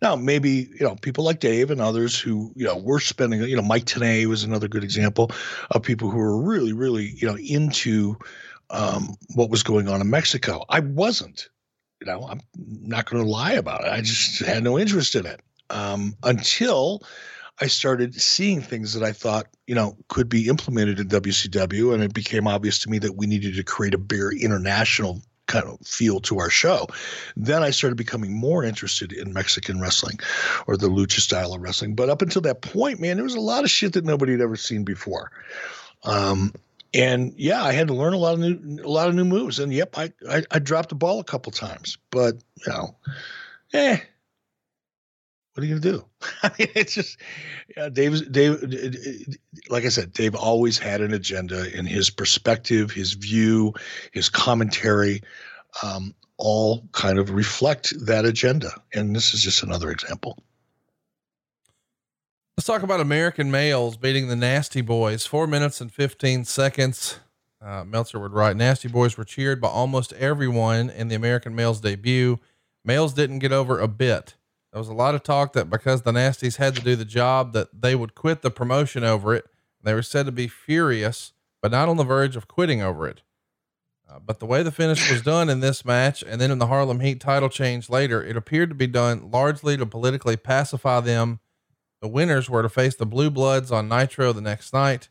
[0.00, 3.56] Now, maybe, you know, people like Dave and others who, you know, were spending, you
[3.56, 5.30] know, Mike Tenay was another good example
[5.70, 8.16] of people who were really, really, you know, into
[8.70, 10.64] um, what was going on in Mexico.
[10.68, 11.48] I wasn't,
[12.00, 13.92] you know, I'm not going to lie about it.
[13.92, 15.40] I just had no interest in it
[15.70, 17.02] um, until
[17.60, 21.94] I started seeing things that I thought, you know, could be implemented in WCW.
[21.94, 25.66] And it became obvious to me that we needed to create a bigger international kind
[25.66, 26.86] of feel to our show.
[27.36, 30.18] Then I started becoming more interested in Mexican wrestling
[30.66, 31.94] or the lucha style of wrestling.
[31.94, 34.40] But up until that point, man, there was a lot of shit that nobody had
[34.40, 35.30] ever seen before.
[36.04, 36.54] Um,
[36.94, 39.58] and yeah, I had to learn a lot of new, a lot of new moves.
[39.58, 42.96] And yep, I, I, I dropped the ball a couple times, but you know,
[43.72, 43.98] eh,
[45.54, 46.04] what are you gonna do?
[46.42, 47.18] I mean, it's just
[47.76, 47.88] yeah.
[47.88, 48.14] Dave,
[49.68, 53.74] like I said, Dave always had an agenda, and his perspective, his view,
[54.12, 55.22] his commentary,
[55.82, 58.70] um, all kind of reflect that agenda.
[58.94, 60.38] And this is just another example.
[62.56, 65.26] Let's talk about American males beating the Nasty Boys.
[65.26, 67.18] Four minutes and fifteen seconds.
[67.60, 71.80] Uh, Meltzer would write, "Nasty Boys were cheered by almost everyone in the American males
[71.80, 72.40] debut.
[72.84, 74.34] Males didn't get over a bit."
[74.72, 77.52] There was a lot of talk that because the Nasties had to do the job,
[77.52, 79.44] that they would quit the promotion over it.
[79.82, 83.22] They were said to be furious, but not on the verge of quitting over it.
[84.08, 86.68] Uh, but the way the finish was done in this match, and then in the
[86.68, 91.40] Harlem Heat title change later, it appeared to be done largely to politically pacify them.
[92.00, 95.08] The winners were to face the Blue Bloods on Nitro the next night.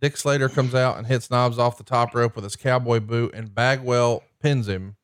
[0.00, 3.34] Dick Slater comes out and hits Knobbs off the top rope with his cowboy boot,
[3.34, 4.96] and Bagwell pins him.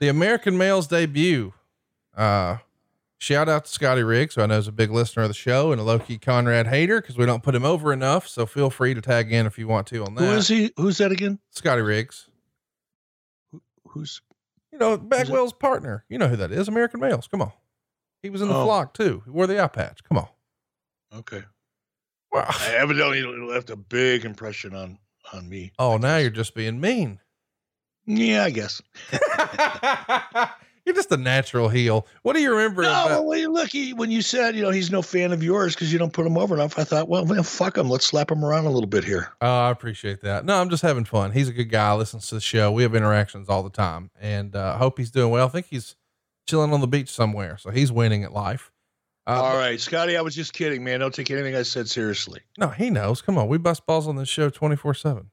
[0.00, 1.52] The American male's debut.
[2.16, 2.58] Uh,
[3.24, 5.72] Shout out to Scotty Riggs, who I know is a big listener of the show
[5.72, 8.28] and a low key Conrad hater because we don't put him over enough.
[8.28, 10.20] So feel free to tag in if you want to on that.
[10.20, 10.72] Who is he?
[10.76, 11.38] Who's that again?
[11.48, 12.28] Scotty Riggs.
[13.50, 14.20] Who, who's,
[14.70, 16.04] you know, Bagwell's partner.
[16.10, 16.68] You know who that is.
[16.68, 17.26] American Males.
[17.26, 17.52] Come on.
[18.22, 18.66] He was in the oh.
[18.66, 19.22] flock too.
[19.24, 20.04] He wore the eye patch.
[20.04, 20.28] Come on.
[21.16, 21.44] Okay.
[22.30, 24.98] Well, I evidently left a big impression on
[25.32, 25.72] on me.
[25.78, 27.20] Oh, now you're just being mean.
[28.04, 28.82] Yeah, I guess.
[30.84, 32.06] You're just a natural heel.
[32.22, 32.82] What do you remember?
[32.82, 35.74] No, about- well, look, he, when you said, you know, he's no fan of yours
[35.74, 37.88] because you don't put him over enough, I thought, well, man, fuck him.
[37.88, 39.32] Let's slap him around a little bit here.
[39.40, 40.44] Oh, I appreciate that.
[40.44, 41.32] No, I'm just having fun.
[41.32, 41.94] He's a good guy.
[41.94, 42.70] Listens to the show.
[42.70, 45.46] We have interactions all the time, and uh, hope he's doing well.
[45.46, 45.96] I think he's
[46.46, 48.70] chilling on the beach somewhere, so he's winning at life.
[49.26, 51.00] Uh, all right, Scotty, I was just kidding, man.
[51.00, 52.42] Don't take anything I said seriously.
[52.58, 53.22] No, he knows.
[53.22, 55.30] Come on, we bust balls on this show 24 seven.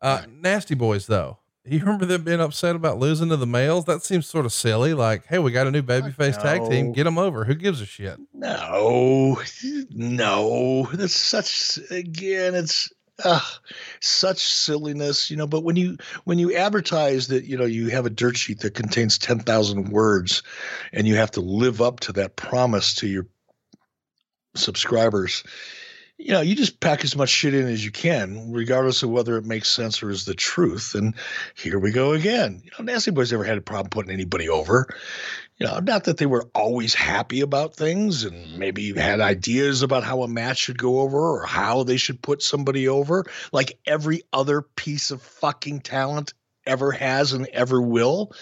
[0.00, 0.22] Uh.
[0.30, 3.84] Nasty boys, though you remember them being upset about losing to the males?
[3.84, 4.94] That seems sort of silly.
[4.94, 6.92] Like, hey, we got a new babyface tag team.
[6.92, 7.44] Get them over.
[7.44, 8.18] Who gives a shit?
[8.32, 9.40] No,
[9.90, 10.88] no.
[10.92, 12.54] That's such again.
[12.54, 12.90] It's
[13.24, 13.40] uh,
[14.00, 15.46] such silliness, you know.
[15.46, 18.74] But when you when you advertise that you know you have a dirt sheet that
[18.74, 20.42] contains ten thousand words,
[20.92, 23.26] and you have to live up to that promise to your
[24.54, 25.44] subscribers,
[26.18, 29.36] you know, you just pack as much shit in as you can, regardless of whether
[29.36, 30.94] it makes sense or is the truth.
[30.94, 31.14] And
[31.54, 32.62] here we go again.
[32.64, 34.88] You know, Nasty Boys never had a problem putting anybody over.
[35.58, 40.04] You know, not that they were always happy about things and maybe had ideas about
[40.04, 44.22] how a match should go over or how they should put somebody over, like every
[44.32, 46.32] other piece of fucking talent
[46.66, 48.32] ever has and ever will.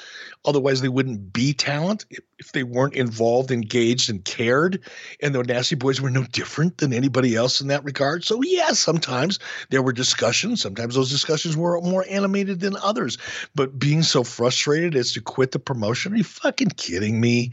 [0.44, 2.04] Otherwise, they wouldn't be talent
[2.38, 4.80] if they weren't involved, engaged, and cared.
[5.22, 8.24] And the Nasty Boys were no different than anybody else in that regard.
[8.24, 9.38] So, yeah, sometimes
[9.70, 10.60] there were discussions.
[10.60, 13.16] Sometimes those discussions were more animated than others.
[13.54, 17.52] But being so frustrated as to quit the promotion, are you fucking kidding me?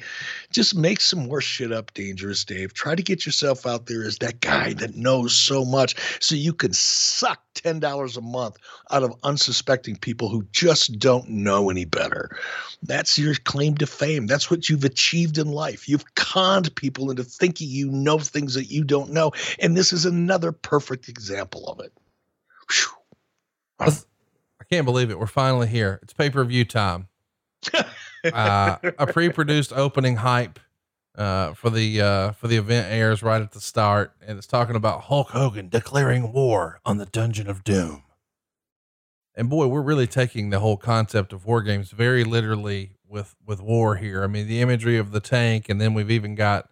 [0.52, 2.74] Just make some more shit up, Dangerous Dave.
[2.74, 6.54] Try to get yourself out there as that guy that knows so much so you
[6.54, 8.58] can suck $10 a month
[8.92, 12.30] out of unsuspecting people who just don't know any better.
[12.84, 14.26] That's your claim to fame.
[14.26, 15.88] That's what you've achieved in life.
[15.88, 19.32] You've conned people into thinking you know things that you don't know.
[19.60, 21.94] And this is another perfect example of it.
[24.60, 25.20] I can't believe it.
[25.20, 25.99] We're finally here.
[26.02, 27.08] It's pay per view time.
[28.34, 30.60] uh, a pre produced opening hype
[31.16, 34.76] uh, for the uh, for the event airs right at the start, and it's talking
[34.76, 38.03] about Hulk Hogan declaring war on the Dungeon of Doom.
[39.42, 43.60] And boy, we're really taking the whole concept of war games very literally with with
[43.60, 44.24] war here.
[44.24, 46.70] I mean, the imagery of the tank, and then we've even got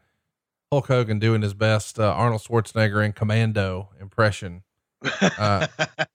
[0.71, 4.61] Hulk Hogan doing his best uh, Arnold Schwarzenegger in Commando impression.
[5.19, 5.65] Uh,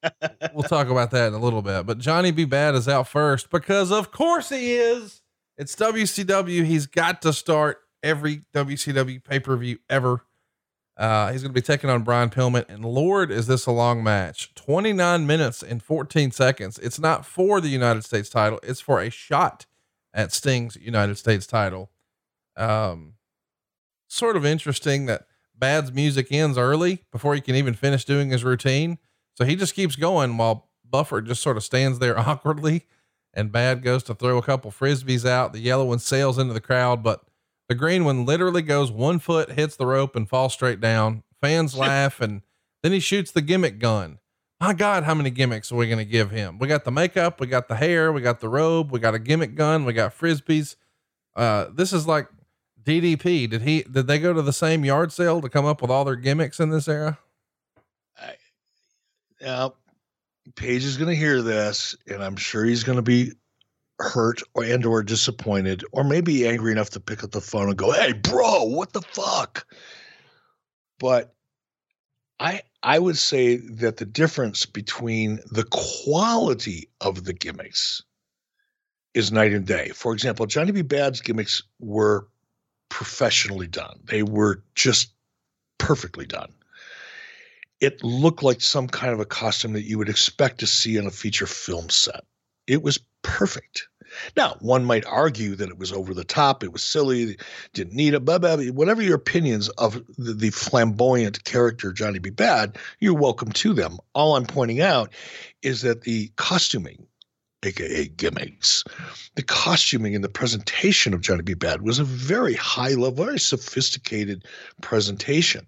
[0.54, 1.86] we'll talk about that in a little bit.
[1.86, 2.44] But Johnny B.
[2.44, 5.22] Bad is out first because, of course, he is.
[5.58, 6.64] It's WCW.
[6.64, 10.22] He's got to start every WCW pay per view ever.
[10.96, 12.68] Uh, he's going to be taking on Brian Pillman.
[12.68, 16.78] And Lord, is this a long match 29 minutes and 14 seconds.
[16.78, 19.66] It's not for the United States title, it's for a shot
[20.12, 21.90] at Sting's United States title.
[22.56, 23.14] Um,
[24.06, 25.26] sort of interesting that
[25.56, 28.98] Bad's music ends early before he can even finish doing his routine.
[29.34, 32.86] So he just keeps going while Buffer just sort of stands there awkwardly.
[33.36, 35.52] And Bad goes to throw a couple frisbees out.
[35.52, 37.24] The yellow one sails into the crowd, but
[37.68, 41.22] the green one literally goes one foot, hits the rope, and falls straight down.
[41.40, 42.42] Fans laugh, and
[42.82, 44.18] then he shoots the gimmick gun.
[44.60, 46.58] My God, how many gimmicks are we going to give him?
[46.58, 49.18] We got the makeup, we got the hair, we got the robe, we got a
[49.18, 50.76] gimmick gun, we got frisbees.
[51.36, 52.28] Uh, this is like
[52.82, 53.48] DDP.
[53.50, 53.82] Did he?
[53.82, 56.60] Did they go to the same yard sale to come up with all their gimmicks
[56.60, 57.18] in this era?
[58.18, 58.36] I,
[59.40, 59.68] yeah,
[60.56, 63.32] Page is going to hear this, and I'm sure he's going to be
[63.98, 67.78] hurt or and or disappointed or maybe angry enough to pick up the phone and
[67.78, 69.66] go, "Hey, bro, what the fuck?"
[70.98, 71.34] But
[72.40, 78.02] I I would say that the difference between the quality of the gimmicks
[79.14, 79.88] is night and day.
[79.94, 80.82] For example, Johnny B.
[80.82, 82.28] Bad's gimmicks were
[82.88, 84.00] professionally done.
[84.04, 85.12] They were just
[85.78, 86.52] perfectly done.
[87.80, 91.06] It looked like some kind of a costume that you would expect to see on
[91.06, 92.24] a feature film set.
[92.66, 93.88] It was perfect.
[94.36, 97.36] Now, one might argue that it was over the top, it was silly,
[97.72, 98.66] didn't need it, blah, blah, blah.
[98.66, 102.30] whatever your opinions of the, the flamboyant character Johnny B.
[102.30, 103.98] Bad, you're welcome to them.
[104.14, 105.12] All I'm pointing out
[105.62, 107.06] is that the costuming,
[107.64, 108.84] aka gimmicks,
[109.34, 111.54] the costuming and the presentation of Johnny B.
[111.54, 114.44] Bad was a very high level, very sophisticated
[114.80, 115.66] presentation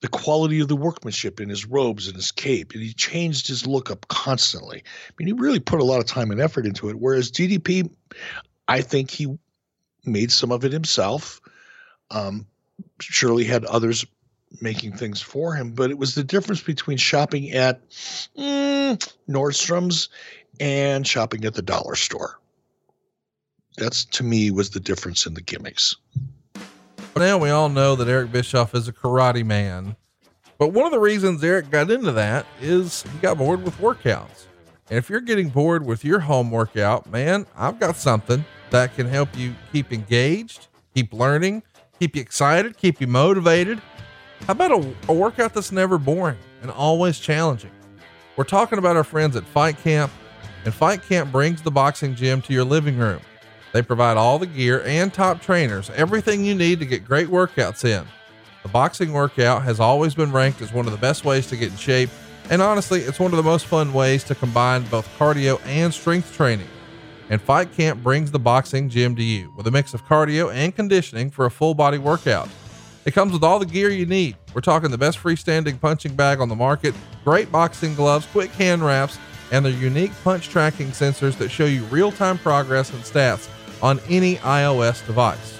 [0.00, 2.72] the quality of the workmanship in his robes and his cape.
[2.72, 4.78] And he changed his look up constantly.
[4.78, 6.98] I mean, he really put a lot of time and effort into it.
[6.98, 7.90] Whereas DDP,
[8.66, 9.38] I think he
[10.04, 11.40] made some of it himself.
[12.10, 12.46] Um,
[12.98, 14.06] surely had others
[14.60, 17.88] making things for him, but it was the difference between shopping at
[18.36, 20.08] mm, Nordstrom's
[20.58, 22.38] and shopping at the dollar store.
[23.76, 25.96] That's to me was the difference in the gimmicks.
[27.16, 29.94] Now we all know that Eric Bischoff is a karate man.
[30.58, 34.46] But one of the reasons Eric got into that is he got bored with workouts.
[34.88, 39.06] And if you're getting bored with your home workout, man, I've got something that can
[39.06, 41.62] help you keep engaged, keep learning,
[41.98, 43.82] keep you excited, keep you motivated.
[44.46, 47.72] How about a, a workout that's never boring and always challenging?
[48.36, 50.10] We're talking about our friends at Fight Camp,
[50.64, 53.20] and Fight Camp brings the boxing gym to your living room.
[53.72, 57.84] They provide all the gear and top trainers, everything you need to get great workouts
[57.84, 58.04] in.
[58.62, 61.70] The boxing workout has always been ranked as one of the best ways to get
[61.70, 62.10] in shape,
[62.50, 66.34] and honestly, it's one of the most fun ways to combine both cardio and strength
[66.34, 66.66] training.
[67.30, 70.74] And Fight Camp brings the boxing gym to you with a mix of cardio and
[70.74, 72.48] conditioning for a full body workout.
[73.04, 74.36] It comes with all the gear you need.
[74.52, 76.92] We're talking the best freestanding punching bag on the market,
[77.24, 79.16] great boxing gloves, quick hand wraps,
[79.52, 83.48] and their unique punch tracking sensors that show you real time progress and stats
[83.82, 85.58] on any iOS device.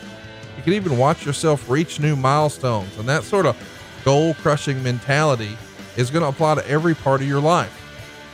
[0.56, 3.56] You can even watch yourself reach new milestones, and that sort of
[4.04, 5.56] goal crushing mentality
[5.96, 7.76] is going to apply to every part of your life.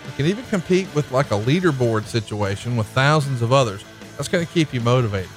[0.06, 3.84] You can even compete with like a leaderboard situation with thousands of others.
[4.16, 5.30] That's going to keep you motivated.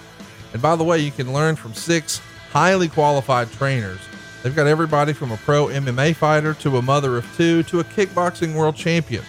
[0.53, 2.21] And by the way, you can learn from six
[2.51, 3.99] highly qualified trainers.
[4.41, 7.83] They've got everybody from a pro MMA fighter to a mother of two to a
[7.83, 9.23] kickboxing world champion.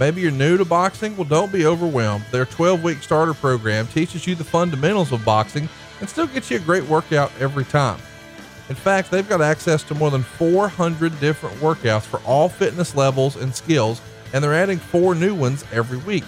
[0.00, 1.16] Maybe you're new to boxing?
[1.16, 2.24] Well, don't be overwhelmed.
[2.30, 5.68] Their 12 week starter program teaches you the fundamentals of boxing
[6.00, 7.98] and still gets you a great workout every time.
[8.68, 13.34] In fact, they've got access to more than 400 different workouts for all fitness levels
[13.36, 14.00] and skills,
[14.32, 16.24] and they're adding four new ones every week.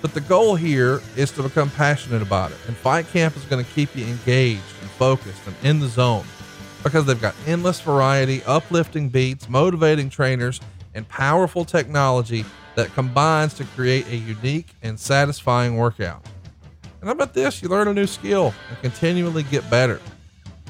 [0.00, 3.64] But the goal here is to become passionate about it, and Fight Camp is going
[3.64, 6.24] to keep you engaged and focused and in the zone
[6.82, 10.60] because they've got endless variety, uplifting beats, motivating trainers,
[10.94, 16.24] and powerful technology that combines to create a unique and satisfying workout.
[17.00, 17.62] And how about this?
[17.62, 20.00] You learn a new skill and continually get better.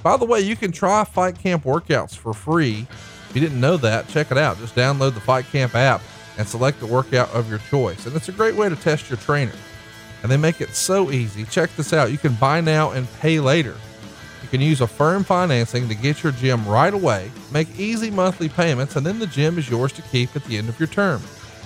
[0.02, 2.86] By the way, you can try Fight Camp workouts for free.
[3.28, 4.58] If you didn't know that, check it out.
[4.58, 6.00] Just download the Fight Camp app
[6.38, 8.06] and select the workout of your choice.
[8.06, 9.52] And it's a great way to test your trainer.
[10.22, 11.44] And they make it so easy.
[11.44, 12.10] Check this out.
[12.10, 13.76] You can buy now and pay later.
[14.42, 18.96] You can use Affirm financing to get your gym right away, make easy monthly payments,
[18.96, 21.22] and then the gym is yours to keep at the end of your term.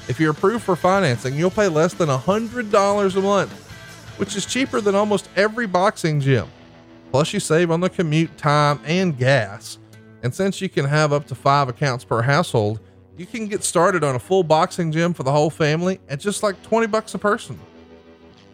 [0.08, 3.52] If you're approved for financing, you'll pay less than $100 a month,
[4.18, 6.46] which is cheaper than almost every boxing gym.
[7.10, 9.78] Plus, you save on the commute time and gas.
[10.22, 12.80] And since you can have up to five accounts per household,
[13.16, 16.42] you can get started on a full boxing gym for the whole family at just
[16.42, 17.58] like 20 bucks a person.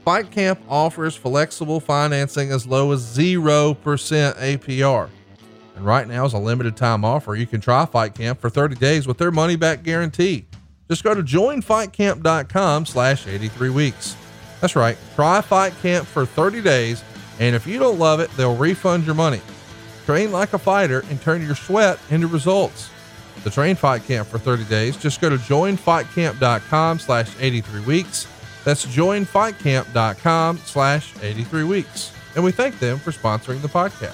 [0.04, 5.08] Fight Camp offers flexible financing as low as 0% APR.
[5.76, 7.34] And right now is a limited time offer.
[7.34, 10.46] You can try Fight Camp for 30 days with their money back guarantee.
[10.92, 14.14] Just go to joinfightcamp.com slash 83 weeks.
[14.60, 14.98] That's right.
[15.14, 17.02] Try Fight Camp for 30 days.
[17.40, 19.40] And if you don't love it, they'll refund your money.
[20.04, 22.90] Train like a fighter and turn your sweat into results.
[23.42, 28.26] To train Fight Camp for 30 days, just go to joinfightcamp.com slash 83 weeks.
[28.62, 32.12] That's joinfightcamp.com slash 83 weeks.
[32.34, 34.12] And we thank them for sponsoring the podcast.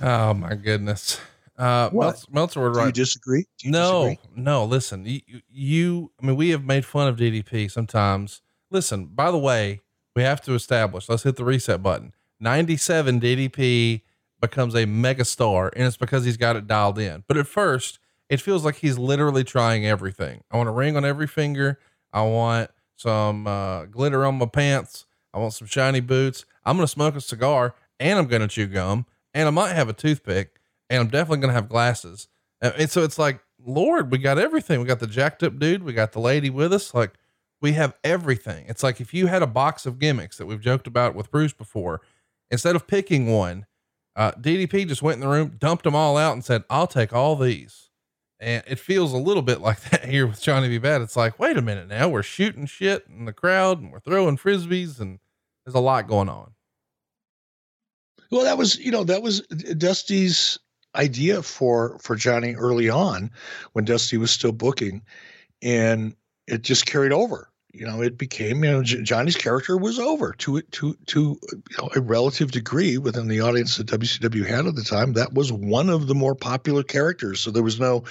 [0.00, 1.20] Oh my goodness.
[1.58, 2.24] Uh, What?
[2.30, 3.44] Meltzer would Do you disagree?
[3.58, 4.18] Do you No, disagree?
[4.36, 5.20] no, listen, you,
[5.50, 8.40] you, I mean, we have made fun of DDP sometimes.
[8.70, 9.80] Listen, by the way,
[10.14, 12.12] we have to establish, let's hit the reset button.
[12.40, 14.02] 97 DDP
[14.40, 17.24] becomes a megastar, and it's because he's got it dialed in.
[17.26, 17.98] But at first,
[18.28, 20.42] it feels like he's literally trying everything.
[20.50, 21.80] I want a ring on every finger.
[22.12, 25.06] I want some uh, glitter on my pants.
[25.34, 26.44] I want some shiny boots.
[26.64, 29.72] I'm going to smoke a cigar and I'm going to chew gum and I might
[29.74, 30.57] have a toothpick
[30.90, 32.28] and I'm definitely going to have glasses.
[32.62, 34.80] Uh, And so it's like, Lord, we got everything.
[34.80, 35.82] We got the jacked up dude.
[35.82, 36.94] We got the lady with us.
[36.94, 37.14] Like
[37.60, 38.66] we have everything.
[38.68, 41.52] It's like if you had a box of gimmicks that we've joked about with Bruce
[41.52, 42.00] before,
[42.50, 43.66] instead of picking one,
[44.16, 47.12] uh, DDP just went in the room, dumped them all out and said, I'll take
[47.12, 47.90] all these.
[48.40, 50.78] And it feels a little bit like that here with Johnny B.
[50.78, 51.02] Bad.
[51.02, 54.36] It's like, wait a minute now, we're shooting shit in the crowd and we're throwing
[54.36, 55.18] frisbees and
[55.64, 56.52] there's a lot going on.
[58.30, 60.58] Well, that was you know that was Dusty's
[60.98, 63.30] idea for for Johnny early on
[63.72, 65.02] when Dusty was still booking,
[65.62, 66.14] and
[66.46, 67.48] it just carried over.
[67.72, 71.76] You know, it became you know J- Johnny's character was over to to to you
[71.78, 75.12] know, a relative degree within the audience that WCW had at the time.
[75.12, 78.04] That was one of the more popular characters, so there was no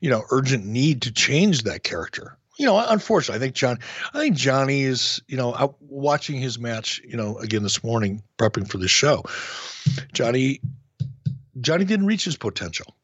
[0.00, 2.36] you know urgent need to change that character.
[2.58, 3.78] You know, unfortunately, I think John,
[4.12, 8.20] I think Johnny is, you know, out watching his match, you know, again this morning,
[8.36, 9.22] prepping for the show.
[10.12, 10.60] Johnny,
[11.60, 12.94] Johnny didn't reach his potential,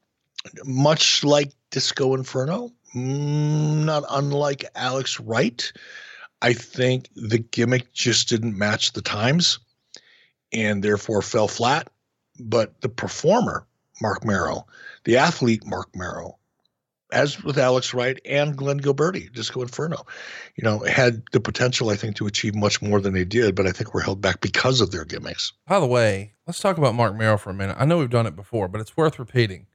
[0.65, 5.73] much like Disco Inferno, mm, not unlike Alex Wright.
[6.43, 9.59] I think the gimmick just didn't match the times,
[10.53, 11.89] and therefore fell flat.
[12.39, 13.67] But the performer,
[14.03, 14.67] Marc Mero,
[15.05, 16.39] the athlete, Marc Mero,
[17.15, 20.05] as with Alex Wright and Glenn Gilbertti, Disco Inferno,
[20.57, 23.67] you know, had the potential, I think, to achieve much more than they did, but
[23.67, 25.53] I think were held back because of their gimmicks.
[25.67, 27.77] By the way, let's talk about Marc Mero for a minute.
[27.79, 29.67] I know we've done it before, but it's worth repeating.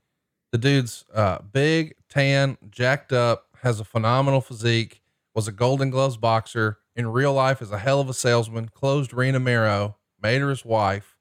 [0.51, 5.01] The dude's uh, big, tan, jacked up, has a phenomenal physique,
[5.33, 6.79] was a Golden Gloves boxer.
[6.95, 8.69] In real life, is a hell of a salesman.
[8.69, 11.15] Closed Rena Mero, made her his wife.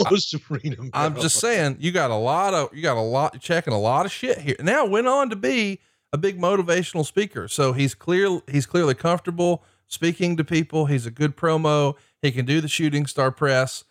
[0.00, 0.90] Close to freedom.
[0.94, 4.06] I'm just saying, you got a lot of, you got a lot, checking a lot
[4.06, 4.56] of shit here.
[4.60, 5.80] Now went on to be
[6.12, 7.48] a big motivational speaker.
[7.48, 10.86] So he's clear, he's clearly comfortable speaking to people.
[10.86, 11.94] He's a good promo.
[12.20, 13.84] He can do the shooting star press.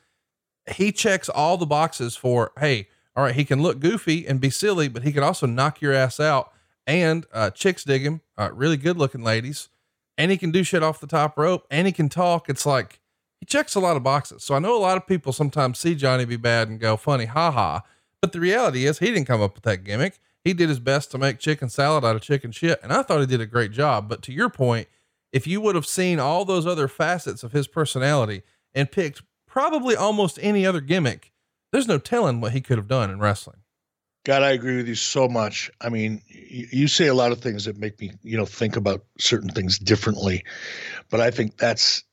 [0.76, 3.36] He checks all the boxes for, Hey, all right.
[3.36, 6.52] He can look goofy and be silly, but he can also knock your ass out
[6.88, 9.70] and, uh, chicks dig him, uh, really good looking ladies.
[10.18, 12.50] And he can do shit off the top rope and he can talk.
[12.50, 13.01] It's like,
[13.42, 14.44] he checks a lot of boxes.
[14.44, 17.26] So I know a lot of people sometimes see Johnny be bad and go funny,
[17.26, 17.80] haha.
[18.22, 20.20] But the reality is he didn't come up with that gimmick.
[20.44, 22.80] He did his best to make chicken salad out of chicken shit.
[22.84, 24.08] And I thought he did a great job.
[24.08, 24.88] But to your point,
[25.34, 28.44] if you would have seen all those other facets of his personality
[28.76, 31.32] and picked probably almost any other gimmick,
[31.72, 33.58] there's no telling what he could have done in wrestling.
[34.24, 35.72] God, I agree with you so much.
[35.82, 38.76] I mean, you, you say a lot of things that make me, you know, think
[38.76, 40.44] about certain things differently,
[41.10, 42.04] but I think that's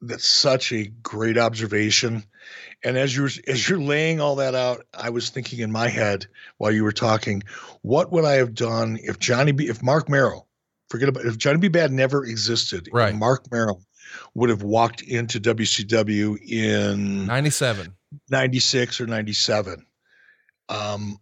[0.00, 2.24] that's such a great observation.
[2.82, 6.26] And as you're as you're laying all that out, I was thinking in my head
[6.58, 7.42] while you were talking,
[7.82, 10.46] what would I have done if Johnny B, if Marc Mero,
[10.88, 11.68] forget about if Johnny B.
[11.68, 13.14] Bad never existed, Right.
[13.14, 13.80] Marc Mero
[14.34, 17.94] would have walked into WCW in 97.
[18.28, 19.86] 96 or 97
[20.68, 21.16] um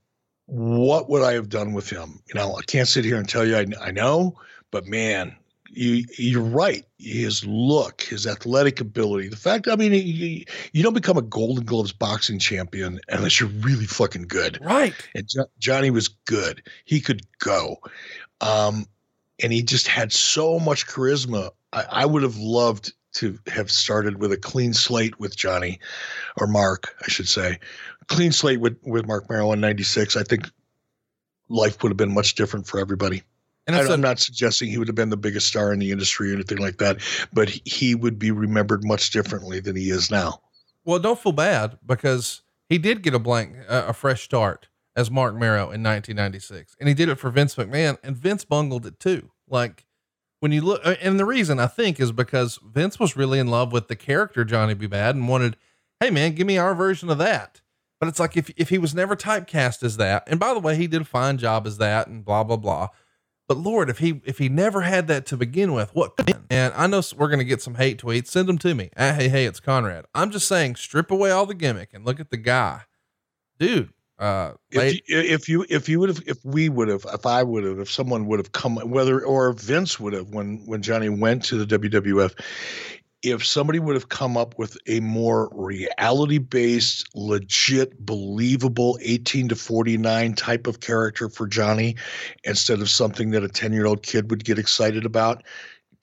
[0.47, 3.45] what would i have done with him you know i can't sit here and tell
[3.45, 4.39] you i, I know
[4.71, 5.37] but man
[5.69, 6.85] you you're right.
[6.99, 11.65] His look, his athletic ability, the fact I mean, you, you don't become a Golden
[11.65, 14.95] Gloves boxing champion unless you're really fucking good, right?
[15.15, 16.63] And jo- Johnny was good.
[16.85, 17.77] He could go,
[18.41, 18.87] um,
[19.43, 21.51] and he just had so much charisma.
[21.73, 25.81] I, I would have loved to have started with a clean slate with Johnny,
[26.37, 27.59] or Mark, I should say,
[28.07, 30.17] clean slate with with Marc Mero in '96.
[30.17, 30.51] I think
[31.49, 33.23] life would have been much different for everybody.
[33.69, 36.31] And I, am not suggesting he would have been the biggest star in the industry
[36.31, 37.01] or anything like that,
[37.35, 40.41] but he would be remembered much differently than he is now.
[40.87, 42.41] Well, don't feel bad because
[42.71, 46.89] he did get a blank, uh, a fresh start as Mark Mero in 1996, and
[46.89, 49.33] he did it for Vince McMahon, and Vince bungled it too.
[49.47, 49.85] Like
[50.41, 53.71] when you look, and the reason I think is because Vince was really in love
[53.71, 54.87] with the character Johnny B.
[54.87, 55.59] Bad and wanted,
[56.01, 57.61] hey man, give me our version of that.
[58.01, 60.75] But it's like if if he was never typecast as that, and by the way,
[60.75, 62.89] he did a fine job as that, and blah blah blah
[63.49, 66.13] but Lord, if he if he never had that to begin with, what?
[66.51, 68.29] And I know we're gonna get some hate tweets.
[68.29, 68.91] Send them to me.
[68.97, 70.05] Ah, hey hey, it's Conrad.
[70.15, 72.83] I'm just saying, strip away all the gimmick and look at the guy,
[73.59, 73.91] dude.
[74.19, 77.43] Uh, if you, if you if you would have if we would have if I
[77.43, 81.09] would have if someone would have come whether or Vince would have when when Johnny
[81.09, 82.39] went to the WWF
[83.23, 89.57] if somebody would have come up with a more reality based, legit, believable 18 to
[89.57, 91.97] 49 type of character for Johnny
[92.45, 95.43] instead of something that a 10 year old kid would get excited about,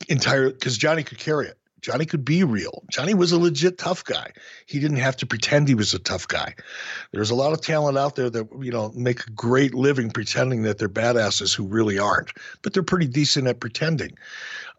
[0.09, 1.57] entire because Johnny could carry it.
[1.85, 2.83] Johnny could be real.
[2.89, 4.31] Johnny was a legit tough guy.
[4.65, 6.55] He didn't have to pretend he was a tough guy.
[7.13, 10.63] There's a lot of talent out there that you know make a great living pretending
[10.63, 12.31] that they're badasses who really aren't,
[12.63, 14.17] but they're pretty decent at pretending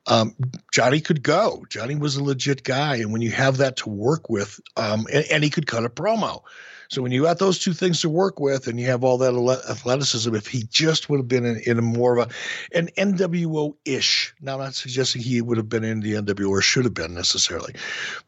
[0.06, 0.34] um,
[0.72, 1.64] Johnny could go.
[1.68, 5.24] Johnny was a legit guy, and when you have that to work with, um, and,
[5.30, 6.42] and, he could cut a promo.
[6.88, 9.34] So when you got those two things to work with, and you have all that
[9.68, 13.74] athleticism, if he just would have been in, in a more of a an NWO
[13.84, 14.32] ish.
[14.40, 17.14] Now, I'm not suggesting he would have been in the NWO or should have been
[17.14, 17.74] necessarily,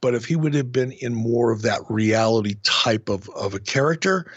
[0.01, 3.61] but if he would have been in more of that reality type of of a
[3.61, 4.33] character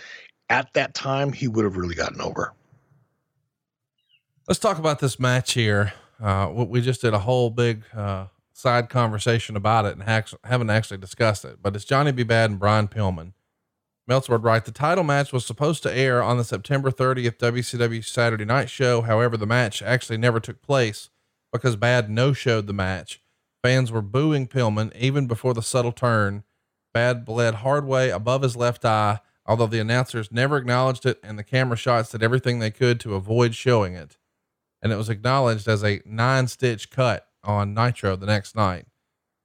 [0.50, 2.54] at that time, he would have really gotten over.
[4.48, 5.94] Let's talk about this match here.
[6.22, 10.70] Uh, we just did a whole big uh, side conversation about it and ha- haven't
[10.70, 12.24] actually discussed it, but it's Johnny B.
[12.24, 13.34] Bad and Brian Pillman.
[14.08, 18.06] Meltzer would write the title match was supposed to air on the September 30th WCW
[18.06, 19.02] Saturday night show.
[19.02, 21.10] However, the match actually never took place
[21.52, 23.22] because Bad no showed the match.
[23.64, 26.44] Fans were booing Pillman even before the subtle turn.
[26.94, 31.40] Bad bled hard way above his left eye, although the announcers never acknowledged it and
[31.40, 34.18] the camera shots did everything they could to avoid showing it
[34.82, 38.86] and it was acknowledged as a nine stitch cut on Nitro the next night.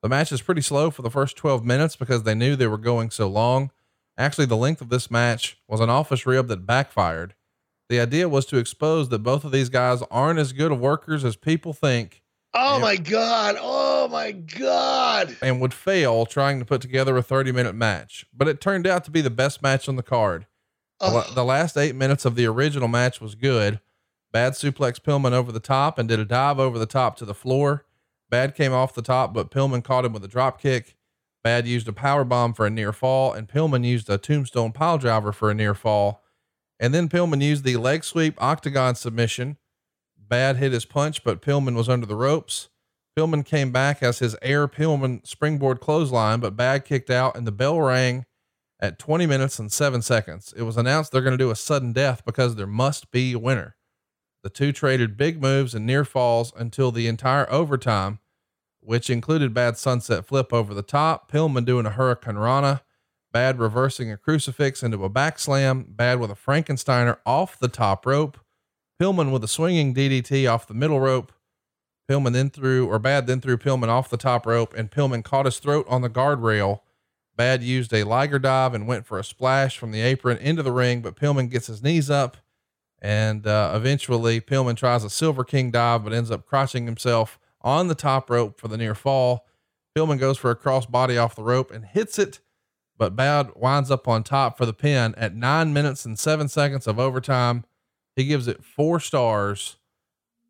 [0.02, 2.78] The match is pretty slow for the first 12 minutes because they knew they were
[2.78, 3.70] going so long.
[4.18, 7.34] Actually, the length of this match was an office rib that backfired.
[7.88, 11.24] The idea was to expose that both of these guys aren't as good of workers
[11.24, 12.22] as people think.
[12.54, 13.56] Oh my God.
[13.60, 15.36] Oh my God.
[15.42, 18.24] And would fail trying to put together a 30 minute match.
[18.34, 20.46] But it turned out to be the best match on the card.
[21.00, 21.30] Oh.
[21.34, 23.80] The last eight minutes of the original match was good,
[24.32, 27.34] Bad suplex Pillman over the top and did a dive over the top to the
[27.34, 27.86] floor.
[28.28, 30.96] Bad came off the top, but Pillman caught him with a drop kick.
[31.44, 34.98] Bad used a power bomb for a near fall, and Pillman used a tombstone pile
[34.98, 36.22] driver for a near fall.
[36.80, 39.56] And then Pillman used the leg sweep octagon submission.
[40.18, 42.68] Bad hit his punch, but Pillman was under the ropes.
[43.16, 47.52] Pillman came back as his air Pillman springboard clothesline, but Bad kicked out, and the
[47.52, 48.26] bell rang
[48.80, 50.52] at 20 minutes and seven seconds.
[50.56, 53.38] It was announced they're going to do a sudden death because there must be a
[53.38, 53.75] winner.
[54.47, 58.20] The two traded big moves and near falls until the entire overtime,
[58.78, 62.82] which included Bad Sunset Flip over the top, Pillman doing a hurricane rana,
[63.32, 68.06] Bad reversing a crucifix into a back slam, Bad with a Frankensteiner off the top
[68.06, 68.39] rope,
[69.02, 71.32] Pillman with a swinging DDT off the middle rope.
[72.09, 75.47] Pillman then threw, or Bad then threw Pillman off the top rope, and Pillman caught
[75.47, 76.82] his throat on the guardrail.
[77.35, 80.70] Bad used a Liger dive and went for a splash from the apron into the
[80.70, 82.36] ring, but Pillman gets his knees up
[83.01, 87.89] and uh, eventually, Pillman tries a Silver King dive, but ends up crotching himself on
[87.89, 89.47] the top rope for the near fall.
[89.97, 92.40] Pillman goes for a cross body off the rope and hits it,
[92.98, 96.86] but Bad winds up on top for the pin at nine minutes and seven seconds
[96.86, 97.64] of overtime.
[98.14, 99.77] He gives it four stars.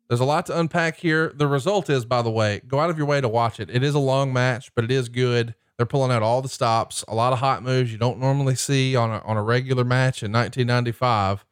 [0.07, 1.33] There's a lot to unpack here.
[1.35, 3.69] The result is, by the way, go out of your way to watch it.
[3.69, 5.53] It is a long match, but it is good.
[5.75, 8.95] They're pulling out all the stops, a lot of hot moves you don't normally see
[8.95, 11.45] on a, on a regular match in 1995.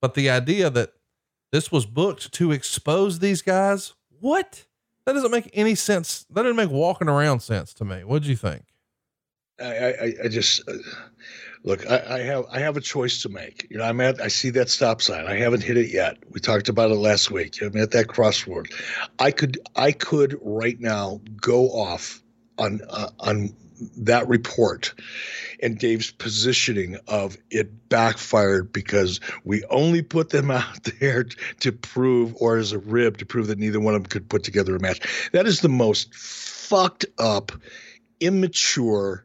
[0.00, 0.92] But the idea that
[1.52, 4.66] this was booked to expose these guys, what?
[5.04, 6.26] That doesn't make any sense.
[6.30, 8.04] That doesn't make walking around sense to me.
[8.04, 8.64] What do you think?
[9.60, 10.74] I, I, I just, uh,
[11.66, 13.66] Look, I, I, have I have a choice to make.
[13.68, 15.26] You know, I'm at I see that stop sign.
[15.26, 16.16] I haven't hit it yet.
[16.30, 17.60] We talked about it last week.
[17.60, 18.68] I'm at that crossroad.
[19.18, 22.22] I could I could right now go off
[22.56, 23.52] on uh, on
[23.96, 24.94] that report
[25.62, 31.24] and Dave's positioning of it backfired because we only put them out there
[31.60, 34.44] to prove, or as a rib to prove that neither one of them could put
[34.44, 35.30] together a match.
[35.32, 37.52] That is the most fucked up,
[38.20, 39.24] immature,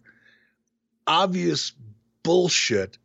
[1.08, 1.74] obvious
[2.24, 2.98] bullshit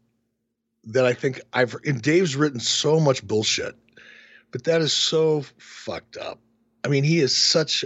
[0.84, 3.74] that I think I've and Dave's written so much bullshit,
[4.52, 6.38] but that is so fucked up.
[6.84, 7.84] I mean, he is such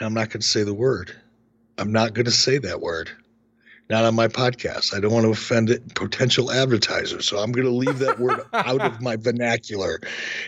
[0.00, 1.14] I'm not going to say the word.
[1.78, 3.10] I'm not going to say that word
[3.90, 4.94] not on my podcast.
[4.94, 7.26] I don't want to offend it, potential advertisers.
[7.26, 10.00] So I'm going to leave that word out of my vernacular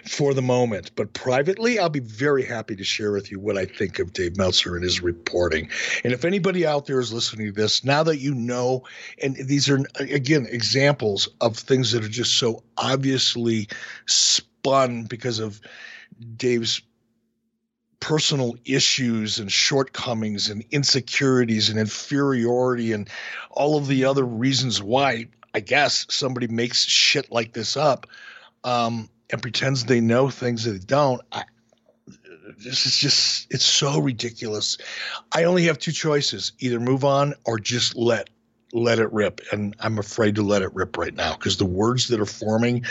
[0.04, 0.92] for the moment.
[0.96, 4.38] But privately, I'll be very happy to share with you what I think of Dave
[4.38, 5.68] Meltzer and his reporting.
[6.02, 8.84] And if anybody out there is listening to this, now that you know,
[9.22, 13.68] and these are, again, examples of things that are just so obviously
[14.06, 15.60] spun because of
[16.36, 16.80] Dave's
[18.06, 23.10] personal issues and shortcomings and insecurities and inferiority and
[23.50, 28.06] all of the other reasons why I guess somebody makes shit like this up
[28.62, 31.20] um, and pretends they know things that they don't.
[31.32, 31.42] I,
[32.56, 34.78] this is just it's so ridiculous.
[35.32, 38.30] I only have two choices: either move on or just let
[38.72, 39.40] let it rip.
[39.50, 42.84] And I'm afraid to let it rip right now because the words that are forming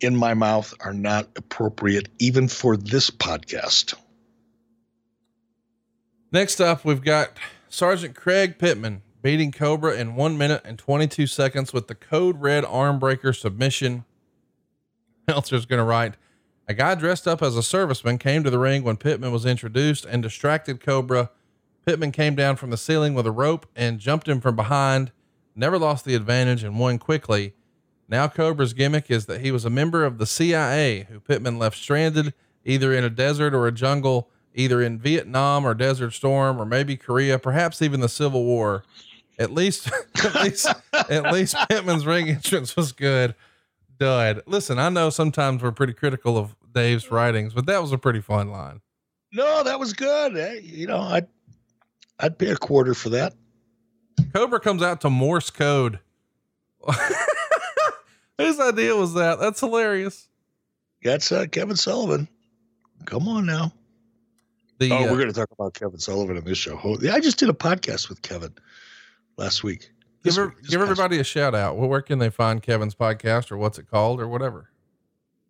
[0.00, 3.94] in my mouth are not appropriate even for this podcast.
[6.34, 7.36] Next up, we've got
[7.68, 12.64] Sergeant Craig Pittman beating Cobra in one minute and 22 seconds with the code red
[12.64, 14.06] arm breaker submission.
[15.28, 16.14] Meltzer's going to write
[16.66, 20.06] A guy dressed up as a serviceman came to the ring when Pittman was introduced
[20.06, 21.28] and distracted Cobra.
[21.84, 25.12] Pittman came down from the ceiling with a rope and jumped him from behind,
[25.54, 27.52] never lost the advantage and won quickly.
[28.08, 31.76] Now Cobra's gimmick is that he was a member of the CIA who Pittman left
[31.76, 32.32] stranded
[32.64, 36.96] either in a desert or a jungle either in Vietnam or Desert Storm or maybe
[36.96, 38.84] Korea, perhaps even the Civil War.
[39.38, 39.90] At least,
[40.24, 43.34] at least, at least Pittman's ring entrance was good.
[43.98, 44.42] Dud.
[44.46, 48.20] Listen, I know sometimes we're pretty critical of Dave's writings, but that was a pretty
[48.20, 48.80] fun line.
[49.32, 50.32] No, that was good.
[50.32, 51.28] Hey, you know, I'd
[52.18, 53.34] I'd pay a quarter for that.
[54.34, 55.98] Cobra comes out to Morse code.
[58.38, 59.38] Whose idea was that?
[59.38, 60.28] That's hilarious.
[61.02, 62.28] That's uh, Kevin Sullivan.
[63.04, 63.72] Come on now.
[64.82, 66.76] The, oh, uh, we're going to talk about Kevin Sullivan in this show.
[67.08, 68.52] I just did a podcast with Kevin
[69.36, 69.92] last week.
[70.24, 71.76] Give, her, week, give everybody a shout out.
[71.76, 74.70] Well, where can they find Kevin's podcast or what's it called or whatever?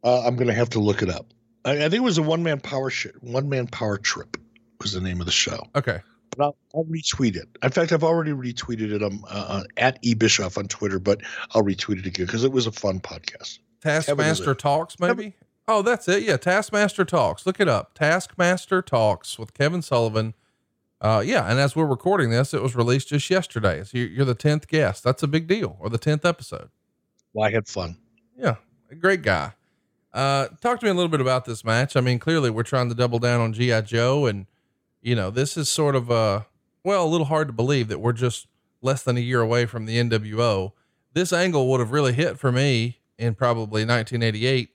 [0.04, 1.32] Uh, I'm going to have to look it up.
[1.64, 4.36] I, I think it was a one man power sh- one man power trip
[4.82, 5.66] was the name of the show.
[5.74, 6.00] Okay.
[6.36, 7.48] But I'll, I'll retweet it.
[7.62, 11.22] In fact, I've already retweeted it um, uh, at e Bischoff on Twitter, but
[11.54, 13.60] I'll retweet it again because it was a fun podcast.
[13.80, 15.34] Taskmaster Talks, maybe.
[15.68, 16.24] Oh, that's it.
[16.24, 16.36] Yeah.
[16.36, 17.46] Taskmaster Talks.
[17.46, 17.94] Look it up.
[17.94, 20.34] Taskmaster Talks with Kevin Sullivan.
[21.00, 21.48] Uh, yeah.
[21.48, 23.84] And as we're recording this, it was released just yesterday.
[23.84, 25.04] So you're, the 10th guest.
[25.04, 26.70] That's a big deal or the 10th episode.
[27.32, 27.96] Well, I had fun.
[28.36, 28.56] Yeah.
[28.98, 29.52] great guy.
[30.12, 31.96] Uh, talk to me a little bit about this match.
[31.96, 33.80] I mean, clearly we're trying to double down on G.I.
[33.82, 34.46] Joe and,
[35.00, 36.46] you know, this is sort of, a,
[36.84, 38.46] well, a little hard to believe that we're just
[38.82, 40.72] less than a year away from the NWO.
[41.14, 44.70] This angle would have really hit for me in probably 1988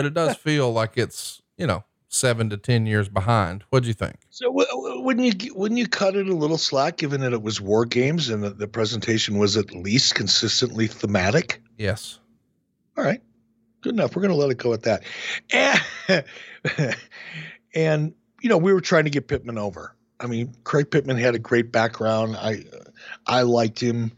[0.00, 3.64] but it does feel like it's you know seven to ten years behind.
[3.68, 4.16] What'd you think?
[4.30, 7.60] So w- wouldn't you wouldn't you cut it a little slack, given that it was
[7.60, 11.60] war games and the, the presentation was at least consistently thematic?
[11.76, 12.18] Yes.
[12.96, 13.20] All right,
[13.82, 14.16] good enough.
[14.16, 15.02] We're going to let it go at that.
[15.50, 16.24] And,
[17.74, 19.94] and you know, we were trying to get Pittman over.
[20.18, 22.36] I mean, Craig Pittman had a great background.
[22.38, 22.64] I
[23.26, 24.12] I liked him.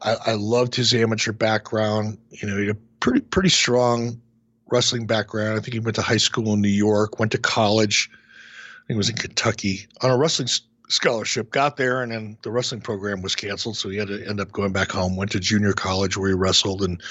[0.00, 2.16] I, I loved his amateur background.
[2.30, 4.22] You know, he had a pretty pretty strong
[4.70, 5.58] wrestling background.
[5.58, 8.10] I think he went to high school in New York, went to college.
[8.12, 10.48] I think it was in Kentucky on a wrestling
[10.88, 11.50] scholarship.
[11.50, 14.52] Got there, and then the wrestling program was canceled, so he had to end up
[14.52, 15.16] going back home.
[15.16, 17.02] Went to junior college where he wrestled, and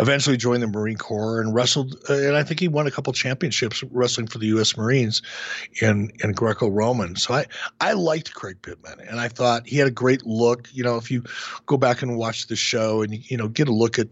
[0.00, 1.96] eventually joined the Marine Corps and wrestled.
[2.08, 4.76] Uh, and I think he won a couple championships wrestling for the U.S.
[4.76, 5.22] Marines
[5.80, 7.16] in in Greco-Roman.
[7.16, 7.46] So I
[7.80, 10.68] I liked Craig Pittman, and I thought he had a great look.
[10.72, 11.24] You know, if you
[11.66, 14.08] go back and watch the show and you know get a look at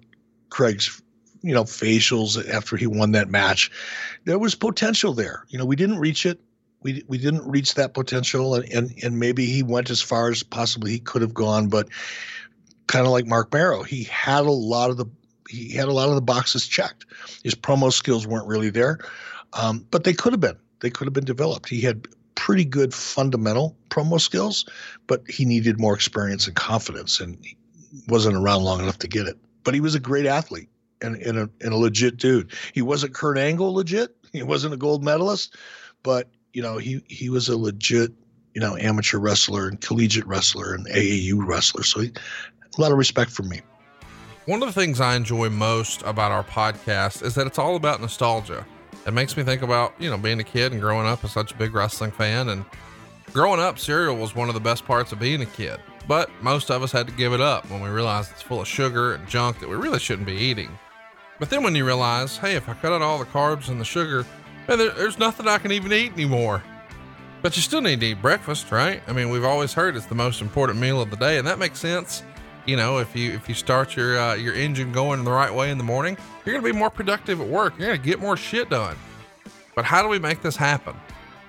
[0.50, 1.00] Craig's
[1.42, 3.70] you know, facials after he won that match.
[4.24, 5.44] There was potential there.
[5.48, 6.40] You know, we didn't reach it.
[6.82, 10.42] We, we didn't reach that potential, and, and, and maybe he went as far as
[10.42, 11.88] possibly he could have gone, but
[12.88, 15.06] kind of like Mark Mero, he had a lot of the
[15.48, 17.04] he had a lot of the boxes checked.
[17.44, 18.98] His promo skills weren't really there,
[19.52, 20.56] um, but they could have been.
[20.80, 21.68] They could have been developed.
[21.68, 24.64] He had pretty good fundamental promo skills,
[25.06, 27.20] but he needed more experience and confidence.
[27.20, 27.56] And he
[28.08, 29.36] wasn't around long enough to get it.
[29.62, 30.68] But he was a great athlete
[31.02, 32.52] and, and, a, and a legit dude.
[32.72, 34.16] He wasn't Kurt Angle legit.
[34.32, 35.56] He wasn't a gold medalist,
[36.02, 38.12] but you know he he was a legit
[38.54, 41.82] you know amateur wrestler and collegiate wrestler and AAU wrestler.
[41.82, 42.12] So he,
[42.76, 43.60] a lot of respect for me.
[44.46, 48.00] One of the things I enjoy most about our podcast is that it's all about
[48.00, 48.66] nostalgia.
[49.06, 51.52] It makes me think about, you know, being a kid and growing up as such
[51.52, 52.48] a big wrestling fan.
[52.48, 52.64] And
[53.32, 55.78] growing up, cereal was one of the best parts of being a kid.
[56.08, 58.66] But most of us had to give it up when we realized it's full of
[58.66, 60.76] sugar and junk that we really shouldn't be eating.
[61.42, 63.84] But then when you realize, hey, if I cut out all the carbs and the
[63.84, 64.24] sugar,
[64.68, 66.62] man, there, there's nothing I can even eat anymore.
[67.42, 69.02] But you still need to eat breakfast, right?
[69.08, 71.58] I mean, we've always heard it's the most important meal of the day, and that
[71.58, 72.22] makes sense.
[72.64, 75.72] You know, if you if you start your uh, your engine going the right way
[75.72, 77.74] in the morning, you're gonna be more productive at work.
[77.76, 78.96] You're gonna get more shit done.
[79.74, 80.94] But how do we make this happen?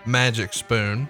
[0.07, 1.07] Magic Spoon.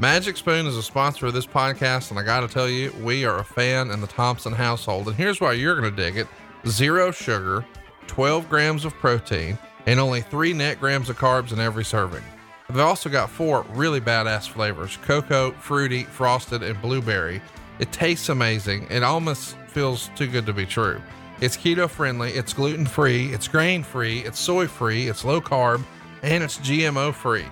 [0.00, 3.38] Magic Spoon is a sponsor of this podcast, and I gotta tell you, we are
[3.38, 5.06] a fan in the Thompson household.
[5.06, 6.26] And here's why you're gonna dig it:
[6.66, 7.64] zero sugar,
[8.06, 12.22] 12 grams of protein, and only three net grams of carbs in every serving.
[12.68, 17.40] They've also got four really badass flavors cocoa, fruity, frosted, and blueberry.
[17.78, 18.86] It tastes amazing.
[18.90, 21.00] It almost feels too good to be true.
[21.40, 25.84] It's keto friendly, it's gluten free, it's grain free, it's soy free, it's low carb,
[26.22, 27.44] and it's GMO free.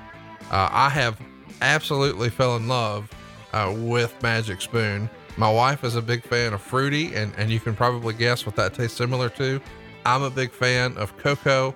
[0.51, 1.21] Uh, I have
[1.61, 3.11] absolutely fell in love
[3.53, 5.11] uh, with Magic Spoon.
[5.37, 8.57] My wife is a big fan of fruity, and, and you can probably guess what
[8.57, 9.61] that tastes similar to.
[10.05, 11.75] I'm a big fan of cocoa.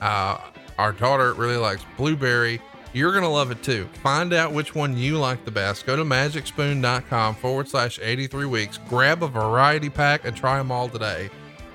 [0.00, 0.38] Uh,
[0.78, 2.60] our daughter really likes blueberry.
[2.92, 3.88] You're going to love it too.
[4.02, 5.86] Find out which one you like the best.
[5.86, 8.78] Go to magicspoon.com forward slash 83 weeks.
[8.88, 11.30] Grab a variety pack and try them all today.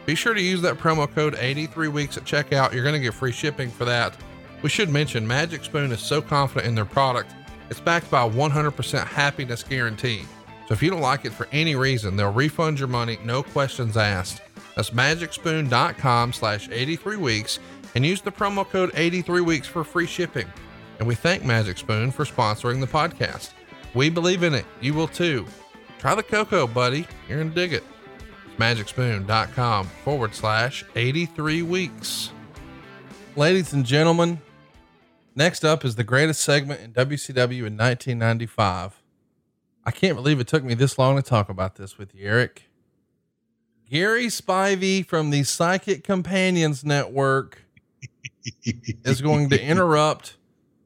[0.06, 2.74] Be sure to use that promo code 83 weeks at checkout.
[2.74, 4.16] You're going to get free shipping for that.
[4.62, 7.34] We should mention Magic Spoon is so confident in their product,
[7.70, 10.24] it's backed by a 100% happiness guarantee.
[10.68, 13.98] So if you don't like it for any reason, they'll refund your money, no questions
[13.98, 14.42] asked.
[14.76, 17.60] That's magicspoon.com slash 83 weeks
[17.96, 20.48] and use the promo code 83 weeks for free shipping.
[21.00, 23.52] And we thank Magic Spoon for sponsoring the podcast.
[23.94, 24.66] We believe in it.
[24.82, 25.46] You will too.
[26.00, 27.08] Try the cocoa, buddy.
[27.28, 27.84] You're going to dig it.
[28.46, 32.32] It's magicspoon.com forward slash 83 weeks.
[33.36, 34.42] Ladies and gentlemen,
[35.36, 39.02] next up is the greatest segment in WCW in 1995.
[39.86, 42.64] I can't believe it took me this long to talk about this with you, Eric.
[43.90, 47.64] Gary Spivey from the Psychic Companions Network
[48.64, 50.38] is going to interrupt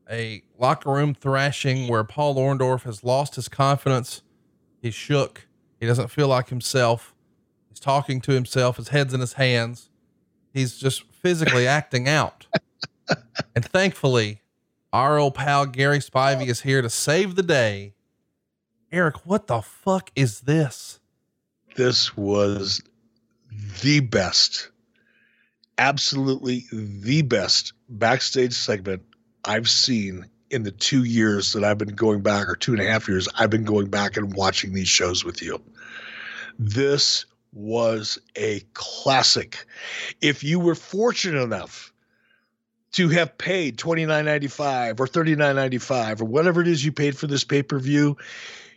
[0.10, 4.22] a locker room thrashing where Paul Orndorff has lost his confidence.
[4.82, 5.48] He's shook.
[5.80, 7.16] He doesn't feel like himself.
[7.70, 8.78] He's talking to himself.
[8.78, 9.90] His head's in his hands.
[10.54, 12.48] He's just physically acting out.
[13.56, 14.42] And thankfully,
[14.92, 17.94] our old pal Gary Spivey is here to save the day.
[18.92, 21.00] Eric, what the fuck is this?
[21.76, 22.82] This was
[23.82, 24.70] the best,
[25.78, 29.04] absolutely the best backstage segment
[29.46, 32.86] I've seen in the two years that I've been going back, or two and a
[32.86, 35.62] half years, I've been going back and watching these shows with you.
[36.58, 39.66] This was a classic.
[40.22, 41.94] If you were fortunate enough
[42.94, 47.62] to have paid $29.95 or $39.95 or whatever it is you paid for this pay
[47.62, 48.18] per view,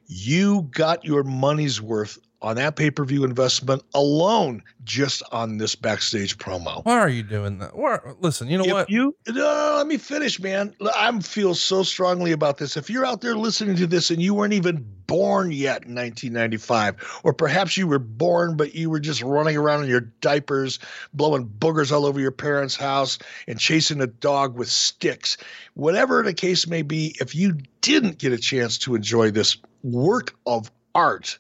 [0.07, 5.77] you got your money's worth on that pay per view investment alone just on this
[5.77, 6.85] backstage promo.
[6.85, 7.77] Why are you doing that?
[7.77, 8.91] Where, listen, you know if what?
[8.91, 10.75] You no, let me finish, man.
[10.97, 12.77] I feel so strongly about this.
[12.77, 17.21] If you're out there listening to this and you weren't even born yet in 1995,
[17.23, 20.81] or perhaps you were born but you were just running around in your diapers,
[21.15, 25.37] blowing boogers all over your parents' house and chasing a dog with sticks,
[25.75, 30.35] whatever the case may be, if you didn't get a chance to enjoy this work
[30.47, 31.39] of art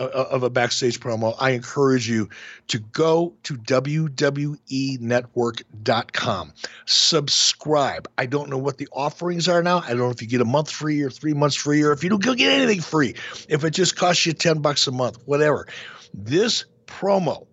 [0.00, 2.30] of a backstage promo, I encourage you
[2.68, 6.52] to go to WWEnetwork.com.
[6.86, 8.08] Subscribe.
[8.18, 9.78] I don't know what the offerings are now.
[9.80, 12.02] I don't know if you get a month free or three months free, or if
[12.02, 13.14] you don't get anything free.
[13.48, 15.66] If it just costs you 10 bucks a month, whatever.
[16.14, 17.46] This promo,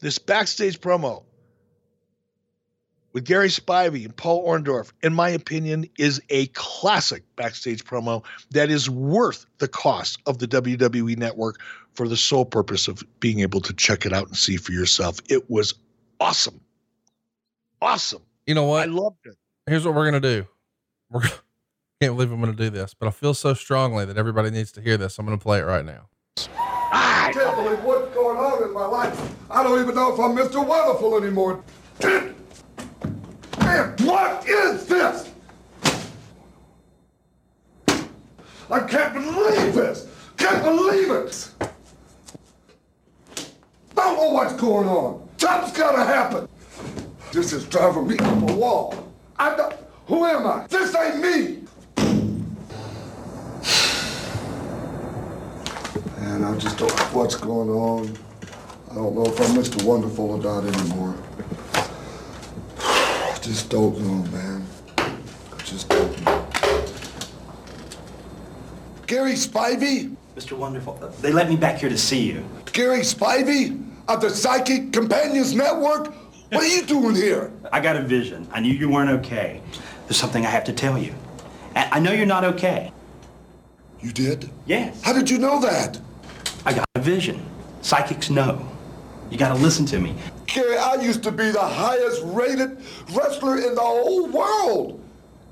[0.00, 1.24] this backstage promo
[3.12, 8.70] with Gary Spivey and Paul Orndorff, in my opinion, is a classic backstage promo that
[8.70, 11.60] is worth the cost of the WWE network
[11.94, 15.20] for the sole purpose of being able to check it out and see for yourself.
[15.28, 15.74] It was
[16.20, 16.60] awesome.
[17.82, 18.22] Awesome.
[18.46, 18.88] You know what?
[18.88, 19.36] I loved it.
[19.66, 20.46] Here's what we're going to do.
[21.10, 21.22] We're
[22.00, 24.72] can't believe I'm going to do this, but I feel so strongly that everybody needs
[24.72, 25.18] to hear this.
[25.18, 26.08] I'm going to play it right now.
[26.52, 29.34] I can't believe what's going on in my life.
[29.50, 30.66] I don't even know if I'm Mr.
[30.66, 31.62] Wonderful anymore.
[33.70, 35.30] Man, what is this?
[38.68, 40.08] I can't believe this.
[40.36, 41.50] Can't believe it.
[43.94, 45.28] don't know what's going on.
[45.36, 46.48] Something's gotta happen.
[47.32, 49.12] This is driving me up a wall.
[49.38, 49.76] I don't,
[50.08, 50.66] who am I?
[50.66, 51.62] This ain't me.
[56.18, 58.18] And I just don't know what's going on.
[58.90, 59.84] I don't know if I'm Mr.
[59.84, 61.16] Wonderful or not anymore.
[63.50, 64.64] Just don't know, man.
[65.64, 66.48] Just don't know.
[69.08, 70.14] Gary Spivey?
[70.36, 70.56] Mr.
[70.56, 72.44] Wonderful, uh, they let me back here to see you.
[72.72, 76.14] Gary Spivey of the Psychic Companions Network?
[76.52, 77.50] What are you doing here?
[77.72, 78.46] I got a vision.
[78.52, 79.60] I knew you weren't okay.
[80.06, 81.12] There's something I have to tell you.
[81.74, 82.92] I know you're not okay.
[84.00, 84.48] You did?
[84.66, 85.02] Yes.
[85.02, 85.98] How did you know that?
[86.64, 87.44] I got a vision.
[87.82, 88.64] Psychics know.
[89.28, 90.14] You gotta listen to me.
[90.56, 92.78] I used to be the highest rated
[93.12, 95.02] wrestler in the whole world.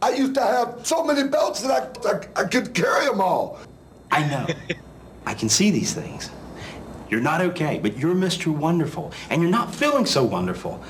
[0.01, 3.59] I used to have so many belts that I, I, I could carry them all.
[4.11, 4.47] I know.
[5.27, 6.31] I can see these things.
[7.11, 8.49] You're not okay, but you're Mr.
[8.49, 10.83] Wonderful, and you're not feeling so wonderful.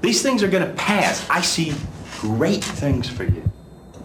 [0.00, 1.28] These things are gonna pass.
[1.28, 1.74] I see
[2.20, 3.48] great things for you.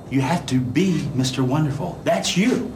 [0.09, 1.41] You have to be Mr.
[1.41, 1.99] Wonderful.
[2.03, 2.71] That's you.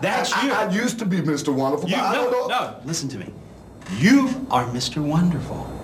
[0.00, 0.52] That's you.
[0.52, 1.52] I, I used to be Mr.
[1.52, 3.30] Wonderful, You, no, no, listen to me.
[3.98, 5.02] You are Mr.
[5.02, 5.75] Wonderful.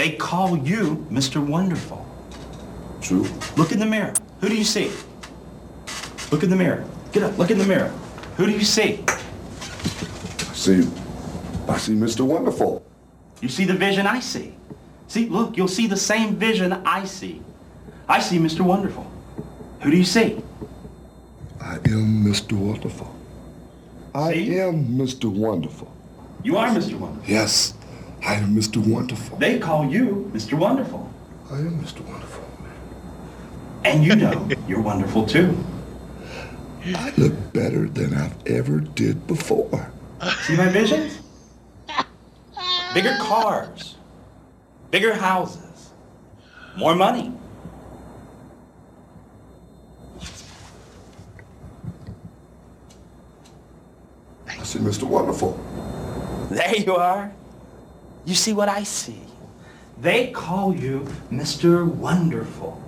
[0.00, 1.46] They call you Mr.
[1.46, 2.06] Wonderful.
[3.02, 3.26] True.
[3.58, 4.14] Look in the mirror.
[4.40, 4.90] Who do you see?
[6.32, 6.86] Look in the mirror.
[7.12, 7.36] Get up.
[7.36, 7.92] Look in the mirror.
[8.38, 9.04] Who do you see?
[9.06, 10.88] I see,
[11.68, 12.22] I see Mr.
[12.22, 12.82] Wonderful.
[13.42, 14.54] You see the vision I see.
[15.06, 17.42] See, look, you'll see the same vision I see.
[18.08, 18.62] I see Mr.
[18.62, 19.04] Wonderful.
[19.82, 20.42] Who do you see?
[21.60, 22.54] I am Mr.
[22.54, 23.14] Wonderful.
[24.14, 24.58] I See?
[24.60, 25.30] am Mr.
[25.30, 25.92] Wonderful.
[26.42, 26.94] You are Mr.
[26.94, 27.30] Wonderful.
[27.30, 27.74] Yes,
[28.24, 28.76] I am Mr.
[28.84, 29.38] Wonderful.
[29.38, 30.54] They call you Mr.
[30.54, 31.10] Wonderful.
[31.50, 32.00] I am Mr.
[32.02, 32.44] Wonderful.
[33.84, 35.56] And you know you're wonderful too.
[36.84, 39.90] I look better than I've ever did before.
[40.42, 41.20] See my visions?
[42.92, 43.96] Bigger cars,
[44.90, 45.90] bigger houses,
[46.76, 47.32] more money.
[54.46, 55.04] I see Mr.
[55.04, 55.58] Wonderful.
[56.50, 57.32] There you are.
[58.24, 59.20] You see what I see.
[60.00, 61.86] They call you Mr.
[61.86, 62.80] Wonderful.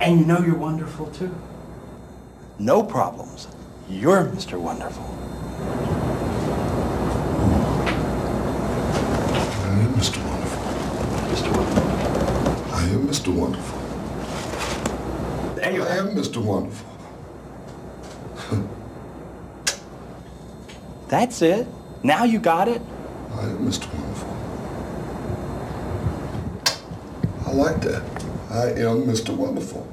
[0.00, 1.34] And you know you're wonderful too.
[2.58, 3.48] No problems.
[3.88, 4.58] You're Mr.
[4.58, 5.04] Wonderful.
[9.64, 10.18] I am Mr.
[10.26, 10.62] Wonderful.
[11.32, 11.50] Mr.
[11.56, 12.74] Wonderful.
[12.74, 13.34] I am Mr.
[13.34, 13.78] Wonderful.
[15.54, 16.42] There you I am Mr.
[16.42, 16.88] Wonderful.
[21.08, 21.66] That's it.
[22.02, 22.82] Now you got it.
[23.36, 23.92] I am Mr.
[23.92, 24.36] Wonderful.
[27.46, 28.02] I like that.
[28.50, 29.34] I am Mr.
[29.36, 29.86] Wonderful.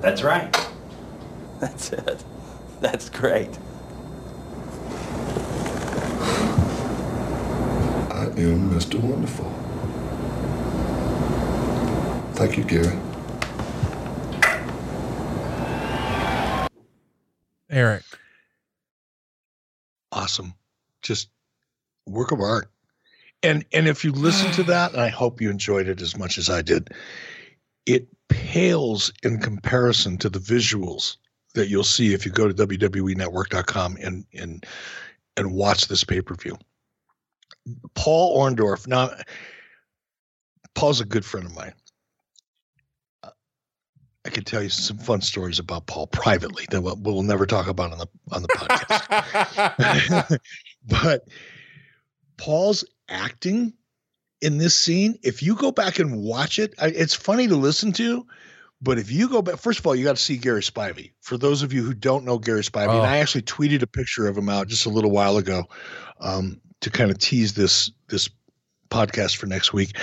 [0.00, 0.54] That's right.
[1.60, 2.24] That's it.
[2.80, 3.50] That's great.
[8.10, 9.00] I am Mr.
[9.00, 9.50] Wonderful.
[12.34, 12.98] Thank you, Gary.
[17.70, 18.04] Eric.
[20.12, 20.54] awesome
[21.02, 21.28] just
[22.06, 22.70] work of art.
[23.42, 26.38] And and if you listen to that and i hope you enjoyed it as much
[26.38, 26.88] as i did
[27.84, 31.16] it pales in comparison to the visuals
[31.54, 34.66] that you'll see if you go to wwenetwork.com and and
[35.36, 36.56] and watch this pay-per-view.
[37.94, 39.10] Paul orndorff now
[40.74, 41.72] paul's a good friend of mine.
[44.26, 47.68] I could tell you some fun stories about Paul privately that we'll, we'll never talk
[47.68, 50.38] about on the on the podcast.
[50.88, 51.28] but
[52.36, 53.72] Paul's acting
[54.40, 58.26] in this scene, if you go back and watch it, it's funny to listen to.
[58.82, 61.12] But if you go back, first of all, you got to see Gary Spivey.
[61.22, 62.98] For those of you who don't know Gary Spivey, Oh.
[62.98, 65.64] and I actually tweeted a picture of him out just a little while ago
[66.20, 68.28] um, to kind of tease this this
[68.90, 69.96] podcast for next week.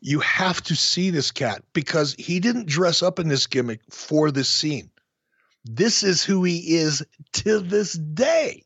[0.00, 4.32] You have to see this cat because he didn't dress up in this gimmick for
[4.32, 4.90] this scene.
[5.64, 7.04] This is who he is
[7.34, 8.64] to this day.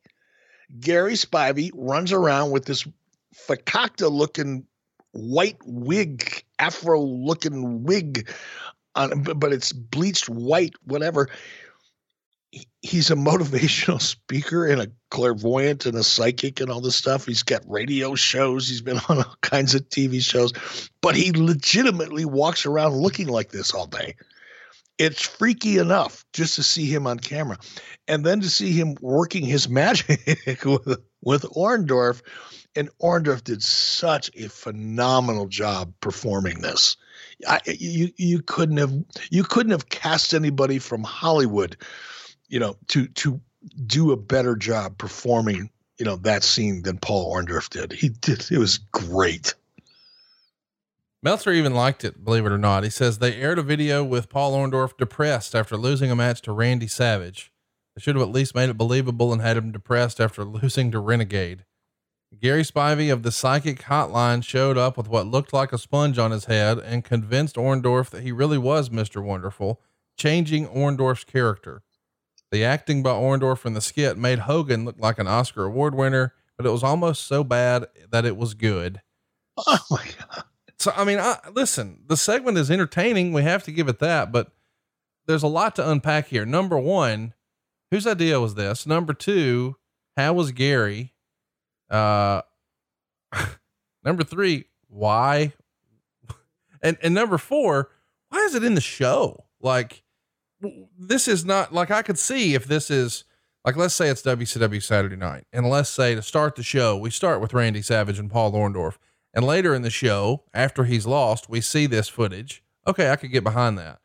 [0.80, 2.86] Gary Spivey runs around with this
[3.48, 4.66] fakakta looking
[5.12, 8.28] white wig, afro looking wig
[8.94, 11.28] on but- but it's bleached white, whatever.
[12.82, 17.26] He's a motivational speaker and a clairvoyant and a psychic and all this stuff.
[17.26, 18.68] He's got radio shows.
[18.68, 20.52] He's been on all kinds of TV shows,
[21.00, 24.14] but he legitimately walks around looking like this all day.
[24.98, 27.58] It's freaky enough just to see him on camera
[28.06, 32.22] and then to see him working his magic with with Orndorff,
[32.76, 36.96] and Orndorff did such a phenomenal job performing this.
[37.48, 38.92] I, you you couldn't have
[39.30, 41.76] you couldn't have cast anybody from Hollywood,
[42.48, 43.40] you know, to to
[43.86, 47.92] do a better job performing you know, that scene than Paul Orndorff did.
[47.92, 48.50] He did.
[48.50, 49.54] It was great.
[51.24, 52.84] Meltzer even liked it, believe it or not.
[52.84, 56.52] He says they aired a video with Paul Orndorff depressed after losing a match to
[56.52, 57.50] Randy Savage.
[57.96, 60.98] They should have at least made it believable and had him depressed after losing to
[60.98, 61.64] Renegade.
[62.38, 66.30] Gary Spivey of the Psychic Hotline showed up with what looked like a sponge on
[66.30, 69.24] his head and convinced Orndorff that he really was Mr.
[69.24, 69.80] Wonderful,
[70.18, 71.82] changing Orndorff's character.
[72.50, 76.34] The acting by Orndorff in the skit made Hogan look like an Oscar Award winner,
[76.58, 79.00] but it was almost so bad that it was good.
[79.56, 80.44] Oh my God.
[80.78, 83.32] So, I mean, I, listen, the segment is entertaining.
[83.32, 84.50] We have to give it that, but
[85.26, 86.44] there's a lot to unpack here.
[86.44, 87.34] Number one,
[87.90, 88.86] whose idea was this?
[88.86, 89.76] Number two,
[90.16, 91.12] how was Gary?
[91.88, 92.42] Uh,
[94.04, 95.52] number three, why?
[96.82, 97.90] And, and number four,
[98.28, 99.44] why is it in the show?
[99.60, 100.02] Like,
[100.98, 103.24] this is not like I could see if this is
[103.64, 105.46] like, let's say it's WCW Saturday night.
[105.52, 108.98] And let's say to start the show, we start with Randy Savage and Paul Orndorff
[109.34, 112.62] and later in the show, after he's lost, we see this footage.
[112.86, 113.98] Okay, I could get behind that.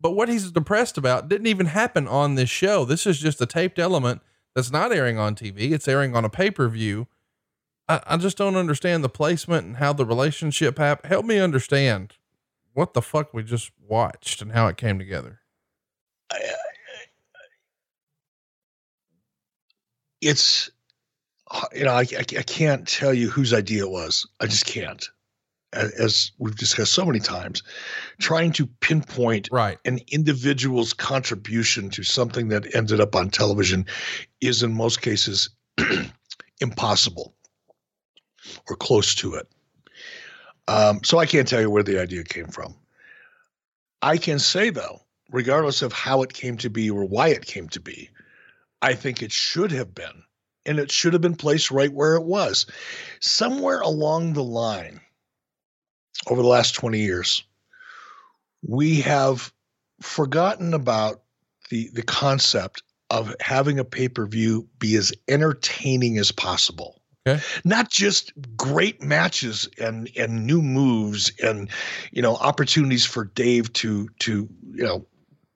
[0.00, 2.84] But what he's depressed about didn't even happen on this show.
[2.84, 4.22] This is just a taped element
[4.54, 5.72] that's not airing on TV.
[5.72, 7.08] It's airing on a pay per view.
[7.88, 11.08] I, I, just don't understand the placement and how the relationship happened.
[11.08, 12.14] Help me understand
[12.72, 15.40] what the fuck we just watched and how it came together.
[20.20, 20.70] It's
[21.74, 24.26] you know, I, I, I can't tell you whose idea it was.
[24.40, 25.08] I just can't.
[25.72, 27.62] As we've discussed so many times,
[28.18, 29.78] trying to pinpoint right.
[29.84, 33.84] an individual's contribution to something that ended up on television
[34.40, 35.50] is in most cases
[36.60, 37.34] impossible
[38.70, 39.48] or close to it.
[40.68, 42.74] Um, so I can't tell you where the idea came from.
[44.02, 45.00] I can say, though,
[45.30, 48.10] regardless of how it came to be or why it came to be,
[48.82, 50.22] I think it should have been
[50.66, 52.66] and it should have been placed right where it was.
[53.20, 55.00] Somewhere along the line,
[56.28, 57.44] over the last 20 years,
[58.62, 59.52] we have
[60.00, 61.22] forgotten about
[61.70, 67.00] the, the concept of having a pay per view be as entertaining as possible.
[67.26, 67.42] Okay.
[67.64, 71.68] Not just great matches and and new moves and
[72.12, 75.06] you know opportunities for Dave to to you know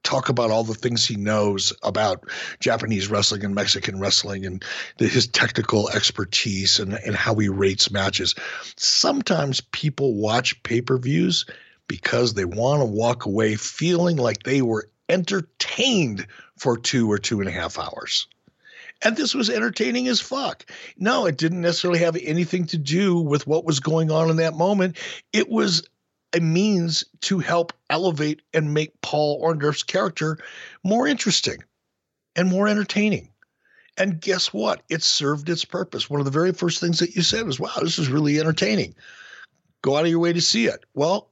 [0.02, 2.24] talk about all the things he knows about
[2.58, 4.64] Japanese wrestling and Mexican wrestling and
[4.98, 8.34] the, his technical expertise and, and how he rates matches.
[8.76, 11.46] Sometimes people watch pay per views
[11.86, 17.40] because they want to walk away feeling like they were entertained for two or two
[17.40, 18.26] and a half hours.
[19.02, 20.66] And this was entertaining as fuck.
[20.98, 24.54] No, it didn't necessarily have anything to do with what was going on in that
[24.54, 24.98] moment.
[25.32, 25.82] It was
[26.32, 30.38] a means to help elevate and make Paul Orndorff's character
[30.84, 31.62] more interesting
[32.36, 33.30] and more entertaining.
[33.96, 34.82] And guess what?
[34.88, 36.08] It served its purpose.
[36.08, 38.94] One of the very first things that you said was, wow, this is really entertaining.
[39.82, 40.84] Go out of your way to see it.
[40.94, 41.28] Well,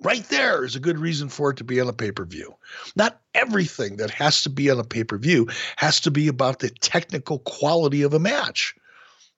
[0.00, 2.54] right there is a good reason for it to be on a pay per view.
[2.96, 6.58] Not everything that has to be on a pay per view has to be about
[6.58, 8.74] the technical quality of a match.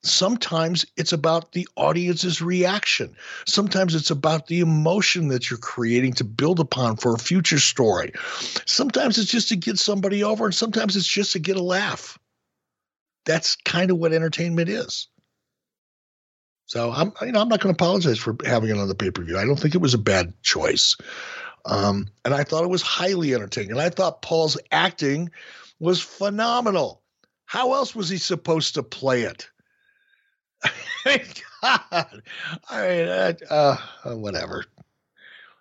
[0.05, 3.16] Sometimes it's about the audience's reaction.
[3.47, 8.12] Sometimes it's about the emotion that you're creating to build upon for a future story.
[8.66, 12.18] Sometimes it's just to get somebody over, and sometimes it's just to get a laugh.
[13.24, 15.09] That's kind of what entertainment is.
[16.66, 19.10] So I'm, you know, I'm not going to apologize for having it on the pay
[19.10, 19.39] per view.
[19.39, 20.98] I don't think it was a bad choice,
[21.64, 23.72] um, and I thought it was highly entertaining.
[23.72, 25.31] And I thought Paul's acting
[25.81, 27.01] was phenomenal.
[27.47, 29.48] How else was he supposed to play it?
[31.62, 32.23] God.
[32.69, 34.65] I mean, uh, uh, whatever.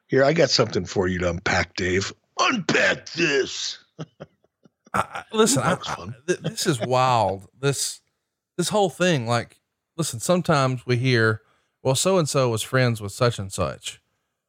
[0.07, 2.13] Here, I got something for you to unpack, Dave.
[2.39, 3.79] Unpack this.
[4.93, 7.47] I, listen, I, I, th- this is wild.
[7.59, 8.01] This
[8.57, 9.59] this whole thing, like,
[9.97, 10.19] listen.
[10.19, 11.41] Sometimes we hear,
[11.81, 14.01] well, so and so was friends with such and such.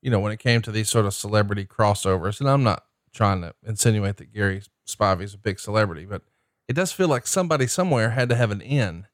[0.02, 3.40] You know, when it came to these sort of celebrity crossovers, and I'm not trying
[3.42, 6.22] to insinuate that Gary Spivey is a big celebrity, but
[6.68, 9.06] it does feel like somebody somewhere had to have an in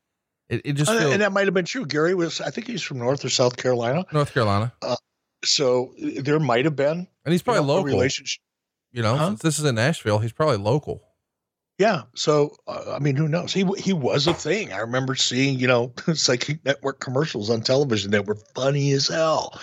[0.51, 1.87] it, it just uh, feels, and that might have been true.
[1.87, 4.05] Gary was, I think he's from North or South Carolina.
[4.13, 4.73] North Carolina.
[4.83, 4.97] Uh,
[5.45, 7.93] so there might have been, and he's probably you know, local.
[7.93, 8.43] Relationship.
[8.93, 9.29] You know, huh?
[9.29, 11.03] since this is in Nashville, he's probably local.
[11.79, 12.03] Yeah.
[12.15, 13.55] So uh, I mean, who knows?
[13.55, 14.71] He he was a thing.
[14.73, 19.59] I remember seeing you know psychic network commercials on television that were funny as hell.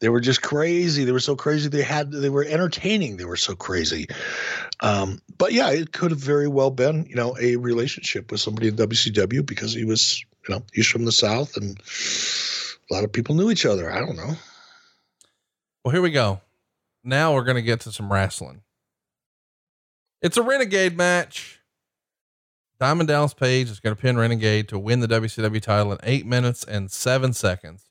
[0.00, 1.04] They were just crazy.
[1.04, 1.68] They were so crazy.
[1.68, 3.18] They had they were entertaining.
[3.18, 4.06] They were so crazy.
[4.82, 8.68] Um, but yeah, it could have very well been you know a relationship with somebody
[8.68, 11.78] in WCW because he was you know he's from the South and
[12.90, 13.90] a lot of people knew each other.
[13.90, 14.34] I don't know.
[15.84, 16.40] Well, here we go.
[17.04, 18.62] Now we're gonna get to some wrestling.
[20.22, 21.60] It's a renegade match.
[22.78, 26.24] Diamond Dallas Page is going to pin Renegade to win the WCW title in eight
[26.24, 27.90] minutes and seven seconds.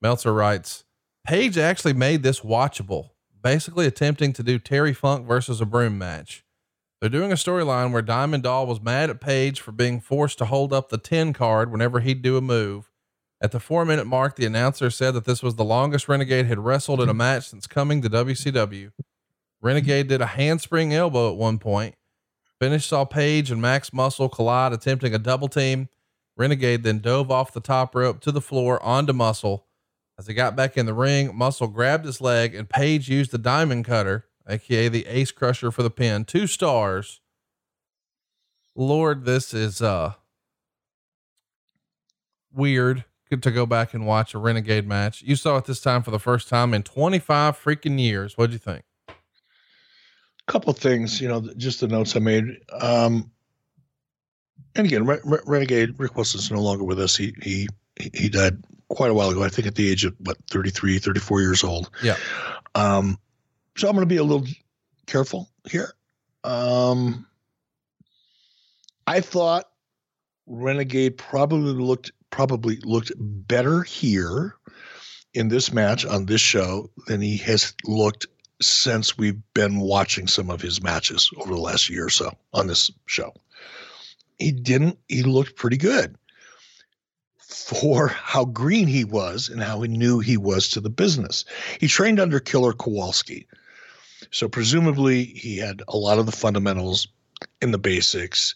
[0.00, 0.84] Meltzer writes,
[1.26, 3.10] Page actually made this watchable,
[3.44, 6.42] basically attempting to do Terry Funk versus a broom match.
[7.00, 10.46] They're doing a storyline where Diamond Doll was mad at Page for being forced to
[10.46, 12.90] hold up the 10 card whenever he'd do a move.
[13.42, 16.64] At the four minute mark, the announcer said that this was the longest Renegade had
[16.64, 18.92] wrestled in a match since coming to WCW.
[19.60, 21.94] Renegade did a handspring elbow at one point.
[22.58, 25.90] Finish saw Page and Max Muscle collide, attempting a double team.
[26.38, 29.66] Renegade then dove off the top rope to the floor onto Muscle.
[30.18, 33.38] As he got back in the ring, Muscle grabbed his leg and Page used the
[33.38, 36.24] diamond cutter, aka the ace crusher for the pin.
[36.24, 37.20] Two stars.
[38.76, 40.14] Lord, this is uh
[42.52, 45.22] weird Good to go back and watch a renegade match.
[45.22, 48.36] You saw it this time for the first time in 25 freaking years.
[48.36, 48.84] What'd you think?
[50.46, 52.44] couple things, you know, just the notes I made.
[52.80, 53.30] Um,
[54.74, 57.16] and again, Re- Re- Renegade Rick Wilson's no longer with us.
[57.16, 57.66] He he
[58.12, 58.62] he died
[58.94, 59.42] quite a while ago.
[59.42, 61.90] I think at the age of what 33, 34 years old.
[62.02, 62.16] Yeah.
[62.74, 63.18] Um,
[63.76, 64.46] so I'm going to be a little
[65.06, 65.92] careful here.
[66.44, 67.26] Um,
[69.06, 69.68] I thought
[70.46, 74.56] Renegade probably looked probably looked better here
[75.34, 78.26] in this match on this show than he has looked
[78.60, 82.66] since we've been watching some of his matches over the last year or so on
[82.66, 83.32] this show.
[84.38, 86.16] He didn't, he looked pretty good
[87.54, 91.44] for how green he was and how he knew he was to the business.
[91.78, 93.46] He trained under Killer Kowalski.
[94.30, 97.06] So presumably he had a lot of the fundamentals
[97.62, 98.54] in the basics.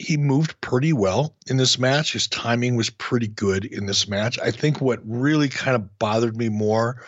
[0.00, 2.12] He moved pretty well in this match.
[2.12, 4.38] His timing was pretty good in this match.
[4.38, 7.04] I think what really kind of bothered me more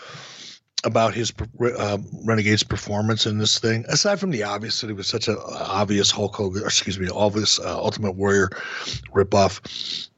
[0.84, 5.06] about his uh, Renegade's performance in this thing, aside from the obvious that he was
[5.06, 8.48] such an obvious Hulk Hogan, excuse me, obvious uh, Ultimate Warrior
[9.14, 10.09] ripoff.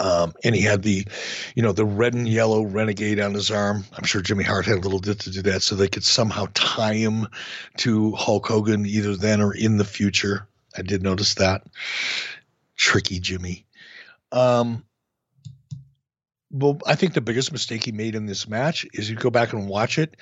[0.00, 1.06] Um, and he had the,
[1.54, 3.84] you know, the red and yellow renegade on his arm.
[3.96, 6.46] I'm sure Jimmy Hart had a little bit to do that so they could somehow
[6.54, 7.28] tie him
[7.78, 10.48] to Hulk Hogan either then or in the future.
[10.76, 11.62] I did notice that.
[12.76, 13.66] Tricky Jimmy.
[14.32, 14.84] Um,
[16.50, 19.52] well, I think the biggest mistake he made in this match is you go back
[19.52, 20.16] and watch it.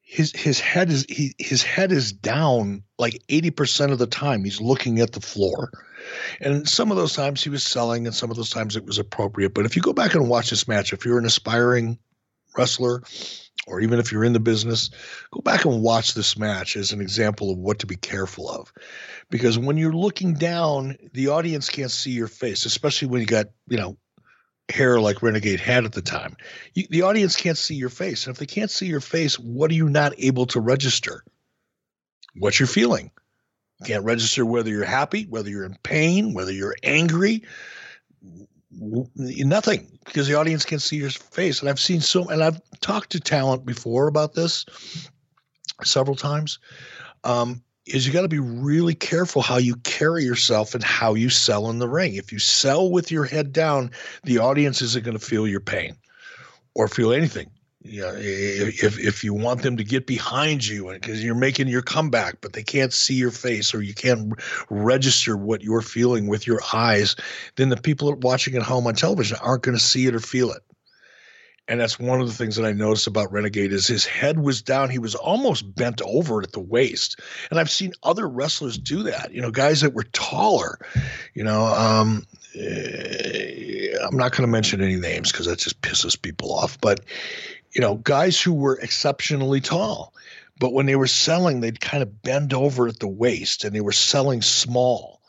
[0.00, 4.44] His his head is he his head is down like 80% of the time.
[4.44, 5.70] He's looking at the floor.
[6.40, 8.98] And some of those times he was selling and some of those times it was
[8.98, 9.54] appropriate.
[9.54, 11.98] But if you go back and watch this match, if you're an aspiring
[12.56, 13.02] wrestler
[13.66, 14.90] or even if you're in the business,
[15.30, 18.72] go back and watch this match as an example of what to be careful of.
[19.30, 23.46] Because when you're looking down, the audience can't see your face, especially when you got,
[23.68, 23.96] you know,
[24.68, 26.36] hair like Renegade had at the time.
[26.74, 28.26] You, the audience can't see your face.
[28.26, 31.24] And if they can't see your face, what are you not able to register?
[32.34, 33.10] What you're feeling.
[33.84, 37.42] Can't register whether you're happy, whether you're in pain, whether you're angry.
[39.16, 41.60] Nothing because the audience can't see your face.
[41.60, 44.64] And I've seen so, and I've talked to talent before about this
[45.84, 46.58] several times.
[47.24, 51.28] Um, is you got to be really careful how you carry yourself and how you
[51.28, 52.14] sell in the ring.
[52.14, 53.90] If you sell with your head down,
[54.24, 55.96] the audience isn't going to feel your pain
[56.74, 57.50] or feel anything.
[57.84, 62.40] Yeah, if if you want them to get behind you because you're making your comeback,
[62.40, 64.34] but they can't see your face or you can't
[64.70, 67.16] register what you're feeling with your eyes,
[67.56, 70.52] then the people watching at home on television aren't going to see it or feel
[70.52, 70.62] it.
[71.68, 74.62] And that's one of the things that I noticed about Renegade is his head was
[74.62, 74.90] down.
[74.90, 77.18] He was almost bent over at the waist.
[77.50, 79.32] And I've seen other wrestlers do that.
[79.32, 80.78] You know, guys that were taller.
[81.34, 82.26] You know, um,
[82.56, 86.80] eh, I'm not going to mention any names because that just pisses people off.
[86.80, 87.00] But
[87.72, 90.14] you know, guys who were exceptionally tall,
[90.58, 93.80] but when they were selling, they'd kind of bend over at the waist, and they
[93.80, 95.20] were selling small.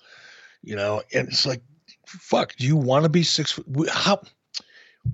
[0.61, 1.61] You know, and it's like,
[2.05, 3.59] fuck, do you want to be six?
[3.89, 4.21] How?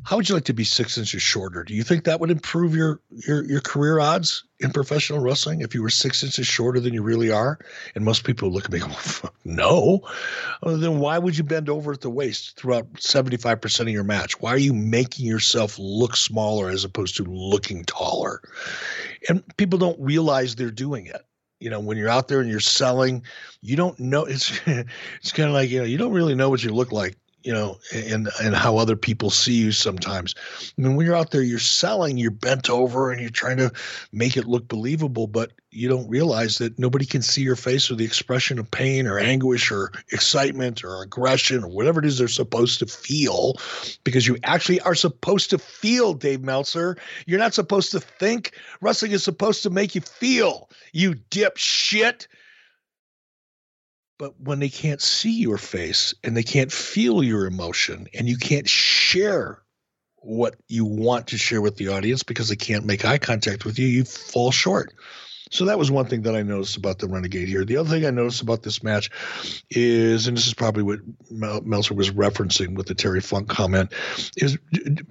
[0.03, 1.63] How would you like to be six inches shorter?
[1.63, 5.73] Do you think that would improve your your your career odds in professional wrestling if
[5.73, 7.59] you were six inches shorter than you really are?
[7.95, 8.89] And most people look at me, go,
[9.45, 10.01] no.
[10.63, 14.03] then why would you bend over at the waist throughout seventy five percent of your
[14.03, 14.39] match?
[14.39, 18.41] Why are you making yourself look smaller as opposed to looking taller?
[19.27, 21.21] And people don't realize they're doing it
[21.59, 23.21] you know when you're out there and you're selling
[23.61, 26.63] you don't know it's it's kind of like you know you don't really know what
[26.63, 30.35] you look like you know, and and how other people see you sometimes.
[30.77, 33.71] I mean, when you're out there, you're selling, you're bent over, and you're trying to
[34.11, 37.95] make it look believable, but you don't realize that nobody can see your face or
[37.95, 42.27] the expression of pain or anguish or excitement or aggression or whatever it is they're
[42.27, 43.55] supposed to feel,
[44.03, 46.97] because you actually are supposed to feel, Dave Meltzer.
[47.25, 48.53] You're not supposed to think.
[48.81, 50.69] Wrestling is supposed to make you feel.
[50.91, 52.27] You dip shit.
[54.19, 58.37] But when they can't see your face and they can't feel your emotion and you
[58.37, 59.63] can't share
[60.17, 63.79] what you want to share with the audience because they can't make eye contact with
[63.79, 64.93] you, you fall short.
[65.49, 67.65] So that was one thing that I noticed about the Renegade here.
[67.65, 69.09] The other thing I noticed about this match
[69.71, 70.99] is, and this is probably what
[71.31, 73.91] Mel- Meltzer was referencing with the Terry Funk comment,
[74.37, 74.57] is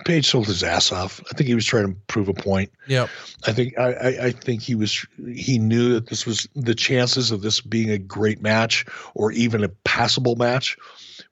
[0.05, 1.21] Page sold his ass off.
[1.31, 2.71] I think he was trying to prove a point.
[2.87, 3.09] Yeah,
[3.47, 5.05] I think I, I, I think he was
[5.35, 9.65] he knew that this was the chances of this being a great match or even
[9.65, 10.77] a passable match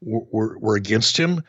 [0.00, 1.42] were, were, against him.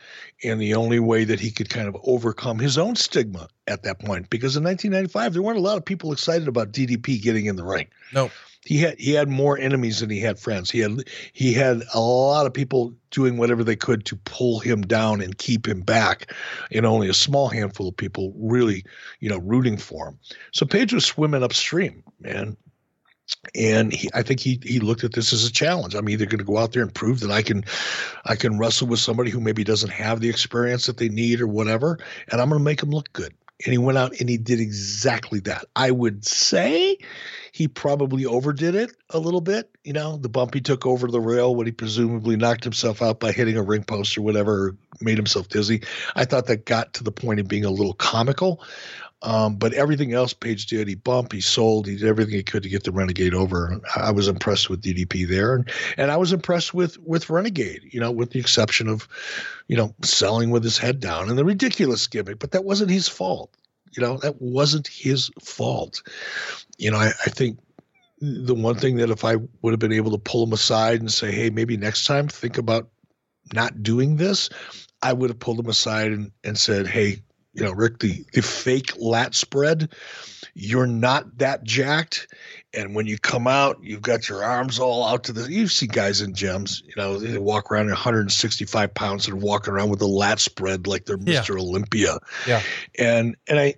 [0.44, 4.00] And the only way that he could kind of overcome his own stigma at that
[4.00, 7.56] point, because in 1995, there weren't a lot of people excited about DDP getting in
[7.56, 7.88] the ring.
[8.12, 8.30] No.
[8.64, 10.70] He had he had more enemies than he had friends.
[10.70, 14.82] He had he had a lot of people doing whatever they could to pull him
[14.82, 16.34] down and keep him back,
[16.72, 18.84] and only a small handful of people really,
[19.20, 20.18] you know, rooting for him.
[20.52, 22.56] So Page was swimming upstream, man
[23.54, 25.94] and he, I think he he looked at this as a challenge.
[25.94, 27.64] I'm either going to go out there and prove that I can
[28.24, 31.46] I can wrestle with somebody who maybe doesn't have the experience that they need or
[31.46, 31.98] whatever,
[32.30, 33.34] and I'm going to make him look good.
[33.64, 35.64] And he went out and he did exactly that.
[35.74, 36.96] I would say
[37.50, 39.68] he probably overdid it a little bit.
[39.82, 43.18] You know, the bump he took over the rail when he presumably knocked himself out
[43.18, 45.82] by hitting a ring post or whatever, or made himself dizzy.
[46.14, 48.62] I thought that got to the point of being a little comical.
[49.22, 52.62] Um, but everything else Page did, he bumped, he sold, he did everything he could
[52.62, 53.80] to get the Renegade over.
[53.96, 57.88] I was impressed with DDP there, and and I was impressed with with Renegade.
[57.90, 59.08] You know, with the exception of,
[59.66, 63.08] you know, selling with his head down and the ridiculous gimmick, but that wasn't his
[63.08, 63.52] fault.
[63.96, 66.02] You know, that wasn't his fault.
[66.76, 67.58] You know, I, I think
[68.20, 71.10] the one thing that if I would have been able to pull him aside and
[71.10, 72.88] say, hey, maybe next time think about
[73.52, 74.50] not doing this,
[75.02, 77.22] I would have pulled him aside and, and said, hey,
[77.58, 79.92] you know, Rick, the, the fake lat spread,
[80.54, 82.28] you're not that jacked.
[82.72, 85.50] And when you come out, you've got your arms all out to the.
[85.52, 89.72] You see guys in gyms, you know, they walk around at 165 pounds and walking
[89.72, 91.40] around with a lat spread like they're yeah.
[91.40, 91.58] Mr.
[91.58, 92.18] Olympia.
[92.46, 92.62] Yeah.
[92.98, 93.74] And and I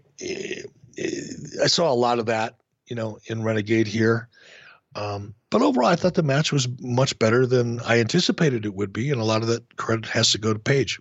[1.62, 4.28] I saw a lot of that, you know, in Renegade here.
[4.94, 8.93] Um, but overall, I thought the match was much better than I anticipated it would
[8.93, 11.01] be, and a lot of that credit has to go to Page.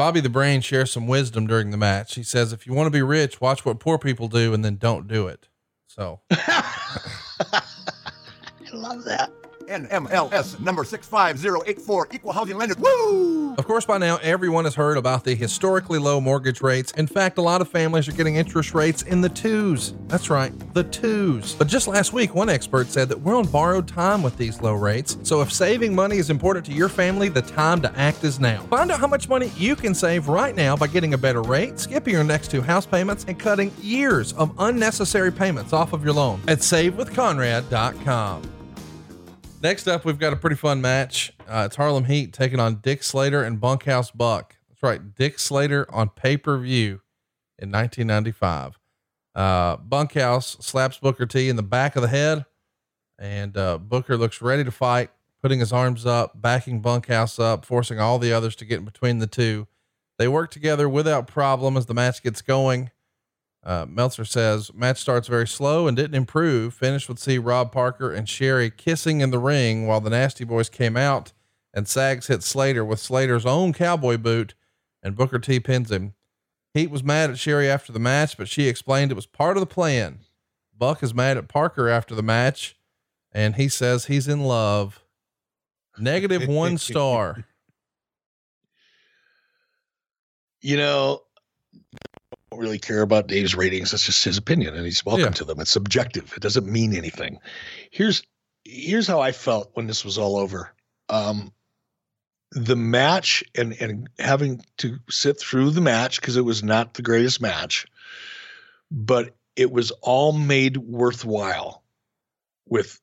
[0.00, 2.14] Bobby the Brain shares some wisdom during the match.
[2.14, 4.76] He says, if you want to be rich, watch what poor people do and then
[4.76, 5.48] don't do it.
[5.88, 7.62] So I
[8.72, 9.30] love that.
[9.70, 12.74] NMLS number 65084, equal housing lender.
[12.78, 13.54] Woo!
[13.54, 16.92] Of course, by now, everyone has heard about the historically low mortgage rates.
[16.92, 19.94] In fact, a lot of families are getting interest rates in the twos.
[20.08, 21.54] That's right, the twos.
[21.54, 24.74] But just last week, one expert said that we're on borrowed time with these low
[24.74, 25.18] rates.
[25.22, 28.62] So if saving money is important to your family, the time to act is now.
[28.64, 31.78] Find out how much money you can save right now by getting a better rate,
[31.78, 36.14] skipping your next two house payments, and cutting years of unnecessary payments off of your
[36.14, 38.59] loan at savewithconrad.com.
[39.62, 41.34] Next up, we've got a pretty fun match.
[41.46, 44.56] Uh, it's Harlem Heat taking on Dick Slater and Bunkhouse Buck.
[44.70, 47.02] That's right, Dick Slater on pay per view
[47.58, 48.78] in 1995.
[49.34, 52.46] Uh, Bunkhouse slaps Booker T in the back of the head,
[53.18, 55.10] and uh, Booker looks ready to fight,
[55.42, 59.18] putting his arms up, backing Bunkhouse up, forcing all the others to get in between
[59.18, 59.68] the two.
[60.16, 62.90] They work together without problem as the match gets going.
[63.62, 66.74] Uh, Meltzer says match starts very slow and didn't improve.
[66.74, 70.68] Finished would see Rob Parker and Sherri kissing in the ring while the Nasty Boys
[70.70, 71.32] came out
[71.74, 74.54] and Sags hit Slater with Slater's own cowboy boot
[75.02, 76.14] and Booker T pins him.
[76.72, 79.60] Heat was mad at Sherri after the match, but she explained it was part of
[79.60, 80.20] the plan.
[80.76, 82.76] Buck is mad at Parker after the match
[83.32, 85.04] and he says he's in love.
[85.98, 87.44] Negative one star.
[90.62, 91.22] You know,
[92.60, 93.90] really care about Dave's ratings.
[93.90, 95.30] That's just his opinion, and he's welcome yeah.
[95.30, 95.60] to them.
[95.60, 96.32] It's subjective.
[96.36, 97.38] It doesn't mean anything.
[97.90, 98.22] Here's
[98.64, 100.72] here's how I felt when this was all over.
[101.08, 101.52] Um,
[102.52, 107.02] the match and and having to sit through the match because it was not the
[107.02, 107.86] greatest match,
[108.90, 111.82] but it was all made worthwhile
[112.66, 113.00] with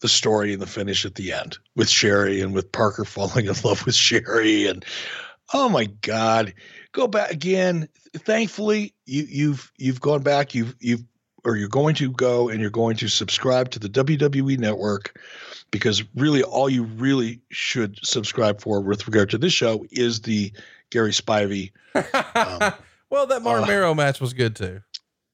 [0.00, 3.54] the story and the finish at the end with Sherri and with Parker falling in
[3.64, 4.84] love with Sherri and
[5.54, 6.54] oh my god
[6.92, 7.88] go back again.
[8.14, 10.54] Thankfully, you, you've you've gone back.
[10.54, 11.04] You've you've
[11.44, 15.18] or you're going to go and you're going to subscribe to the WWE network
[15.70, 20.52] because really all you really should subscribe for with regard to this show is the
[20.90, 21.72] Gary Spivey.
[21.94, 22.72] Um,
[23.10, 24.82] well, that Marc uh, Mero match was good too.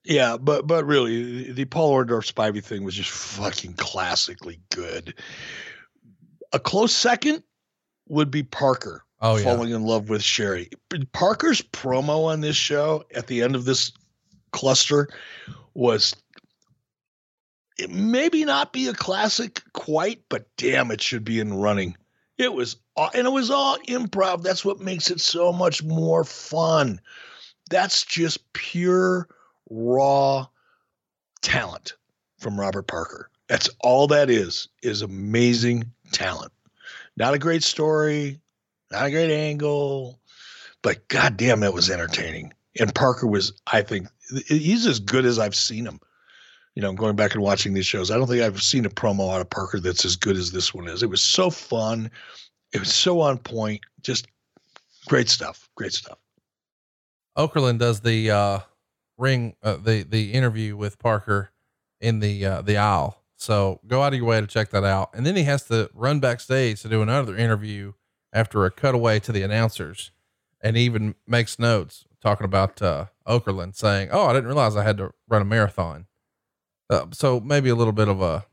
[0.04, 5.14] Yeah, but but really the, the Paul Orndorff Spivey thing was just fucking classically good.
[6.52, 7.42] A close second
[8.08, 9.44] would be Parker oh, yeah.
[9.44, 10.70] falling in love with Sherri.
[11.12, 13.92] Parker's promo on this show at the end of this
[14.52, 15.08] cluster
[15.74, 16.14] was
[17.78, 21.96] it maybe not be a classic quite, but damn, it should be in running.
[22.36, 24.42] It was, and it was all improv.
[24.42, 27.00] That's what makes it so much more fun.
[27.70, 29.28] That's just pure,
[29.70, 30.46] raw
[31.42, 31.94] talent
[32.38, 33.30] from Robert Parker.
[33.48, 36.52] That's all that is, is amazing talent.
[37.16, 38.40] Not a great story,
[38.90, 40.20] not a great angle,
[40.82, 42.52] but goddamn, it was entertaining.
[42.78, 44.08] And Parker was, I think,
[44.46, 46.00] he's as good as I've seen him.
[46.74, 49.34] You know, going back and watching these shows, I don't think I've seen a promo
[49.34, 51.02] out of Parker that's as good as this one is.
[51.02, 52.10] It was so fun.
[52.72, 53.80] It was so on point.
[54.00, 54.28] Just
[55.08, 55.68] great stuff.
[55.74, 56.18] Great stuff.
[57.36, 58.58] Okerlund does the uh,
[59.16, 61.50] ring, uh, the the interview with Parker
[62.00, 63.22] in the uh, the aisle.
[63.36, 65.10] So go out of your way to check that out.
[65.14, 67.92] And then he has to run backstage to do another interview
[68.32, 70.10] after a cutaway to the announcers,
[70.60, 74.98] and even makes notes talking about uh, Okerlund saying, "Oh, I didn't realize I had
[74.98, 76.06] to run a marathon."
[76.90, 78.46] Uh, so maybe a little bit of a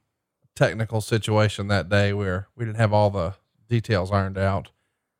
[0.55, 3.35] technical situation that day where we didn't have all the
[3.69, 4.69] details ironed out.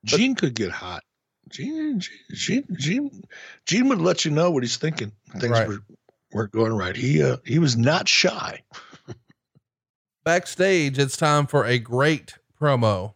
[0.03, 1.03] But, Gene could get hot.
[1.49, 2.02] Gene,
[2.32, 3.23] Gene, Gene,
[3.65, 5.11] Gene would let you know what he's thinking.
[5.40, 5.68] Things right.
[5.68, 5.84] were
[6.32, 6.95] weren't going right.
[6.95, 8.61] He uh, he was not shy.
[10.26, 13.14] Backstage, it's time for a great promo.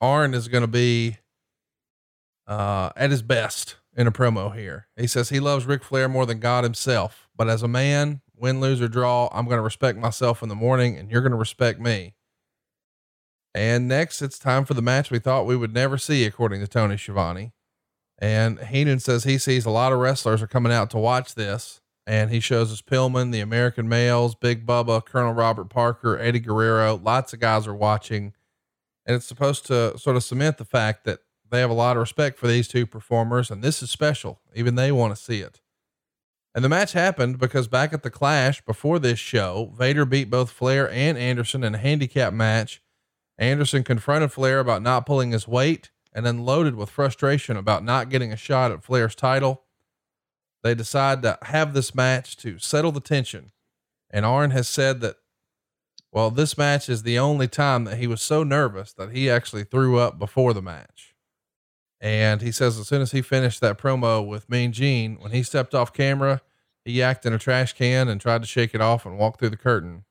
[0.00, 1.18] Arn is going to be
[2.46, 4.86] uh, at his best in a promo here.
[4.96, 8.60] He says he loves Ric Flair more than God himself, but as a man, win,
[8.60, 11.38] lose, or draw, I'm going to respect myself in the morning, and you're going to
[11.38, 12.14] respect me.
[13.54, 16.68] And next, it's time for the match we thought we would never see, according to
[16.68, 17.52] Tony Schiavone.
[18.18, 21.80] And Heenan says he sees a lot of wrestlers are coming out to watch this.
[22.06, 26.96] And he shows us Pillman, the American males, Big Bubba, Colonel Robert Parker, Eddie Guerrero.
[26.96, 28.32] Lots of guys are watching.
[29.08, 31.20] And it's supposed to sort of cement the fact that
[31.50, 34.42] they have a lot of respect for these two performers, and this is special.
[34.54, 35.62] Even they want to see it.
[36.54, 40.50] And the match happened because back at the Clash before this show, Vader beat both
[40.50, 42.82] Flair and Anderson in a handicap match.
[43.38, 48.10] Anderson confronted Flair about not pulling his weight and then loaded with frustration about not
[48.10, 49.62] getting a shot at Flair's title.
[50.62, 53.52] They decide to have this match to settle the tension.
[54.10, 55.16] And Arn has said that,
[56.12, 59.64] well, this match is the only time that he was so nervous that he actually
[59.64, 61.14] threw up before the match.
[62.00, 65.42] And he says as soon as he finished that promo with Mean Gene, when he
[65.42, 66.40] stepped off camera,
[66.84, 69.50] he yacked in a trash can and tried to shake it off and walk through
[69.50, 70.04] the curtain.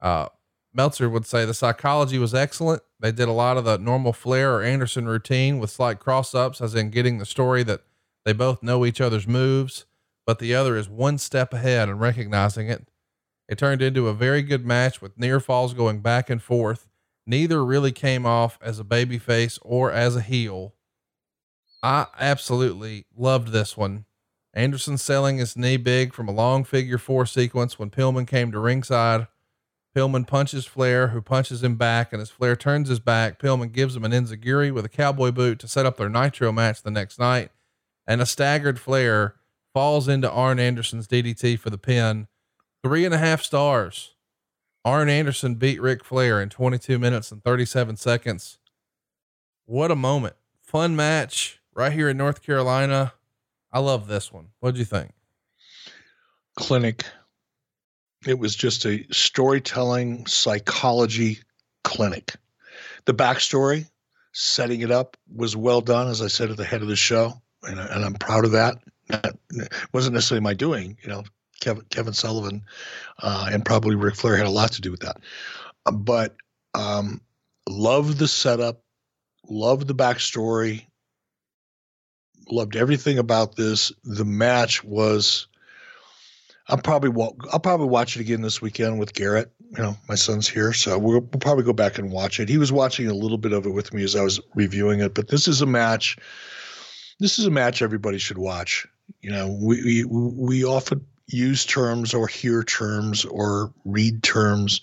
[0.00, 0.28] Uh,
[0.72, 2.82] Meltzer would say the psychology was excellent.
[3.00, 6.60] They did a lot of the normal Flair or Anderson routine with slight cross ups,
[6.60, 7.80] as in getting the story that
[8.24, 9.86] they both know each other's moves,
[10.26, 12.86] but the other is one step ahead and recognizing it.
[13.48, 16.86] It turned into a very good match with near falls going back and forth.
[17.26, 20.74] Neither really came off as a babyface or as a heel.
[21.82, 24.04] I absolutely loved this one.
[24.54, 28.58] Anderson selling his knee big from a long figure four sequence when Pillman came to
[28.58, 29.28] ringside.
[29.94, 33.96] Pillman punches Flair, who punches him back, and as Flair turns his back, Pillman gives
[33.96, 37.18] him an enziguri with a cowboy boot to set up their nitro match the next
[37.18, 37.50] night.
[38.06, 39.36] And a staggered Flair
[39.72, 42.26] falls into Arn Anderson's DDT for the pin.
[42.82, 44.14] Three and a half stars.
[44.84, 48.58] Arn Anderson beat Ric Flair in 22 minutes and 37 seconds.
[49.66, 50.36] What a moment.
[50.62, 53.12] Fun match right here in North Carolina.
[53.72, 54.48] I love this one.
[54.60, 55.12] What'd you think?
[56.56, 57.04] Clinic.
[58.26, 61.38] It was just a storytelling psychology
[61.84, 62.34] clinic.
[63.04, 63.88] The backstory,
[64.32, 67.34] setting it up, was well done, as I said at the head of the show,
[67.62, 68.78] and, and I'm proud of that.
[69.08, 69.36] That
[69.92, 71.24] wasn't necessarily my doing, you know.
[71.60, 72.62] Kevin, Kevin Sullivan
[73.22, 75.16] uh, and probably Ric Flair had a lot to do with that.
[75.86, 76.36] Uh, but
[76.74, 77.20] um,
[77.68, 78.82] love the setup,
[79.48, 80.86] love the backstory,
[82.50, 83.92] loved everything about this.
[84.04, 85.46] The match was.
[86.70, 87.10] I'll probably
[87.50, 89.50] I'll probably watch it again this weekend with Garrett.
[89.70, 92.48] You know, my son's here, so we'll, we'll probably go back and watch it.
[92.50, 95.14] He was watching a little bit of it with me as I was reviewing it,
[95.14, 96.18] but this is a match.
[97.20, 98.86] This is a match everybody should watch.
[99.22, 104.80] You know, we we, we often use terms or hear terms or read terms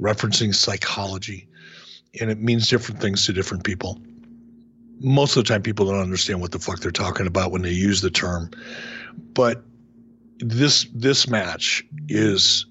[0.00, 1.48] referencing psychology,
[2.20, 4.00] and it means different things to different people
[5.00, 7.70] most of the time people don't understand what the fuck they're talking about when they
[7.70, 8.50] use the term.
[9.34, 9.62] But
[10.38, 12.66] this this match is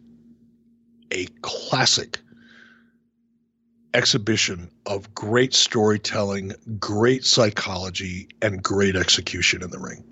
[1.12, 2.20] a classic
[3.94, 10.04] exhibition of great storytelling, great psychology, and great execution in the ring.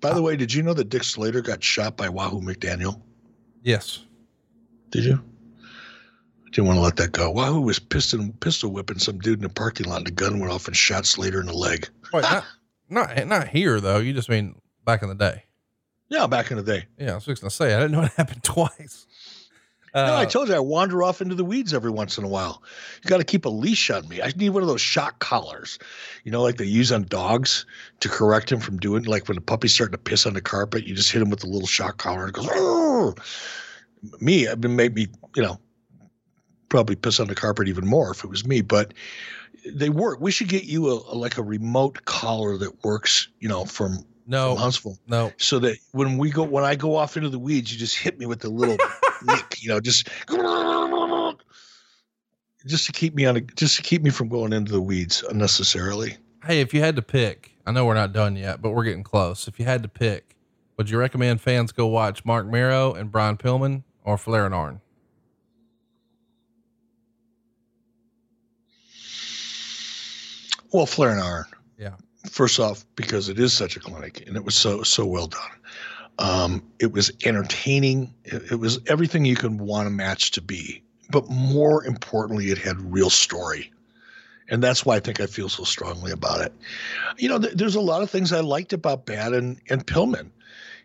[0.00, 3.00] By the uh, way, did you know that Dick Slater got shot by Wahoo McDaniel?
[3.62, 4.04] Yes.
[4.90, 5.22] Did you?
[6.46, 7.30] I didn't want to let that go.
[7.30, 10.52] Wahoo was pistol pistol whipping some dude in the parking lot, and the gun went
[10.52, 11.88] off and shot Slater in the leg.
[12.12, 12.44] Wait, not,
[12.88, 13.98] not not here though.
[13.98, 14.54] You just mean
[14.84, 15.44] back in the day.
[16.08, 16.86] Yeah, back in the day.
[16.96, 19.06] Yeah, I was just gonna say I didn't know it happened twice.
[19.94, 22.28] No, I Uh, told you I wander off into the weeds every once in a
[22.28, 22.62] while.
[23.02, 24.20] You got to keep a leash on me.
[24.22, 25.78] I need one of those shock collars,
[26.24, 27.64] you know, like they use on dogs
[28.00, 29.04] to correct him from doing.
[29.04, 31.44] Like when a puppy's starting to piss on the carpet, you just hit him with
[31.44, 32.48] a little shock collar and it goes.
[32.48, 33.14] "Arr!"
[34.20, 35.58] Me, I've been made me, you know,
[36.68, 38.60] probably piss on the carpet even more if it was me.
[38.60, 38.94] But
[39.66, 40.20] they work.
[40.20, 44.04] We should get you a, a like a remote collar that works, you know, from,
[44.28, 45.32] no, Huntsville no.
[45.38, 48.18] so that when we go when I go off into the weeds, you just hit
[48.18, 48.76] me with the little
[49.24, 50.08] nick, you know, just
[52.66, 55.24] just to keep me on a, just to keep me from going into the weeds
[55.28, 56.16] unnecessarily.
[56.44, 59.02] Hey, if you had to pick, I know we're not done yet, but we're getting
[59.02, 59.48] close.
[59.48, 60.36] If you had to pick,
[60.76, 64.80] would you recommend fans go watch Marc Mero and Brian Pillman or Flair and Arn?
[70.70, 71.46] Well, Flair and Arn.
[71.78, 71.94] Yeah.
[72.30, 75.50] First off, because it is such a clinic and it was so so well done.
[76.18, 78.12] Um, it was entertaining.
[78.24, 80.82] It, it was everything you could want a match to be.
[81.10, 83.72] But more importantly, it had real story.
[84.50, 86.52] And that's why I think I feel so strongly about it.
[87.18, 90.30] You know, th- there's a lot of things I liked about Badd and, and Pillman.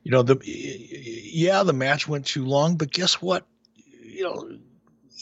[0.03, 3.45] You know, the yeah, the match went too long, but guess what?
[4.01, 4.57] You know,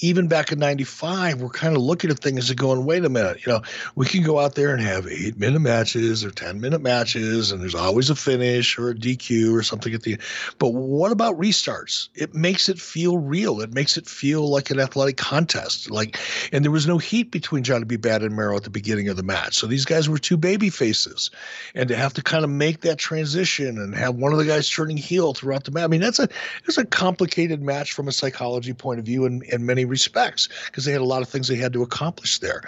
[0.01, 3.45] even back in 95 we're kind of looking at things and going wait a minute
[3.45, 3.61] you know
[3.95, 7.61] we can go out there and have eight minute matches or 10 minute matches and
[7.61, 10.21] there's always a finish or a dq or something at the end.
[10.57, 12.09] But what about restarts?
[12.15, 13.61] It makes it feel real.
[13.61, 16.17] It makes it feel like an athletic contest like
[16.51, 17.97] and there was no heat between johnny b.
[17.97, 19.57] Badd and merrill at the beginning of the match.
[19.57, 21.29] So these guys were two baby faces
[21.75, 24.69] and to have to kind of make that transition and have one of the guys
[24.69, 26.27] turning heel throughout the match i mean that's a
[26.65, 30.85] it's a complicated match from a psychology point of view in, in many respects because
[30.85, 32.63] they had a lot of things they had to accomplish there.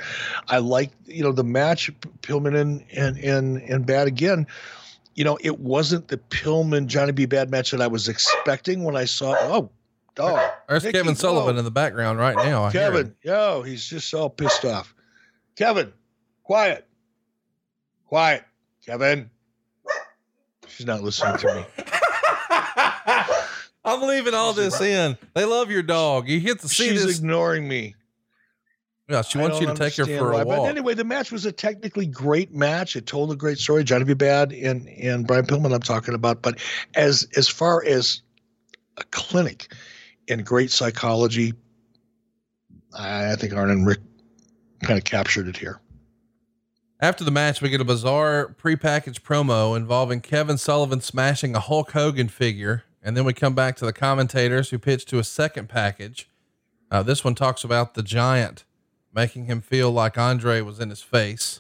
[0.50, 1.92] I like you know the match
[2.22, 4.46] Pillman and and and and Bad again.
[5.16, 8.96] You know it wasn't the Pillman Johnny B Badd match that I was expecting when
[8.96, 9.36] I saw.
[9.40, 9.72] Oh,
[10.14, 10.40] dog.
[10.70, 11.60] There's Kevin Sullivan whoa.
[11.60, 12.66] in the background right now.
[12.66, 14.94] I Kevin, yo, he's just all pissed off.
[15.56, 15.94] Kevin,
[16.44, 16.86] quiet,
[18.06, 18.44] quiet,
[18.86, 19.30] Kevin.
[20.68, 21.84] She's not listening to me.
[23.86, 25.18] I'm leaving all this in.
[25.34, 26.30] They love your dog.
[26.30, 27.20] You get to see She's this.
[27.20, 27.96] ignoring me.
[29.10, 30.44] Yeah, she wants you to take her for a why.
[30.46, 30.70] But walk.
[30.70, 32.96] anyway, the match was a technically great match.
[32.96, 33.84] It told a great story.
[33.84, 34.14] Johnny B.
[34.14, 36.42] Badd and and Brian Pillman, I'm talking about.
[36.42, 36.60] But
[36.96, 38.22] as as far as
[38.98, 39.74] a clinic
[40.30, 41.54] in great psychology,
[42.98, 44.00] I, I think Arn and Ric
[44.84, 45.82] kind of captured it here.
[47.02, 51.92] After the match, we get a bizarre prepackaged promo involving Kevin Sullivan smashing a Hulk
[51.92, 52.86] Hogan figure.
[53.04, 56.30] And then we come back to the commentators who pitch to a second package.
[56.90, 58.64] Uh, this one talks about the giant
[59.14, 61.60] making him feel like Andre was in his face.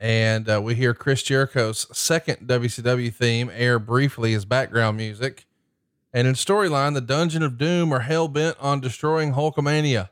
[0.00, 5.46] And uh, we hear Chris Jericho's second WCW theme air briefly as background music.
[6.12, 10.10] And in storyline, the Dungeon of Doom are hell bent on destroying Hulkamania.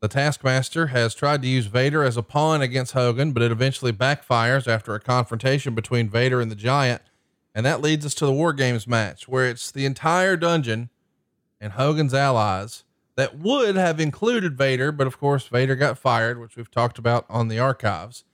[0.00, 3.92] The Taskmaster has tried to use Vader as a pawn against Hogan, but it eventually
[3.92, 7.02] backfires after a confrontation between Vader and the Giant.
[7.56, 10.90] And that leads us to the War Games match, where it's the entire dungeon
[11.58, 12.84] and Hogan's allies
[13.16, 17.24] that would have included Vader, but of course, Vader got fired, which we've talked about
[17.30, 18.24] on the archives.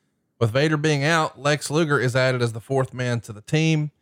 [0.40, 3.92] With Vader being out, Lex Luger is added as the fourth man to the team.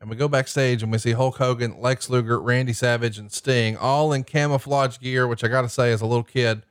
[0.00, 3.76] And we go backstage and we see Hulk Hogan, Lex Luger, Randy Savage, and Sting
[3.76, 6.64] all in camouflage gear, which I got to say, as a little kid,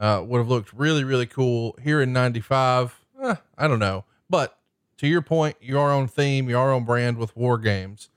[0.00, 2.98] uh, would have looked really, really cool here in 95.
[3.22, 4.06] Eh, I don't know.
[4.30, 4.58] But
[5.02, 8.08] to your point, your own theme, your own brand with war games.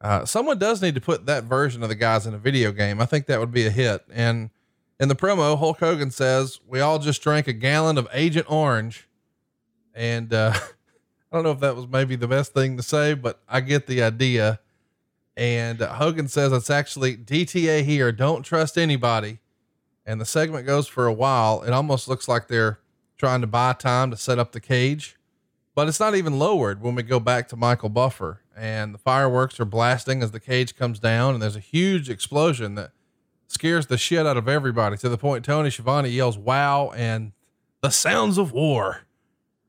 [0.00, 3.00] Uh, someone does need to put that version of the guys in a video game.
[3.00, 4.04] I think that would be a hit.
[4.08, 4.50] And
[5.00, 9.08] in the promo, Hulk Hogan says, We all just drank a gallon of Agent Orange.
[9.96, 10.52] And uh,
[11.32, 13.88] I don't know if that was maybe the best thing to say, but I get
[13.88, 14.60] the idea.
[15.36, 18.12] And uh, Hogan says it's actually DTA here.
[18.12, 19.40] Don't trust anybody.
[20.06, 21.62] And the segment goes for a while.
[21.62, 22.78] It almost looks like they're
[23.18, 25.16] trying to buy time to set up the cage,
[25.74, 29.58] but it's not even lowered when we go back to Michael Buffer and the fireworks
[29.58, 31.34] are blasting as the cage comes down.
[31.34, 32.92] And there's a huge explosion that
[33.46, 37.32] scares the shit out of everybody to the point Tony Schiavone yells, wow, and
[37.80, 39.02] the sounds of war.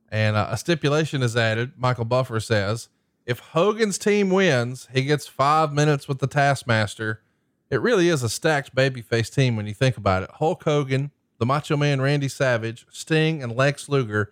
[0.10, 1.74] And uh, a stipulation is added.
[1.78, 2.90] Michael Buffer says,
[3.26, 7.22] if Hogan's team wins, he gets five minutes with the Taskmaster.
[7.70, 10.30] It really is a stacked babyface team when you think about it.
[10.36, 14.32] Hulk Hogan, the Macho Man Randy Savage, Sting, and Lex Luger,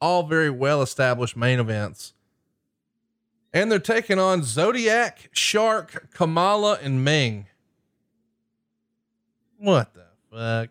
[0.00, 2.12] all very well established main events.
[3.52, 7.46] And they're taking on Zodiac, Shark, Kamala, and Meng.
[9.58, 10.70] What the fuck?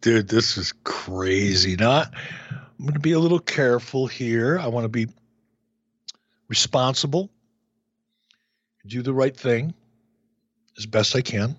[0.00, 1.74] Dude, this is crazy.
[1.74, 2.14] Not
[2.78, 4.58] I'm going to be a little careful here.
[4.58, 5.06] I want to be
[6.48, 7.30] responsible.
[8.86, 9.74] do the right thing
[10.76, 11.56] as best I can.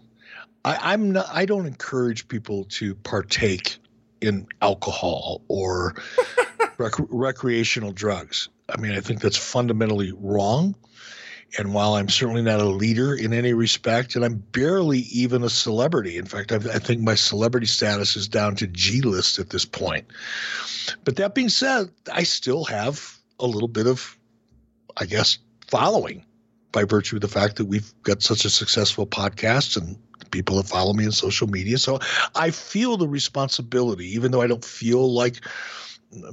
[0.64, 1.28] I, I'm not.
[1.32, 3.78] I don't encourage people to partake
[4.22, 5.96] in alcohol or
[6.78, 8.50] rec- recreational drugs.
[8.70, 10.76] I mean, I think that's fundamentally wrong.
[11.58, 15.50] And while I'm certainly not a leader in any respect, and I'm barely even a
[15.50, 19.50] celebrity, in fact, I, I think my celebrity status is down to G list at
[19.50, 20.06] this point.
[21.06, 24.18] But that being said, I still have a little bit of,
[24.98, 26.26] I guess, following
[26.74, 29.98] by virtue of the fact that we've got such a successful podcast and
[30.38, 31.80] people that follow me on social media.
[31.80, 31.98] So
[32.36, 35.42] I feel the responsibility, even though I don't feel like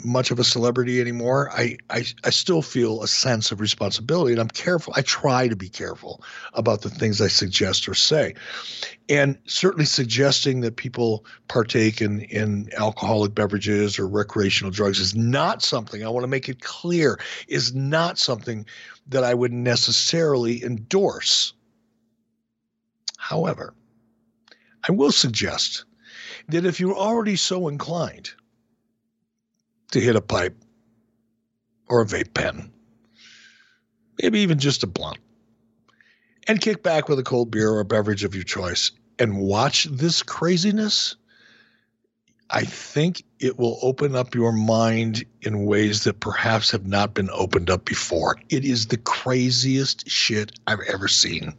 [0.04, 4.40] much of a celebrity anymore, I, I I still feel a sense of responsibility, and
[4.40, 4.92] I'm careful.
[4.94, 8.34] I try to be careful about the things I suggest or say,
[9.08, 15.62] and certainly suggesting that people partake in in alcoholic beverages or recreational drugs is not
[15.62, 17.18] something I want to make it clear
[17.48, 18.66] is not something
[19.08, 21.52] that I would necessarily endorse.
[23.18, 23.74] However,
[24.86, 25.84] I will suggest
[26.48, 28.30] that if you're already so inclined
[29.92, 30.56] to hit a pipe
[31.88, 32.72] or a vape pen,
[34.22, 35.18] maybe even just a blunt,
[36.46, 39.84] and kick back with a cold beer or a beverage of your choice and watch
[39.84, 41.16] this craziness,
[42.50, 47.30] I think it will open up your mind in ways that perhaps have not been
[47.30, 48.36] opened up before.
[48.50, 51.54] It is the craziest shit I've ever seen.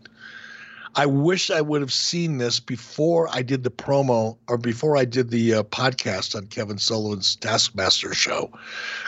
[0.98, 5.04] I wish I would have seen this before I did the promo or before I
[5.04, 8.50] did the uh, podcast on Kevin Sullivan's Taskmaster show,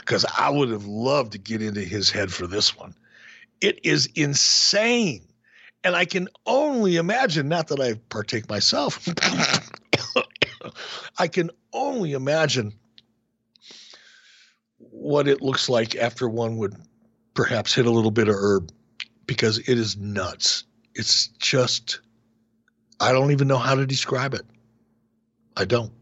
[0.00, 2.94] because I would have loved to get into his head for this one.
[3.62, 5.22] It is insane.
[5.82, 9.08] And I can only imagine, not that I partake myself,
[11.18, 12.74] I can only imagine
[14.78, 16.74] what it looks like after one would
[17.32, 18.70] perhaps hit a little bit of herb
[19.26, 20.64] because it is nuts
[20.98, 22.00] it's just
[23.00, 24.44] I don't even know how to describe it.
[25.56, 25.92] I don't.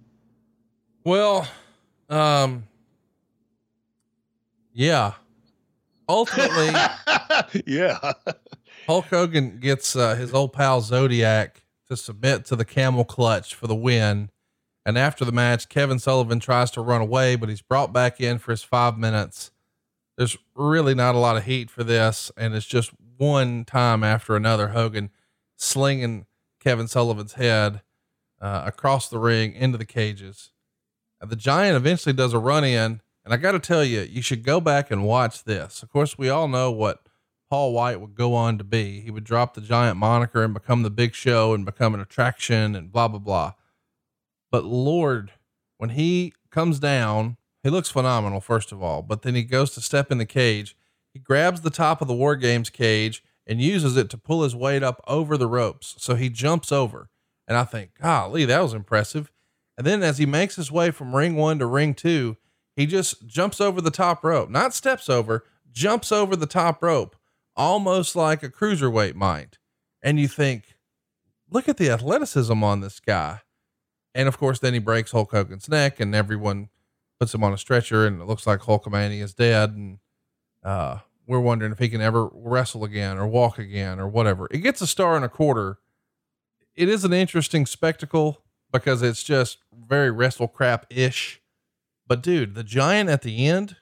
[1.04, 1.46] Well,
[2.08, 2.64] um
[4.72, 5.12] yeah.
[6.08, 6.70] Ultimately,
[7.66, 8.12] yeah.
[8.86, 13.66] Hulk Hogan gets uh, his old pal Zodiac to submit to the camel clutch for
[13.66, 14.30] the win.
[14.84, 18.38] And after the match, Kevin Sullivan tries to run away, but he's brought back in
[18.38, 19.50] for his five minutes.
[20.16, 24.36] There's really not a lot of heat for this, and it's just one time after
[24.36, 25.10] another, Hogan
[25.56, 26.26] slinging
[26.60, 27.82] Kevin Sullivan's head
[28.40, 30.50] uh, across the ring into the cages.
[31.20, 34.22] And the Giant eventually does a run in, and I got to tell you, you
[34.22, 35.82] should go back and watch this.
[35.82, 37.06] Of course, we all know what
[37.48, 39.00] Paul White would go on to be.
[39.00, 42.74] He would drop the Giant moniker and become the Big Show and become an attraction
[42.74, 43.52] and blah blah blah.
[44.50, 45.32] But Lord,
[45.78, 49.80] when he comes down, he looks phenomenal first of all, but then he goes to
[49.80, 50.76] step in the cage
[51.16, 54.54] he grabs the top of the War Games cage and uses it to pull his
[54.54, 55.94] weight up over the ropes.
[55.98, 57.08] So he jumps over.
[57.48, 59.32] And I think, golly, that was impressive.
[59.78, 62.36] And then as he makes his way from ring one to ring two,
[62.74, 67.16] he just jumps over the top rope, not steps over, jumps over the top rope,
[67.56, 69.56] almost like a cruiserweight might.
[70.02, 70.74] And you think,
[71.48, 73.40] look at the athleticism on this guy.
[74.14, 76.68] And of course, then he breaks Hulk Hogan's neck and everyone
[77.18, 79.70] puts him on a stretcher and it looks like Hulkamania is dead.
[79.70, 79.98] And,
[80.62, 84.48] uh, we're wondering if he can ever wrestle again or walk again or whatever.
[84.50, 85.78] It gets a star and a quarter.
[86.74, 91.40] It is an interesting spectacle because it's just very wrestle crap ish.
[92.06, 93.76] But dude, the giant at the end,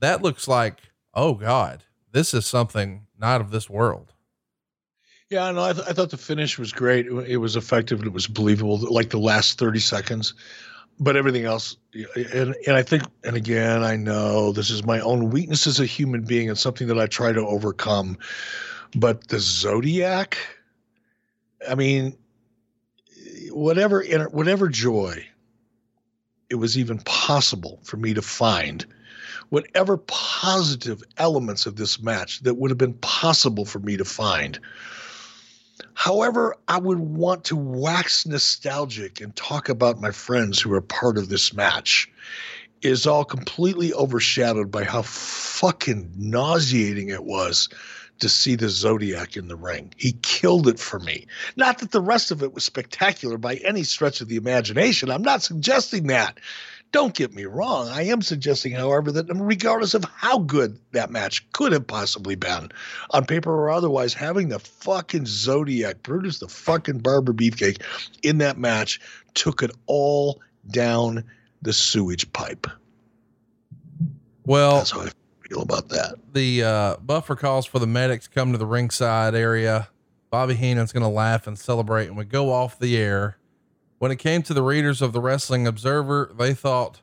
[0.00, 0.78] that looks like,
[1.14, 4.12] oh God, this is something not of this world.
[5.28, 7.06] Yeah, no, I, th- I thought the finish was great.
[7.06, 8.78] It, it was effective and it was believable.
[8.78, 10.34] Like the last 30 seconds
[10.98, 15.30] but everything else and and I think and again I know this is my own
[15.30, 18.18] weakness as a human being and something that I try to overcome
[18.94, 20.38] but the zodiac
[21.68, 22.16] I mean
[23.50, 25.26] whatever whatever joy
[26.48, 28.86] it was even possible for me to find
[29.48, 34.58] whatever positive elements of this match that would have been possible for me to find
[35.96, 41.16] However, I would want to wax nostalgic and talk about my friends who were part
[41.16, 42.08] of this match
[42.82, 47.70] is all completely overshadowed by how fucking nauseating it was
[48.18, 49.92] to see the Zodiac in the ring.
[49.96, 51.26] He killed it for me.
[51.56, 55.10] Not that the rest of it was spectacular by any stretch of the imagination.
[55.10, 56.38] I'm not suggesting that.
[56.92, 57.88] Don't get me wrong.
[57.88, 62.70] I am suggesting, however, that regardless of how good that match could have possibly been
[63.10, 67.82] on paper or otherwise, having the fucking Zodiac, Brutus the fucking Barber Beefcake
[68.22, 69.00] in that match
[69.34, 71.24] took it all down
[71.62, 72.66] the sewage pipe.
[74.44, 75.10] Well, that's how I
[75.48, 76.14] feel about that.
[76.32, 79.88] The uh, buffer calls for the medics to come to the ringside area.
[80.30, 83.38] Bobby Heenan's going to laugh and celebrate, and we go off the air.
[83.98, 87.00] When it came to the readers of the Wrestling Observer, they thought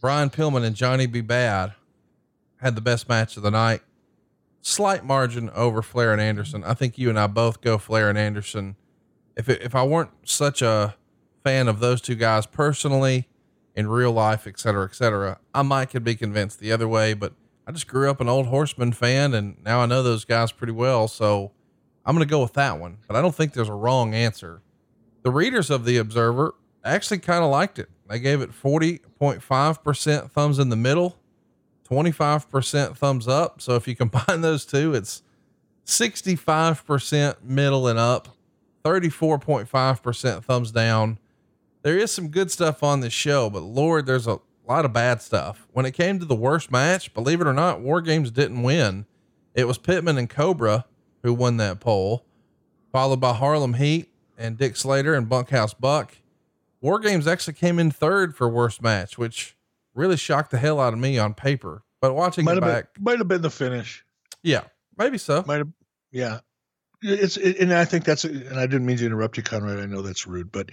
[0.00, 1.20] Brian Pillman and Johnny B.
[1.22, 1.74] Badd
[2.62, 3.82] had the best match of the night.
[4.62, 6.64] Slight margin over Flair and Anderson.
[6.64, 8.76] I think you and I both go Flair and Anderson.
[9.36, 10.96] If it, if I weren't such a
[11.44, 13.28] fan of those two guys personally,
[13.78, 17.14] in real life, et cetera, et cetera, I might could be convinced the other way.
[17.14, 20.50] But I just grew up an old Horseman fan, and now I know those guys
[20.50, 21.06] pretty well.
[21.06, 21.52] So
[22.04, 22.98] I'm going to go with that one.
[23.06, 24.62] But I don't think there's a wrong answer.
[25.22, 27.88] The readers of the Observer actually kind of liked it.
[28.08, 31.18] They gave it 40.5% thumbs in the middle,
[31.88, 33.60] 25% thumbs up.
[33.60, 35.22] So if you combine those two, it's
[35.84, 38.28] 65% middle and up,
[38.84, 41.18] 34.5% thumbs down.
[41.82, 45.22] There is some good stuff on this show, but Lord, there's a lot of bad
[45.22, 45.66] stuff.
[45.72, 49.06] When it came to the worst match, believe it or not, War Games didn't win.
[49.54, 50.84] It was Pittman and Cobra
[51.22, 52.24] who won that poll,
[52.92, 56.16] followed by Harlem Heat and Dick Slater and Bunkhouse Buck.
[56.80, 59.56] War Games actually came in third for worst match, which
[59.94, 61.82] really shocked the hell out of me on paper.
[62.00, 64.04] But watching might it back, been, might have been the finish.
[64.42, 64.62] yeah,
[64.96, 65.42] maybe so.
[65.46, 65.68] Might have,
[66.12, 66.40] yeah.
[67.00, 69.78] It's it, and I think that's and I didn't mean to interrupt you, Conrad.
[69.78, 70.70] I know that's rude, but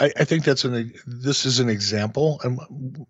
[0.00, 2.58] I, I think that's an this is an example, and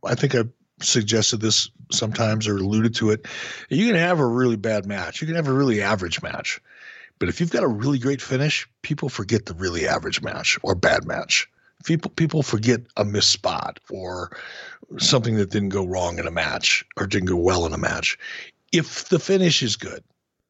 [0.05, 0.43] I think I
[0.81, 3.27] suggested this sometimes or alluded to it.
[3.69, 6.61] You can have a really bad match, you can have a really average match,
[7.19, 10.75] but if you've got a really great finish, people forget the really average match or
[10.75, 11.49] bad match.
[11.85, 14.37] People people forget a missed spot or
[14.99, 18.19] something that didn't go wrong in a match or didn't go well in a match.
[18.73, 20.03] If the finish is good,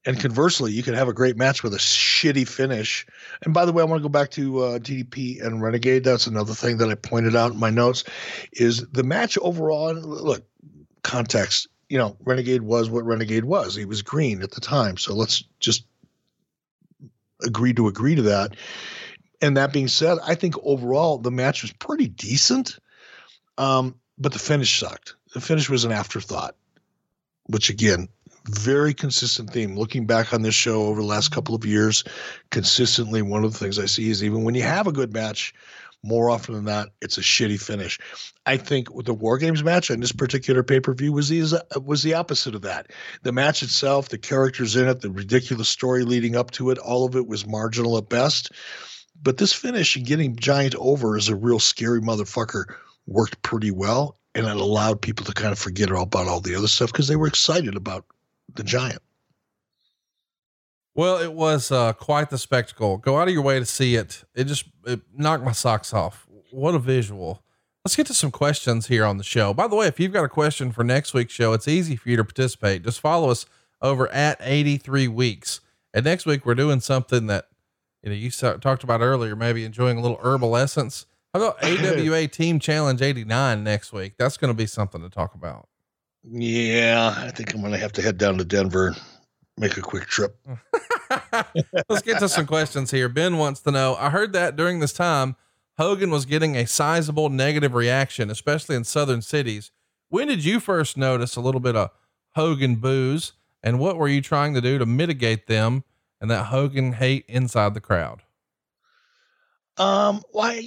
[0.05, 3.07] and conversely, you can have a great match with a shitty finish.
[3.43, 6.03] And by the way, I want to go back to uh, DDP and Renegade.
[6.03, 8.03] That's another thing that I pointed out in my notes
[8.53, 9.95] is the match overall.
[9.95, 10.45] Look,
[11.03, 11.69] context.
[11.89, 13.77] You know, Renegade was what Renegade was.
[13.77, 14.97] He was green at the time.
[14.97, 15.85] So let's just
[17.45, 18.57] agree to agree to that.
[19.41, 22.79] And that being said, I think overall the match was pretty decent.
[23.59, 25.17] Um, but the finish sucked.
[25.35, 26.55] The finish was an afterthought,
[27.47, 28.09] which again,
[28.45, 29.77] very consistent theme.
[29.77, 32.05] Looking back on this show over the last couple of years,
[32.51, 35.55] consistently one of the things I see is even when you have a good match,
[36.03, 37.99] more often than not, it's a shitty finish.
[38.45, 42.03] I think the War Games match on this particular pay per view was the was
[42.03, 42.91] the opposite of that.
[43.23, 47.05] The match itself, the characters in it, the ridiculous story leading up to it, all
[47.05, 48.51] of it was marginal at best.
[49.23, 52.65] But this finish and getting Giant over as a real scary motherfucker
[53.07, 56.69] worked pretty well, and it allowed people to kind of forget about all the other
[56.69, 58.05] stuff because they were excited about
[58.55, 59.03] the Giant.
[60.95, 62.99] Well, it was uh, quite the spectacle.
[62.99, 64.25] Go out of your way to see it.
[64.35, 66.27] It just it knocked my socks off.
[66.51, 67.43] What a visual.
[67.85, 69.53] Let's get to some questions here on the show.
[69.55, 72.11] By the way, if you've got a question for next week's show, it's easy for
[72.11, 72.85] you to participate.
[72.85, 73.47] Just follow us
[73.81, 75.61] over at 83 weeks.
[75.93, 77.49] And next week we're doing something that
[78.03, 81.07] you know you talked about earlier, maybe enjoying a little herbal essence.
[81.35, 84.15] How about AWA Team Challenge 89 next week?
[84.19, 85.69] That's going to be something to talk about.
[86.25, 88.95] Yeah, I think I'm going to have to head down to Denver,
[89.59, 90.37] make a quick trip.
[91.89, 93.09] Let's get to some questions here.
[93.09, 95.37] Ben wants to know I heard that during this time,
[95.79, 99.71] Hogan was getting a sizable negative reaction, especially in southern cities.
[100.09, 101.91] When did you first notice a little bit of
[102.35, 103.33] Hogan boos,
[103.63, 105.85] and what were you trying to do to mitigate them
[106.21, 108.23] and that Hogan hate inside the crowd?
[109.79, 110.63] Um, why?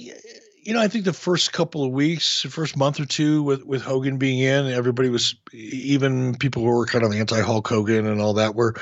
[0.66, 3.64] You know, I think the first couple of weeks, the first month or two with,
[3.64, 8.04] with Hogan being in, everybody was, even people who were kind of anti Hulk Hogan
[8.04, 8.72] and all that were,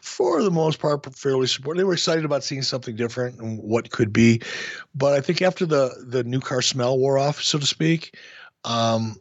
[0.00, 1.78] for the most part, fairly supportive.
[1.78, 4.40] They were excited about seeing something different and what could be.
[4.94, 8.16] But I think after the, the new car smell wore off, so to speak,
[8.64, 9.16] um,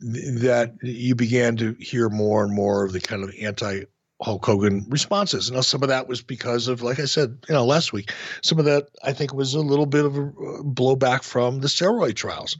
[0.00, 3.82] that you began to hear more and more of the kind of anti
[4.22, 5.50] Hulk Hogan responses.
[5.50, 8.12] Now, some of that was because of, like I said, you know, last week,
[8.42, 11.66] some of that I think was a little bit of a uh, blowback from the
[11.66, 12.56] steroid trials.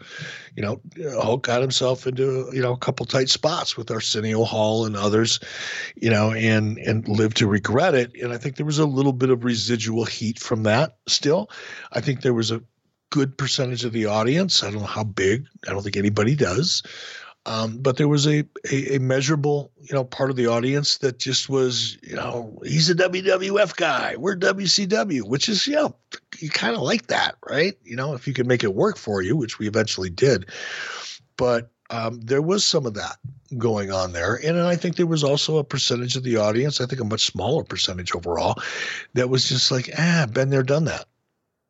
[0.57, 0.81] You know,
[1.23, 5.39] Hulk got himself into, you know, a couple tight spots with Arsenio Hall and others,
[5.95, 8.13] you know, and, and lived to regret it.
[8.21, 11.51] And I think there was a little bit of residual heat from that still.
[11.93, 12.63] I think there was a
[13.11, 14.65] good percentage of the audience.
[14.65, 16.83] I don't know how big, I don't think anybody does.
[17.47, 21.19] Um, but there was a, a, a measurable, you know, part of the audience that
[21.19, 24.17] just was, you know, he's a WWF guy.
[24.17, 25.97] We're WCW, which is, you know,
[26.39, 27.75] you kind of like that, right?
[27.85, 30.47] You know, if you can make it work for you, which we eventually did.
[31.37, 33.17] But um, there was some of that
[33.59, 34.41] going on there.
[34.43, 37.27] And I think there was also a percentage of the audience, I think a much
[37.27, 38.59] smaller percentage overall,
[39.13, 41.05] that was just like, ah, been there, done that.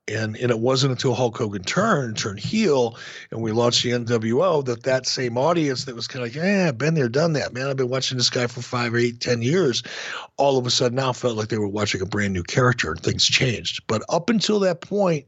[0.09, 2.99] And and it wasn't until Hulk Hogan turned turned heel
[3.31, 6.69] and we launched the NWO that that same audience that was kind of like yeah
[6.69, 7.69] I've been there done that man.
[7.69, 9.83] I've been watching this guy for five eight ten years.
[10.37, 13.01] All of a sudden now felt like they were watching a brand new character and
[13.01, 13.83] things changed.
[13.87, 15.25] But up until that point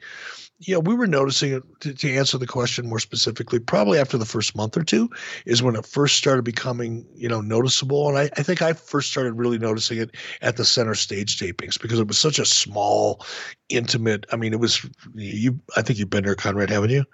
[0.58, 4.24] yeah, we were noticing it to, to, answer the question more specifically, probably after the
[4.24, 5.10] first month or two
[5.44, 8.08] is when it first started becoming, you know, noticeable.
[8.08, 11.80] And I, I think I first started really noticing it at the center stage tapings
[11.80, 13.24] because it was such a small,
[13.68, 14.24] intimate.
[14.32, 15.60] I mean, it was you.
[15.76, 17.04] I think you've been there, Conrad, haven't you?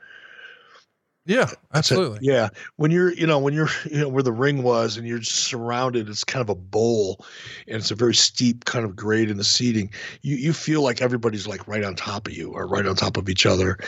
[1.25, 2.19] Yeah, absolutely.
[2.23, 2.49] yeah.
[2.77, 6.09] When you're, you know, when you're, you know, where the ring was and you're surrounded,
[6.09, 7.25] it's kind of a bowl
[7.69, 9.91] and it's a very steep kind of grade in the seating.
[10.23, 13.17] You, you feel like everybody's like right on top of you or right on top
[13.17, 13.79] of each other.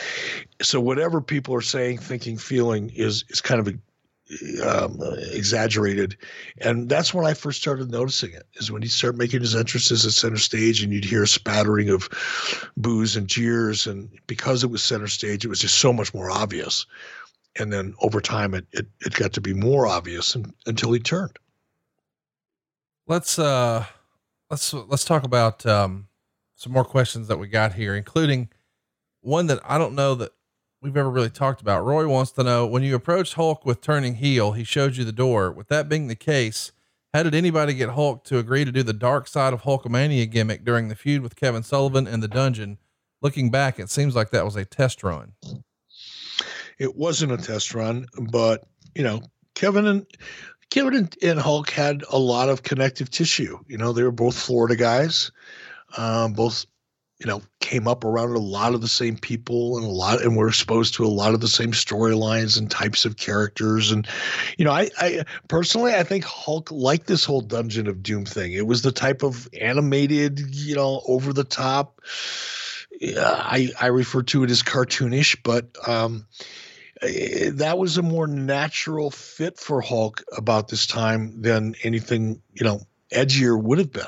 [0.61, 3.73] So whatever people are saying, thinking, feeling is, is kind of a,
[4.63, 4.99] um,
[5.33, 6.17] exaggerated.
[6.57, 10.03] And that's when I first started noticing it is when he started making his entrances
[10.03, 12.09] at center stage and you'd hear a spattering of
[12.75, 13.85] boos and jeers.
[13.85, 16.87] And because it was center stage, it was just so much more obvious
[17.57, 20.99] and then over time it it, it got to be more obvious and, until he
[20.99, 21.37] turned.
[23.07, 23.85] Let's uh
[24.49, 26.07] let's let's talk about um
[26.55, 28.49] some more questions that we got here including
[29.21, 30.31] one that i don't know that
[30.81, 31.83] we've ever really talked about.
[31.83, 35.11] Roy wants to know when you approached hulk with turning heel he showed you the
[35.11, 35.51] door.
[35.51, 36.71] With that being the case
[37.13, 40.65] how did anybody get hulk to agree to do the dark side of hulkamania gimmick
[40.65, 42.77] during the feud with kevin sullivan in the dungeon?
[43.21, 45.33] Looking back it seems like that was a test run
[46.79, 49.21] it wasn't a test run, but you know,
[49.53, 50.05] Kevin and
[50.69, 53.59] Kevin and, and Hulk had a lot of connective tissue.
[53.67, 55.31] You know, they were both Florida guys,
[55.97, 56.65] um, both
[57.19, 60.35] you know came up around a lot of the same people and a lot and
[60.35, 63.91] were exposed to a lot of the same storylines and types of characters.
[63.91, 64.07] And
[64.57, 68.53] you know I, I personally i think hulk liked this whole dungeon of doom thing.
[68.53, 72.01] It was the type of animated you know over the top.
[73.01, 76.25] I i refer to it as cartoonish but um
[77.05, 82.65] Eh, that was a more natural fit for Hulk about this time than anything, you
[82.65, 84.03] know, edgier would have been.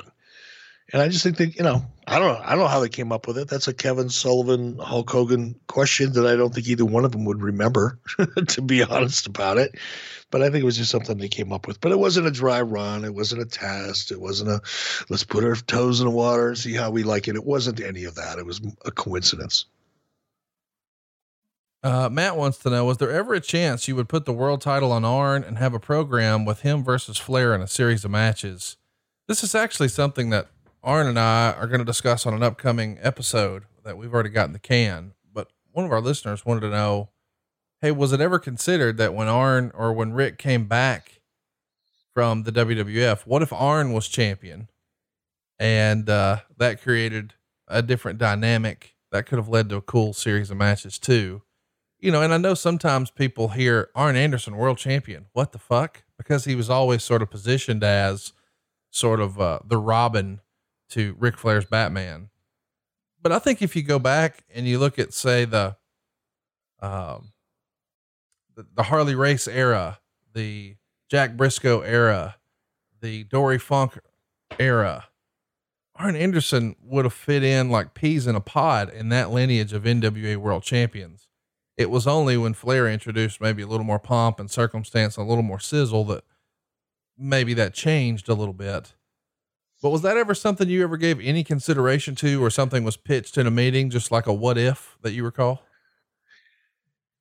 [0.94, 2.42] And I just think that, you know, I don't know.
[2.42, 3.50] I don't know how they came up with it.
[3.50, 7.26] That's a Kevin Sullivan, Hulk Hogan question that I don't think either one of them
[7.26, 8.00] would remember,
[8.48, 9.78] to be honest about it.
[10.32, 11.82] But I think it was just something they came up with.
[11.82, 13.04] But it wasn't a dry run.
[13.04, 14.12] It wasn't a test.
[14.12, 14.62] It wasn't a
[15.10, 17.36] let's put our toes in the water and see how we like it.
[17.36, 18.40] It wasn't any of that.
[18.40, 19.66] It was a coincidence.
[21.84, 24.62] Uh, Matt wants to know Was there ever a chance you would put the world
[24.62, 28.12] title on Arn and have a program with him versus Flair in a series of
[28.12, 28.78] matches?
[29.28, 30.48] This is actually something that
[30.84, 34.48] Arn and I are going to discuss on an upcoming episode that we've already got
[34.48, 35.14] in the can.
[35.34, 37.10] But one of our listeners wanted to know
[37.80, 41.22] Hey, was it ever considered that when Arn or when Ric came back
[42.12, 44.68] from the WWF, what if Arn was champion?
[45.60, 47.36] And uh, that created
[47.68, 51.44] a different dynamic that could have led to a cool series of matches too
[52.00, 55.26] you know, and I know sometimes people hear Arn Anderson world champion.
[55.34, 56.04] What the fuck?
[56.18, 58.34] Because he was always sort of positioned as
[58.92, 60.42] sort of uh, the Robin
[60.90, 62.30] to Ric Flair's Batman.
[63.22, 65.76] But I think if you go back and you look at, say, the
[66.80, 67.34] um,
[68.56, 70.00] the, the Harley Race era,
[70.34, 70.76] the
[71.10, 72.36] Jack Brisco era,
[73.02, 74.00] the Dory Funk
[74.60, 75.06] era,
[75.96, 79.84] Arn Anderson would have fit in like peas in a pod in that lineage of
[79.84, 81.27] NWA world champions
[81.78, 85.44] it was only when Flair introduced maybe a little more pomp and circumstance, a little
[85.44, 86.24] more sizzle that
[87.18, 88.94] maybe that changed a little bit.
[89.82, 93.38] But was that ever something you ever gave any consideration to, or something was pitched
[93.38, 95.62] in a meeting, just like a what if that you recall?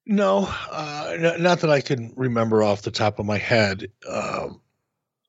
[0.06, 3.88] No, uh, n- not that I can remember off the top of my head.
[4.08, 4.62] Um,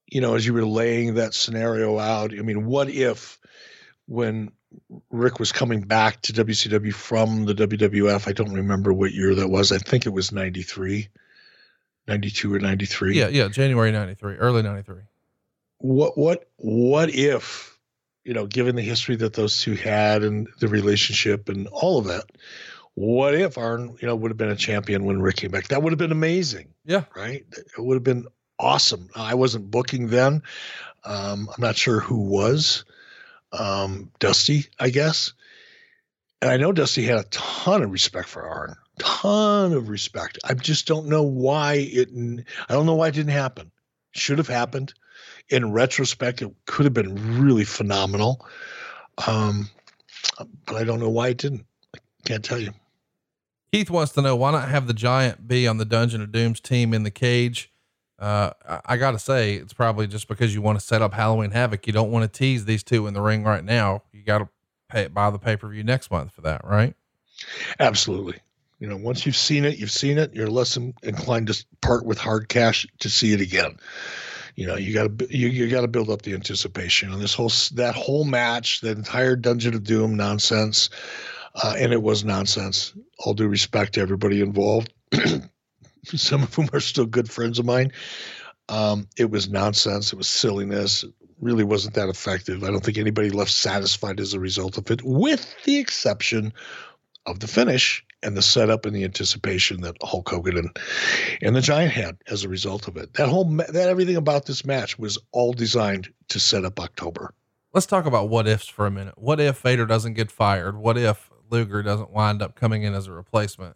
[0.08, 3.40] you know, as you were laying that scenario out, I mean, what if
[4.08, 4.52] when
[5.12, 8.28] Ric was coming back to WCW from the WWF.
[8.28, 9.72] I don't remember what year that was.
[9.72, 11.08] I think it was 93,
[12.08, 13.18] 92 or 93.
[13.18, 14.96] Yeah, yeah, January 93, early 93.
[15.80, 17.78] What what what if,
[18.24, 22.06] you know, given the history that those two had and the relationship and all of
[22.06, 22.26] that,
[22.96, 25.68] what if Arn, you know, would have been a champion when Ric came back?
[25.68, 26.74] That would have been amazing.
[26.84, 27.04] Yeah.
[27.16, 27.46] Right?
[27.52, 28.26] It would have been
[28.58, 29.10] awesome.
[29.16, 30.42] I wasn't booking then.
[31.04, 32.86] Um, I'm not sure who was
[33.58, 35.34] um, Dusty, I guess.
[36.42, 40.38] And I know Dusty had a ton of respect for Arn, ton of respect.
[40.44, 42.10] I just don't know why it.
[42.70, 43.72] I don't know why it didn't happen.
[44.12, 44.94] Should have happened.
[45.50, 48.46] In retrospect, it could have been really phenomenal.
[49.28, 49.70] Um,
[50.66, 51.66] but I don't know why it didn't.
[51.96, 52.74] I can't tell you.
[53.72, 56.60] Keith wants to know why not have the giant be on the Dungeon of Doom's
[56.60, 57.72] team in the cage
[58.20, 58.52] uh,
[58.86, 61.86] I, got to say, it's probably just because you want to set up Halloween Havoc.
[61.86, 64.04] You don't want to tease these two in the ring right now.
[64.12, 64.50] You got to
[64.90, 66.96] pay buy the pay per view next month for that, right?
[67.80, 68.40] Absolutely.
[68.80, 70.34] You know, once you've seen it, you've seen it.
[70.34, 73.78] You're less inclined to part with hard cash to see it again.
[74.56, 77.34] You know, you got to you, you got to build up the anticipation on this
[77.34, 80.90] whole that whole match, the entire Dungeon of Doom nonsense,
[81.56, 82.94] uh, and it was nonsense.
[83.20, 84.92] All due respect to everybody involved,
[86.16, 87.92] some of whom are still good friends of mine.
[88.70, 90.12] Um, it was nonsense.
[90.12, 91.04] It was silliness.
[91.04, 92.64] It really wasn't that effective.
[92.64, 96.54] I don't think anybody left satisfied as a result of it, with the exception
[97.26, 100.78] of the finish and the setup and the anticipation that Hulk Hogan and,
[101.42, 103.14] and the Giant had as a result of it.
[103.14, 107.34] That whole that everything about this match was all designed to set up October.
[107.74, 109.18] Let's talk about what ifs for a minute.
[109.18, 110.78] What if Vader doesn't get fired?
[110.78, 113.76] What if Luger doesn't wind up coming in as a replacement?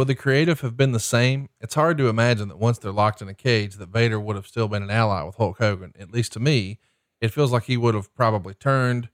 [0.00, 1.50] Would the creative have been the same?
[1.60, 4.46] It's hard to imagine that once they're locked in a cage that Vader would have
[4.46, 5.92] still been an ally with Hulk Hogan.
[6.00, 6.78] At least to me,
[7.20, 9.10] it feels like he would have probably turned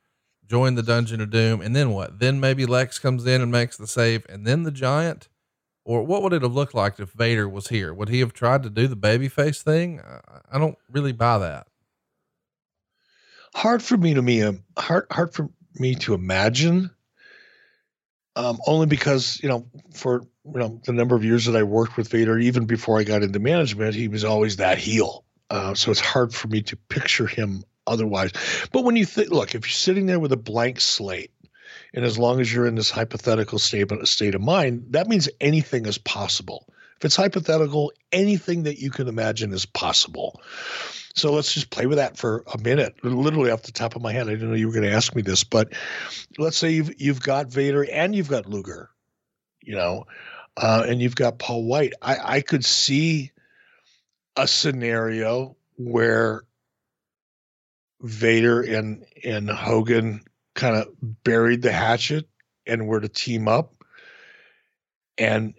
[0.46, 2.20] joined the Dungeon of Doom, and then what?
[2.20, 5.28] Then maybe Lex comes in and makes the save, and then the giant?
[5.84, 7.92] Or what would it have looked like if Vader was here?
[7.92, 10.00] Would he have tried to do the babyface thing?
[10.52, 11.66] I don't really buy that.
[13.56, 15.50] Hard for me to me, um, hard hard for
[15.80, 16.92] me to imagine.
[18.36, 21.96] Um, only because you know, for you know, the number of years that I worked
[21.96, 25.24] with Vader, even before I got into management, he was always that heel.
[25.50, 28.32] Uh, so it's hard for me to picture him otherwise.
[28.72, 31.30] But when you think, look, if you're sitting there with a blank slate,
[31.94, 35.86] and as long as you're in this hypothetical state, state of mind, that means anything
[35.86, 36.66] is possible.
[36.98, 40.40] If it's hypothetical, anything that you can imagine is possible.
[41.14, 42.94] So let's just play with that for a minute.
[43.02, 45.14] Literally off the top of my head, I didn't know you were going to ask
[45.14, 45.72] me this, but
[46.38, 48.90] let's say you've you've got Vader and you've got Luger,
[49.62, 50.06] you know,
[50.56, 51.92] uh, and you've got Paul White.
[52.00, 53.32] I, I could see
[54.36, 56.42] a scenario where
[58.00, 60.22] Vader and and Hogan
[60.54, 60.88] kind of
[61.24, 62.28] buried the hatchet
[62.66, 63.74] and were to team up
[65.18, 65.54] and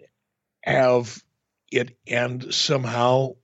[0.62, 1.22] have
[1.70, 3.34] it end somehow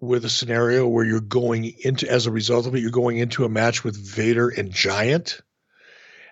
[0.00, 3.44] with a scenario where you're going into as a result of it you're going into
[3.44, 5.40] a match with Vader and Giant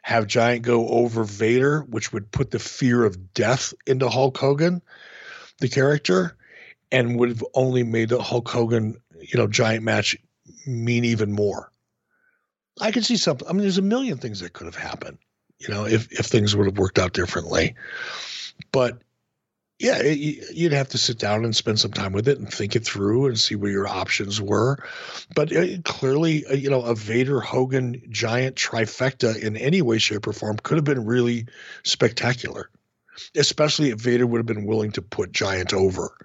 [0.06, 4.80] have Giant go over Vader which would put the fear of death into Hulk Hogan
[5.58, 6.36] the character
[6.92, 10.16] and would have only made the Hulk Hogan you know Giant match
[10.64, 11.72] mean even more
[12.80, 13.48] I could see something.
[13.48, 15.18] I mean, there's a million things that could have happened,
[15.58, 17.74] you know, if if things would have worked out differently.
[18.72, 18.98] But
[19.78, 22.76] yeah, it, you'd have to sit down and spend some time with it and think
[22.76, 24.78] it through and see what your options were.
[25.34, 30.26] But uh, clearly, uh, you know, a Vader Hogan giant trifecta in any way, shape,
[30.26, 31.46] or form could have been really
[31.84, 32.70] spectacular,
[33.36, 36.16] especially if Vader would have been willing to put Giant over.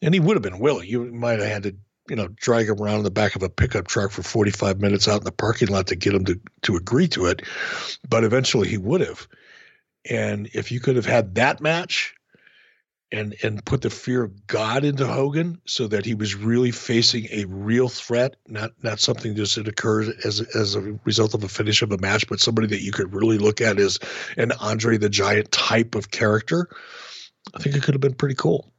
[0.00, 0.88] And he would have been willing.
[0.88, 1.74] You might have had to
[2.08, 5.08] you know, drag him around in the back of a pickup truck for 45 minutes
[5.08, 7.42] out in the parking lot to get him to, to agree to it.
[8.08, 9.26] But eventually he would have.
[10.08, 12.13] And if you could have had that match
[13.12, 17.26] and and put the fear of God into Hogan so that he was really facing
[17.30, 21.48] a real threat, not not something just that occurred as as a result of a
[21.48, 23.98] finish of a match, but somebody that you could really look at as
[24.36, 26.68] an Andre the Giant type of character,
[27.54, 28.72] I think it could have been pretty cool.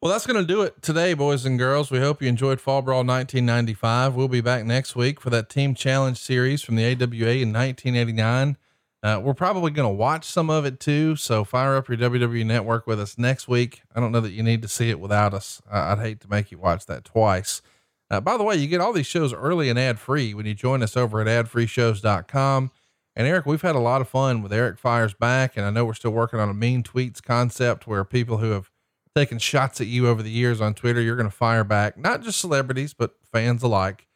[0.00, 1.92] Well, that's going to do it today, boys and girls.
[1.92, 4.16] We hope you enjoyed Fall Brawl 1995.
[4.16, 8.56] We'll be back next week for that Team Challenge series from the AWA in 1989.
[9.02, 11.16] Uh, we're probably going to watch some of it too.
[11.16, 13.82] So fire up your WWE network with us next week.
[13.94, 15.60] I don't know that you need to see it without us.
[15.70, 17.62] I'd hate to make you watch that twice.
[18.10, 20.54] Uh, by the way, you get all these shows early and ad free when you
[20.54, 22.70] join us over at adfreeshows.com.
[23.16, 25.56] And Eric, we've had a lot of fun with Eric Fires Back.
[25.56, 28.70] And I know we're still working on a mean tweets concept where people who have
[29.14, 32.22] taken shots at you over the years on Twitter, you're going to fire back, not
[32.22, 34.06] just celebrities, but fans alike.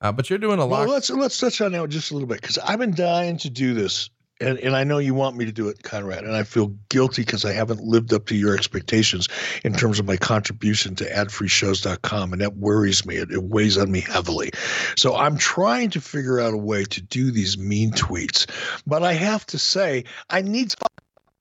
[0.00, 0.86] Uh, but you're doing a lot.
[0.86, 3.50] Well, let's let's touch on that just a little bit because I've been dying to
[3.50, 4.10] do this,
[4.40, 7.22] and and I know you want me to do it, Conrad, and I feel guilty
[7.22, 9.28] because I haven't lived up to your expectations
[9.64, 13.16] in terms of my contribution to adfreeshows.com, and that worries me.
[13.16, 14.50] It, it weighs on me heavily.
[14.96, 18.46] So I'm trying to figure out a way to do these mean tweets,
[18.86, 20.74] but I have to say I need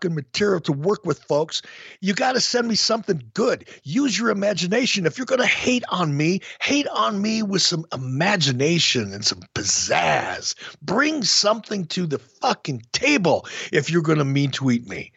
[0.04, 1.62] material to work with, folks.
[2.02, 3.68] You got to send me something good.
[3.84, 5.06] Use your imagination.
[5.06, 9.42] If you're going to hate on me, hate on me with some imagination and some
[9.56, 10.56] pizzazz.
[10.82, 15.12] Bring something to the fucking table if you're going to mean tweet me.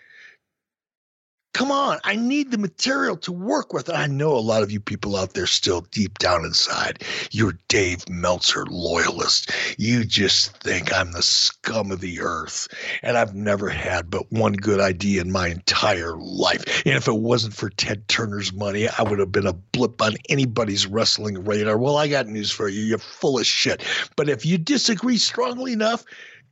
[1.53, 3.89] Come on, I need the material to work with.
[3.89, 7.59] And I know a lot of you people out there still deep down inside, you're
[7.67, 9.51] Dave Meltzer loyalist.
[9.77, 12.69] You just think I'm the scum of the earth.
[13.03, 16.62] And I've never had but one good idea in my entire life.
[16.87, 20.15] And if it wasn't for Ted Turner's money, I would have been a blip on
[20.29, 21.79] anybody's wrestling radar.
[21.79, 22.83] Well, I got news for you.
[22.83, 23.85] You're full of shit.
[24.15, 26.05] But if you disagree strongly enough,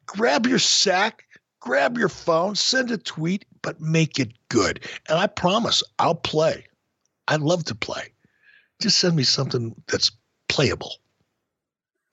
[0.06, 1.24] grab your sack
[1.60, 4.84] grab your phone, send a tweet, but make it good.
[5.08, 6.66] And I promise I'll play.
[7.26, 8.12] I love to play.
[8.80, 10.10] Just send me something that's
[10.48, 10.94] playable.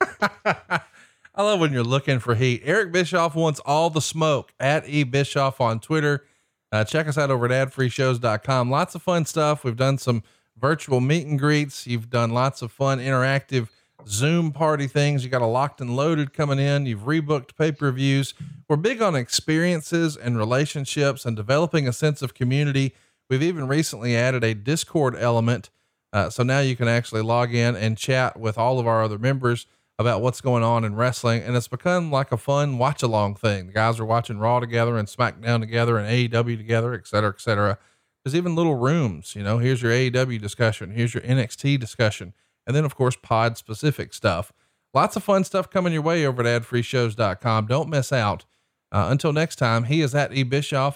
[0.00, 2.62] I love when you're looking for heat.
[2.64, 6.24] Eric Bischoff wants all the smoke at E Bischoff on Twitter.
[6.72, 8.70] Uh, check us out over at adfreeshows.com.
[8.70, 9.62] Lots of fun stuff.
[9.62, 10.22] We've done some
[10.58, 11.86] virtual meet and greets.
[11.86, 13.68] You've done lots of fun interactive
[14.08, 15.24] Zoom party things.
[15.24, 16.86] You got a locked and loaded coming in.
[16.86, 18.34] You've rebooked pay per views.
[18.68, 22.94] We're big on experiences and relationships and developing a sense of community.
[23.28, 25.70] We've even recently added a Discord element.
[26.12, 29.18] Uh, so now you can actually log in and chat with all of our other
[29.18, 29.66] members
[29.98, 31.42] about what's going on in wrestling.
[31.42, 33.66] And it's become like a fun watch along thing.
[33.66, 37.40] The guys are watching Raw together and SmackDown together and AEW together, et cetera, et
[37.40, 37.78] cetera.
[38.24, 42.34] There's even little rooms, you know, here's your AEW discussion, here's your NXT discussion,
[42.66, 44.52] and then, of course, pod specific stuff.
[44.94, 47.66] Lots of fun stuff coming your way over at adfreeshows.com.
[47.66, 48.44] Don't miss out.
[48.92, 50.42] Uh, until next time, he is at E.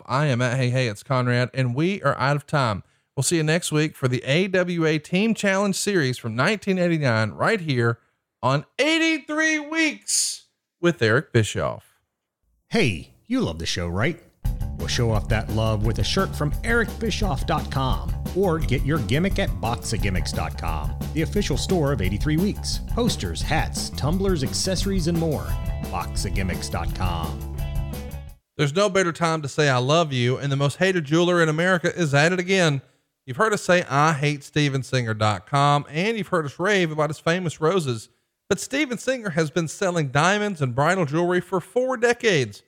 [0.06, 2.82] I am at Hey Hey, it's Conrad, and we are out of time.
[3.16, 7.98] We'll see you next week for the AWA Team Challenge Series from 1989 right here
[8.42, 10.46] on 83 Weeks
[10.80, 11.98] with Eric Bischoff.
[12.68, 14.22] Hey, you love the show, right?
[14.78, 19.50] We'll show off that love with a shirt from ericbischoff.com or get your gimmick at
[19.50, 22.80] boxagimmicks.com, the official store of 83 Weeks.
[22.94, 25.46] Posters, hats, tumblers, accessories, and more.
[25.84, 27.56] boxagimmicks.com.
[28.56, 31.48] There's no better time to say I love you, and the most hated jeweler in
[31.48, 32.82] America is at it again.
[33.26, 37.60] You've heard us say I hate Stevensinger.com, and you've heard us rave about his famous
[37.60, 38.08] roses.
[38.48, 42.62] But Steven Singer has been selling diamonds and bridal jewelry for four decades.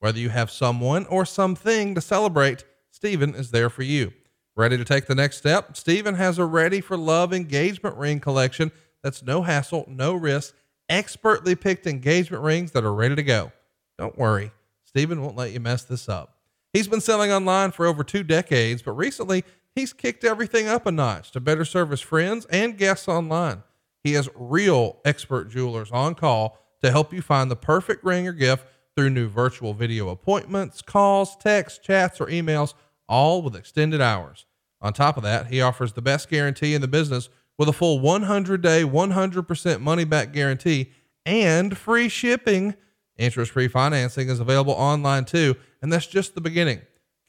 [0.00, 4.12] Whether you have someone or something to celebrate, Steven is there for you.
[4.56, 5.76] Ready to take the next step?
[5.76, 10.54] Steven has a ready for love engagement ring collection that's no hassle, no risk,
[10.88, 13.52] expertly picked engagement rings that are ready to go.
[13.98, 14.52] Don't worry,
[14.84, 16.34] Steven won't let you mess this up.
[16.72, 19.44] He's been selling online for over two decades, but recently
[19.74, 23.62] he's kicked everything up a notch to better serve his friends and guests online.
[24.04, 28.32] He has real expert jewelers on call to help you find the perfect ring or
[28.32, 28.66] gift
[28.98, 32.74] through new virtual video appointments, calls, texts, chats, or emails,
[33.08, 34.44] all with extended hours.
[34.80, 38.00] On top of that, he offers the best guarantee in the business with a full
[38.00, 40.90] 100 day, 100% money back guarantee
[41.24, 42.74] and free shipping.
[43.16, 46.80] Interest free financing is available online too, and that's just the beginning.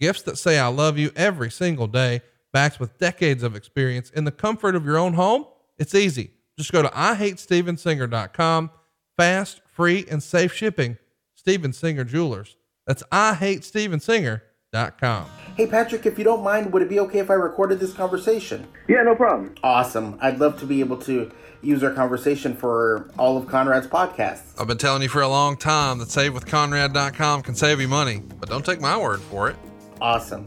[0.01, 4.23] Gifts that say I love you every single day, backed with decades of experience in
[4.23, 5.45] the comfort of your own home.
[5.77, 6.31] It's easy.
[6.57, 8.71] Just go to IHateStevenSinger.com.
[9.17, 10.97] Fast, free, and safe shipping.
[11.39, 12.57] Steven Singer Jewelers.
[12.85, 15.25] That's IHateStevenSinger.com.
[15.55, 18.67] Hey, Patrick, if you don't mind, would it be okay if I recorded this conversation?
[18.89, 19.55] Yeah, no problem.
[19.63, 20.17] Awesome.
[20.21, 24.59] I'd love to be able to use our conversation for all of Conrad's podcasts.
[24.59, 28.49] I've been telling you for a long time that SaveWithConrad.com can save you money, but
[28.49, 29.55] don't take my word for it.
[30.01, 30.43] Awesome.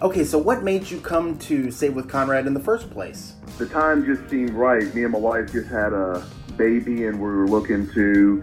[0.00, 3.34] Okay, so what made you come to Save with Conrad in the first place?
[3.58, 4.94] The time just seemed right.
[4.94, 8.42] Me and my wife just had a baby, and we were looking to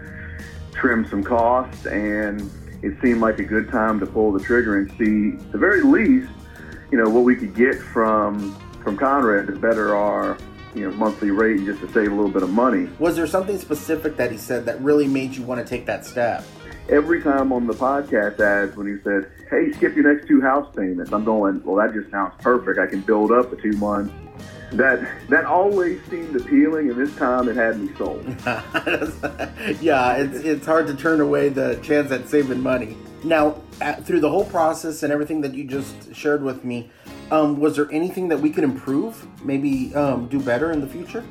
[0.78, 2.40] trim some costs, and
[2.82, 5.82] it seemed like a good time to pull the trigger and see, at the very
[5.82, 6.30] least,
[6.90, 10.38] you know, what we could get from from Conrad to better our
[10.74, 12.88] you know monthly rate just to save a little bit of money.
[12.98, 16.06] Was there something specific that he said that really made you want to take that
[16.06, 16.44] step?
[16.88, 20.68] Every time on the podcast ads when he said, "Hey, skip your next two house
[20.74, 22.78] payments," I'm going, "Well, that just sounds perfect.
[22.78, 24.12] I can build up the two months."
[24.72, 28.22] That that always seemed appealing, and this time it had me sold.
[29.80, 32.96] yeah, it's it's hard to turn away the chance at saving money.
[33.24, 36.90] Now, at, through the whole process and everything that you just shared with me,
[37.30, 41.24] um, was there anything that we could improve, maybe um, do better in the future?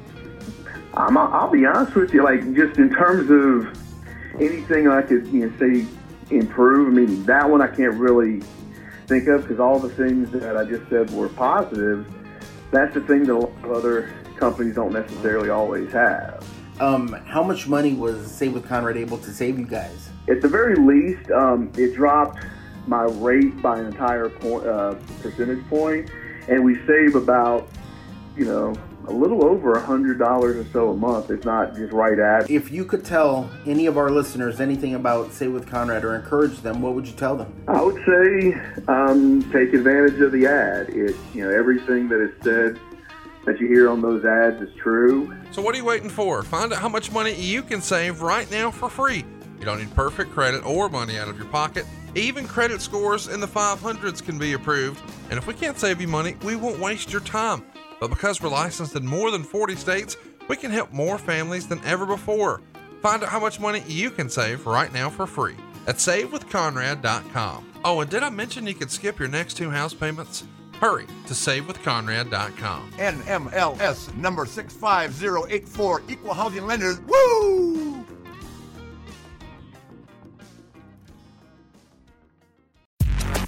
[0.93, 5.48] I'm, I'll be honest with you, like just in terms of anything I could you
[5.48, 5.85] know say
[6.32, 6.88] improve.
[6.88, 8.41] I mean, that one I can't really
[9.07, 12.09] think of because all the things that I just said were positives.
[12.72, 16.46] That's the thing that a lot of other companies don't necessarily always have.
[16.80, 20.10] Um, how much money was Save with Conrad able to save you guys?
[20.30, 22.44] At the very least, um, it dropped
[22.86, 26.10] my rate by an entire point, uh, percentage point,
[26.48, 27.68] and we save about,
[28.36, 28.76] you know,
[29.08, 31.32] a little over a hundred dollars or so a month.
[31.32, 32.50] It's not just right at.
[32.50, 36.58] If you could tell any of our listeners anything about Save with Conrad or encourage
[36.60, 37.53] them, what would you tell them?
[37.68, 38.53] I would say
[38.88, 40.90] um, take advantage of the ad.
[40.90, 42.80] It, you know, everything that is said
[43.45, 45.34] that you hear on those ads is true.
[45.52, 46.44] So what are you waiting for?
[46.44, 49.24] Find out how much money you can save right now for free.
[49.60, 51.86] You don't need perfect credit or money out of your pocket.
[52.14, 55.02] Even credit scores in the 500s can be approved.
[55.30, 57.64] And if we can't save you money, we won't waste your time.
[58.00, 60.17] But because we're licensed in more than 40 states,
[60.48, 62.61] we can help more families than ever before.
[63.01, 65.56] Find out how much money you can save right now for free
[65.88, 67.74] at savewithconrad.com.
[67.85, 70.43] Oh, and did I mention you could skip your next two house payments?
[70.80, 72.92] Hurry to savewithconrad.com.
[72.98, 77.00] NMLS number 65084, equal housing lenders.
[77.01, 78.06] Woo!